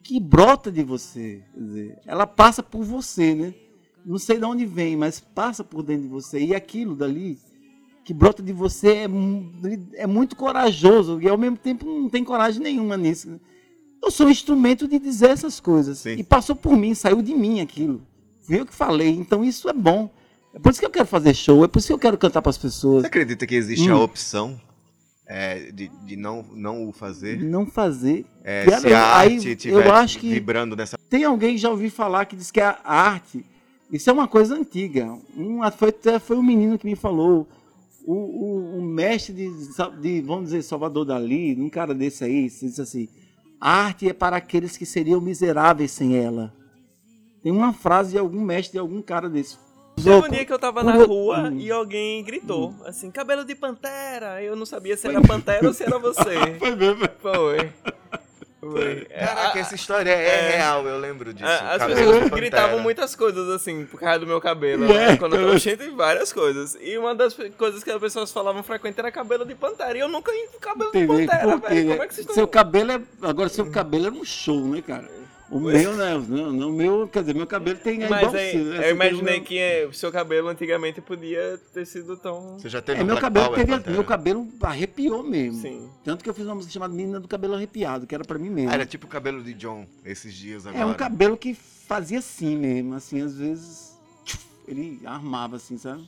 que 0.03 0.19
brota 0.19 0.71
de 0.71 0.83
você. 0.83 1.43
Quer 1.53 1.59
dizer, 1.61 1.97
ela 2.05 2.25
passa 2.25 2.63
por 2.63 2.83
você, 2.83 3.35
né? 3.35 3.53
Não 4.07 4.17
sei 4.17 4.37
de 4.37 4.45
onde 4.45 4.65
vem, 4.65 4.95
mas 4.95 5.19
passa 5.19 5.63
por 5.63 5.83
dentro 5.83 6.03
de 6.03 6.07
você. 6.09 6.39
E 6.39 6.55
aquilo 6.55 6.95
dali 6.95 7.37
que 8.05 8.13
brota 8.13 8.41
de 8.41 8.53
você 8.53 8.89
é, 9.05 9.07
é 9.95 10.07
muito 10.07 10.35
corajoso 10.35 11.19
e 11.21 11.27
ao 11.27 11.37
mesmo 11.37 11.57
tempo 11.57 11.85
não 11.85 12.09
tem 12.09 12.23
coragem 12.23 12.61
nenhuma 12.61 12.95
nisso. 12.95 13.29
né? 13.29 13.39
Eu 14.01 14.09
sou 14.09 14.27
um 14.27 14.29
instrumento 14.29 14.87
de 14.87 14.97
dizer 14.97 15.31
essas 15.31 15.59
coisas. 15.59 15.99
Sim. 15.99 16.11
E 16.17 16.23
passou 16.23 16.55
por 16.55 16.77
mim, 16.77 16.93
saiu 16.95 17.21
de 17.21 17.33
mim 17.35 17.59
aquilo. 17.59 18.01
Fui 18.43 18.59
eu 18.59 18.65
que 18.65 18.73
falei. 18.73 19.09
Então 19.09 19.43
isso 19.43 19.67
é 19.67 19.73
bom. 19.73 20.09
É 20.53 20.59
por 20.59 20.71
isso 20.71 20.79
que 20.79 20.85
eu 20.85 20.89
quero 20.89 21.05
fazer 21.05 21.33
show, 21.35 21.65
é 21.65 21.67
por 21.67 21.79
isso 21.79 21.87
que 21.87 21.93
eu 21.93 21.99
quero 21.99 22.17
cantar 22.17 22.41
para 22.41 22.49
as 22.49 22.57
pessoas. 22.57 23.01
Você 23.01 23.07
acredita 23.07 23.45
que 23.45 23.55
existe 23.55 23.89
a 23.89 23.95
Hum. 23.97 24.01
opção 24.03 24.59
é, 25.27 25.69
de, 25.71 25.89
de 26.05 26.15
não, 26.15 26.45
não 26.55 26.87
o 26.87 26.93
fazer? 26.93 27.43
Não 27.43 27.65
fazer. 27.65 28.25
É, 28.43 28.63
se 28.79 28.87
a 28.93 29.17
aí 29.19 29.33
arte 29.35 29.47
eu 29.47 29.53
estiver 29.53 29.91
acho 29.91 30.17
que- 30.19 30.29
vibrando 30.29 30.75
nessa... 30.77 30.97
Tem 31.09 31.25
alguém 31.25 31.55
que 31.55 31.61
já 31.61 31.69
ouvi 31.69 31.89
falar 31.89 32.25
que 32.25 32.35
diz 32.37 32.49
que 32.49 32.61
a 32.61 32.79
arte, 32.85 33.45
isso 33.91 34.09
é 34.09 34.13
uma 34.13 34.27
coisa 34.27 34.55
antiga. 34.55 35.17
Um, 35.35 35.59
foi, 35.71 35.89
até 35.89 36.19
foi 36.19 36.37
um 36.37 36.43
menino 36.43 36.77
que 36.77 36.85
me 36.85 36.95
falou. 36.95 37.47
O, 38.05 38.13
o, 38.13 38.77
o 38.79 38.81
mestre 38.81 39.33
de, 39.33 39.49
de, 40.01 40.21
vamos 40.21 40.45
dizer, 40.45 40.61
Salvador 40.63 41.05
Dali, 41.05 41.55
um 41.59 41.69
cara 41.69 41.93
desse 41.93 42.23
aí, 42.23 42.43
disse 42.43 42.81
assim: 42.81 43.07
a 43.59 43.85
arte 43.85 44.07
é 44.07 44.13
para 44.13 44.37
aqueles 44.37 44.77
que 44.77 44.85
seriam 44.85 45.19
miseráveis 45.19 45.91
sem 45.91 46.15
ela. 46.17 46.53
Tem 47.43 47.51
uma 47.51 47.73
frase 47.73 48.11
de 48.11 48.17
algum 48.17 48.41
mestre, 48.41 48.73
de 48.73 48.79
algum 48.79 49.01
cara 49.01 49.29
desse. 49.29 49.57
Teve 49.95 50.11
um 50.15 50.29
dia 50.29 50.45
que 50.45 50.53
eu 50.53 50.59
tava 50.59 50.83
na 50.83 50.93
rua 50.93 51.49
Hum. 51.49 51.57
e 51.59 51.71
alguém 51.71 52.23
gritou, 52.23 52.73
assim, 52.85 53.09
cabelo 53.09 53.43
de 53.43 53.55
pantera. 53.55 54.41
Eu 54.43 54.55
não 54.55 54.65
sabia 54.65 54.95
se 54.95 55.07
era 55.07 55.19
pantera 55.21 55.67
ou 55.67 55.73
se 55.73 55.83
era 55.83 55.97
você. 55.97 56.53
Foi 56.59 56.75
mesmo. 56.75 57.09
Foi. 57.19 57.73
Foi. 58.71 59.07
É, 59.09 59.25
Caraca, 59.25 59.57
a- 59.57 59.61
essa 59.61 59.75
história 59.75 60.09
é, 60.11 60.27
é. 60.53 60.57
real, 60.57 60.85
eu 60.87 60.97
lembro 60.99 61.33
disso. 61.33 61.45
a- 61.49 61.71
as 61.73 61.77
Cabelo 61.79 61.95
pessoas 61.99 62.15
de 62.15 62.21
Pantera. 62.21 62.35
gritavam 62.41 62.79
muitas 62.79 63.15
coisas 63.15 63.49
assim, 63.49 63.85
por 63.85 63.99
causa 63.99 64.19
do 64.19 64.27
meu 64.27 64.39
cabelo. 64.41 64.85
É, 64.85 65.07
né? 65.11 65.17
Quando 65.17 65.35
eu 65.35 65.51
tô 65.51 65.59
cheio 65.59 65.77
de 65.77 65.89
várias 65.89 66.31
coisas. 66.33 66.77
E 66.81 66.97
uma 66.97 67.13
das 67.15 67.35
coisas 67.57 67.83
que 67.83 67.91
as 67.91 67.99
pessoas 67.99 68.31
falavam 68.31 68.63
frequente 68.63 68.99
era 68.99 69.11
cabelo 69.11 69.45
de 69.45 69.55
pantera. 69.55 69.97
E 69.97 70.01
eu 70.01 70.07
nunca 70.07 70.31
vi 70.31 70.47
cabelo 70.59 70.91
de 70.91 70.97
Entendeu? 70.99 71.27
pantera, 71.27 71.57
velho. 71.57 71.89
Como 71.91 72.03
é 72.03 72.07
que 72.07 72.13
vocês 72.13 72.19
estão. 72.19 72.35
Seu 72.35 72.47
cabelo 72.47 72.91
é. 72.91 73.01
Agora, 73.21 73.49
seu 73.49 73.69
cabelo 73.71 74.07
é 74.07 74.11
um 74.11 74.23
show, 74.25 74.59
né, 74.67 74.81
cara? 74.85 75.09
O 75.49 75.59
meu, 75.59 75.95
né? 75.95 76.13
Não, 76.27 76.51
não, 76.51 76.69
o 76.69 76.73
meu, 76.73 77.07
quer 77.07 77.21
dizer, 77.21 77.33
meu 77.33 77.47
cabelo 77.47 77.79
tem 77.79 78.03
é 78.03 78.09
Mas 78.09 78.21
igual 78.21 78.35
aí, 78.35 78.57
né? 78.57 78.89
eu 78.89 78.95
imaginei 78.95 79.39
o 79.39 79.43
que 79.43 79.57
eh, 79.57 79.85
o 79.85 79.93
seu 79.93 80.11
cabelo 80.11 80.49
antigamente 80.49 80.99
podia 80.99 81.57
ter 81.73 81.85
sido 81.85 82.17
tão. 82.17 82.59
Você 82.59 82.67
já 82.67 82.81
teve 82.81 82.99
É, 82.99 83.03
um 83.03 83.05
meu 83.05 83.15
Black 83.15 83.21
cabelo 83.21 83.45
Power, 83.55 83.65
teve. 83.65 83.91
Meu 83.91 84.03
cabelo 84.03 84.47
arrepiou 84.61 85.23
mesmo. 85.23 85.61
Sim. 85.61 85.89
Tanto 86.03 86.21
que 86.21 86.29
eu 86.29 86.33
fiz 86.33 86.45
uma 86.45 86.55
música 86.55 86.73
chamada 86.73 86.93
Menina 86.93 87.19
do 87.19 87.27
Cabelo 87.29 87.53
Arrepiado, 87.55 88.05
que 88.05 88.13
era 88.13 88.25
pra 88.25 88.37
mim 88.37 88.49
mesmo. 88.49 88.71
Ah, 88.71 88.73
era 88.73 88.85
tipo 88.85 89.05
o 89.05 89.09
cabelo 89.09 89.41
de 89.41 89.53
John 89.53 89.87
esses 90.03 90.33
dias 90.33 90.67
agora. 90.67 90.83
É 90.83 90.85
um 90.85 90.93
cabelo 90.93 91.37
que 91.37 91.53
fazia 91.53 92.19
assim 92.19 92.57
mesmo, 92.57 92.93
assim, 92.95 93.21
às 93.21 93.37
vezes 93.37 93.97
ele 94.67 94.99
armava 95.05 95.55
assim, 95.55 95.77
sabe? 95.77 96.03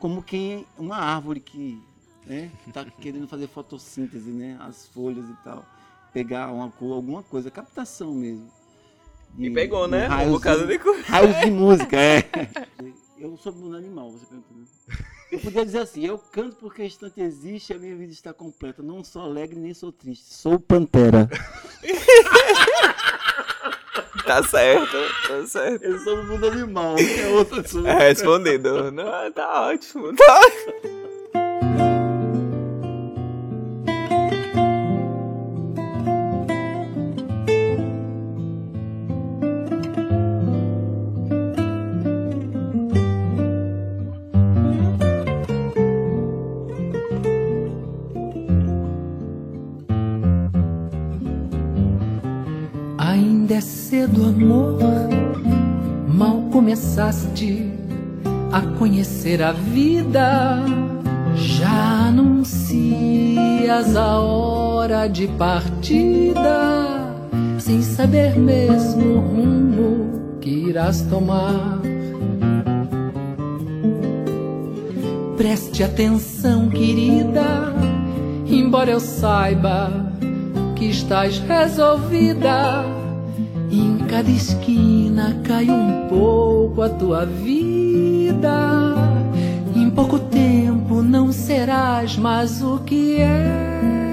Como 0.00 0.20
quem 0.24 0.66
uma 0.76 0.96
árvore 0.96 1.38
que, 1.38 1.80
né, 2.26 2.50
tá 2.72 2.84
querendo 3.00 3.28
fazer 3.28 3.46
fotossíntese, 3.46 4.30
né, 4.30 4.58
as 4.60 4.88
folhas 4.88 5.24
e 5.30 5.34
tal, 5.44 5.64
pegar 6.12 6.50
uma 6.50 6.68
cor, 6.68 6.94
alguma 6.94 7.22
coisa, 7.22 7.48
captação 7.48 8.12
mesmo. 8.12 8.50
E 9.38 9.48
De- 9.48 9.50
pegou, 9.54 9.86
de 9.86 9.92
né? 9.92 10.06
Um 10.06 10.10
raios 10.10 10.32
bocado 10.32 10.66
de 10.66 10.78
coisa. 10.78 11.02
Raios 11.04 11.36
de 11.40 11.50
música, 11.50 11.96
é. 11.96 12.24
Eu 13.18 13.36
sou 13.36 13.52
um 13.54 13.72
animal, 13.74 14.10
você 14.12 14.26
perguntou. 14.26 14.56
né? 14.58 14.64
Eu 15.30 15.38
podia 15.40 15.64
dizer 15.64 15.78
assim, 15.78 16.04
eu 16.04 16.18
canto 16.18 16.56
porque 16.56 16.82
o 16.82 16.84
instante 16.84 17.18
existe 17.20 17.72
e 17.72 17.76
a 17.76 17.78
minha 17.78 17.96
vida 17.96 18.12
está 18.12 18.34
completa. 18.34 18.82
Não 18.82 19.02
sou 19.02 19.22
alegre 19.22 19.58
nem 19.58 19.72
sou 19.72 19.90
triste, 19.90 20.34
sou 20.34 20.58
pantera. 20.60 21.28
Tá 24.24 24.40
certo, 24.44 24.96
tá 25.26 25.46
certo. 25.46 25.82
Eu 25.82 25.98
sou 25.98 26.16
um 26.16 26.26
mundo 26.28 26.46
animal, 26.46 26.94
é 26.96 27.26
outra 27.28 27.66
sua. 27.66 27.88
É 27.90 28.08
respondido. 28.08 28.92
Não, 28.92 29.32
tá 29.32 29.62
ótimo. 29.68 30.14
Tá 30.14 30.24
ótimo. 30.40 31.21
Começaste 56.72 57.70
a 58.50 58.62
conhecer 58.78 59.42
a 59.42 59.52
vida. 59.52 60.58
Já 61.34 62.06
anuncias 62.08 63.94
a 63.94 64.18
hora 64.18 65.06
de 65.06 65.28
partida, 65.28 67.12
sem 67.58 67.82
saber 67.82 68.38
mesmo 68.38 69.16
o 69.16 69.20
rumo 69.20 70.38
que 70.40 70.48
irás 70.48 71.02
tomar. 71.02 71.78
Preste 75.36 75.84
atenção, 75.84 76.70
querida, 76.70 77.74
embora 78.46 78.92
eu 78.92 79.00
saiba 79.00 80.10
que 80.74 80.86
estás 80.86 81.38
resolvida. 81.38 82.91
Cada 84.12 84.30
esquina 84.30 85.40
cai 85.42 85.70
um 85.70 86.06
pouco 86.06 86.82
a 86.82 86.88
tua 86.90 87.24
vida. 87.24 88.94
Em 89.74 89.88
pouco 89.88 90.18
tempo 90.18 91.02
não 91.02 91.32
serás 91.32 92.18
mais 92.18 92.62
o 92.62 92.78
que 92.80 93.22
és. 93.22 94.12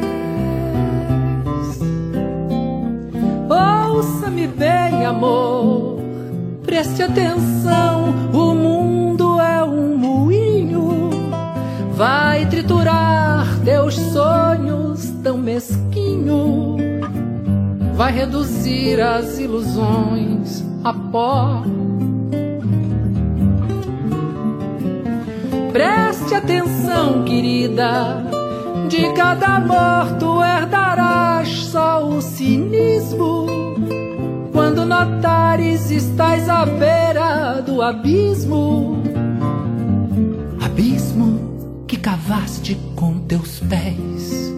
Ouça-me 3.49 4.47
bem, 4.47 5.05
amor. 5.05 5.99
Preste 6.63 7.03
atenção, 7.03 8.13
o 8.31 8.55
mundo 8.55 9.37
é 9.41 9.61
um 9.65 9.97
moinho. 9.97 11.09
Vai 11.91 12.45
triturar 12.45 13.45
teus 13.65 13.95
sonhos 13.95 15.09
tão 15.21 15.37
mesquinho. 15.37 16.68
Vai 17.99 18.13
reduzir 18.13 19.01
as 19.01 19.39
ilusões 19.39 20.63
a 20.85 20.93
pó. 20.93 21.63
Preste 25.73 26.33
atenção, 26.33 27.25
querida. 27.25 28.23
De 28.87 29.11
cada 29.11 29.57
amor 29.57 30.15
tu 30.17 30.41
herdarás 30.41 31.49
só 31.49 32.07
o 32.07 32.21
cinismo. 32.21 33.47
Quando 34.53 34.85
notares 34.85 35.91
estás 35.91 36.47
à 36.47 36.65
beira 36.65 37.61
do 37.61 37.81
abismo, 37.81 39.03
abismo 40.63 41.83
que 41.85 41.97
cavaste 41.97 42.79
com 42.95 43.19
teus 43.19 43.59
pés. 43.59 44.48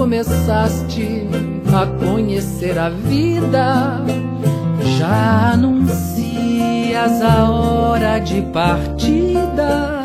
Começaste 0.00 1.28
a 1.74 1.84
conhecer 2.02 2.78
a 2.78 2.88
vida. 2.88 4.00
Já 4.98 5.52
anuncias 5.52 7.20
a 7.20 7.50
hora 7.50 8.18
de 8.18 8.40
partida, 8.50 10.02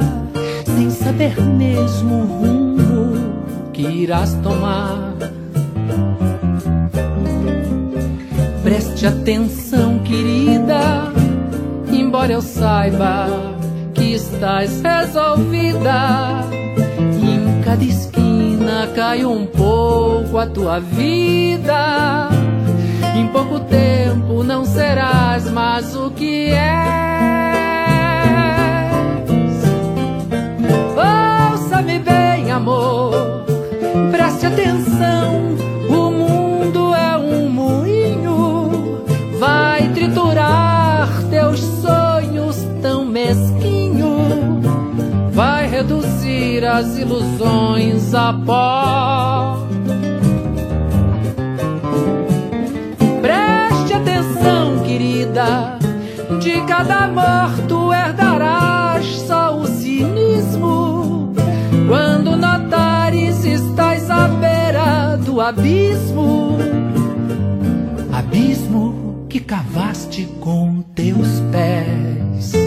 sem 0.65 0.89
saber 0.89 1.39
mesmo 1.39 2.13
o 2.13 2.25
rumo 2.25 3.13
que 3.71 3.83
irás 3.83 4.33
tomar. 4.43 5.13
Preste 8.63 9.07
atenção, 9.07 9.99
querida, 9.99 11.13
embora 11.89 12.33
eu 12.33 12.41
saiba 12.41 13.27
que 13.93 14.15
estás 14.15 14.81
resolvida. 14.81 16.41
Em 17.23 17.61
cada 17.63 17.81
cai 18.93 19.23
um 19.25 19.45
pouco 19.45 20.37
a 20.37 20.45
tua 20.45 20.79
vida. 20.79 22.29
Em 23.15 23.27
pouco 23.27 23.59
tempo 23.61 24.43
não 24.43 24.65
serás 24.65 25.49
mais 25.49 25.95
o 25.95 26.11
que 26.11 26.51
és. 26.51 27.05
Ouça-me 31.53 31.99
bem, 31.99 32.51
amor, 32.51 33.45
preste 34.11 34.45
atenção. 34.47 35.14
As 46.65 46.97
ilusões 46.97 48.13
a 48.13 48.33
pó. 48.33 49.67
Preste 53.21 53.93
atenção, 53.93 54.79
querida. 54.83 55.77
De 56.41 56.61
cada 56.61 57.05
amor 57.05 57.51
tu 57.67 57.93
herdarás 57.93 59.05
só 59.27 59.57
o 59.57 59.65
cinismo. 59.65 61.33
Quando 61.87 62.35
notares 62.35 63.45
estás 63.45 64.09
à 64.09 64.27
beira 64.27 65.17
do 65.17 65.39
abismo. 65.39 66.57
Abismo 68.11 69.25
que 69.29 69.39
cavaste 69.39 70.25
com 70.39 70.81
teus 70.95 71.41
pés. 71.51 72.64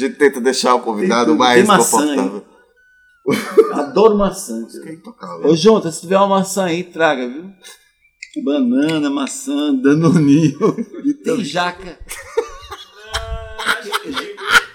Gente 0.00 0.16
tenta 0.16 0.40
deixar 0.40 0.74
o 0.74 0.80
convidado 0.80 1.30
Tem 1.30 1.38
mais 1.38 1.58
tem 1.58 1.66
maçã 1.66 1.98
confortável. 1.98 2.50
Adoro 3.72 4.16
maçã. 4.16 4.66
É 4.84 4.96
cara. 5.12 5.46
Ô, 5.46 5.54
Jonathan, 5.54 5.92
se 5.92 6.00
tiver 6.00 6.16
uma 6.16 6.38
maçã 6.38 6.64
aí, 6.64 6.84
traga, 6.84 7.28
viu? 7.28 7.50
Banana, 8.44 9.10
maçã, 9.10 9.74
danoninho. 9.74 10.58
Tem 11.24 11.44
jaca. 11.44 11.98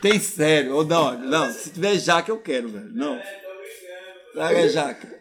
Tem 0.02 0.20
sério. 0.20 0.76
Ou 0.76 0.86
não, 0.86 1.18
não. 1.18 1.52
Se 1.52 1.70
tiver 1.72 1.98
jaca, 1.98 2.32
eu 2.32 2.38
quero, 2.38 2.70
velho. 2.70 2.92
Não. 2.94 3.20
Traga 4.34 4.70
jaca. 4.70 5.16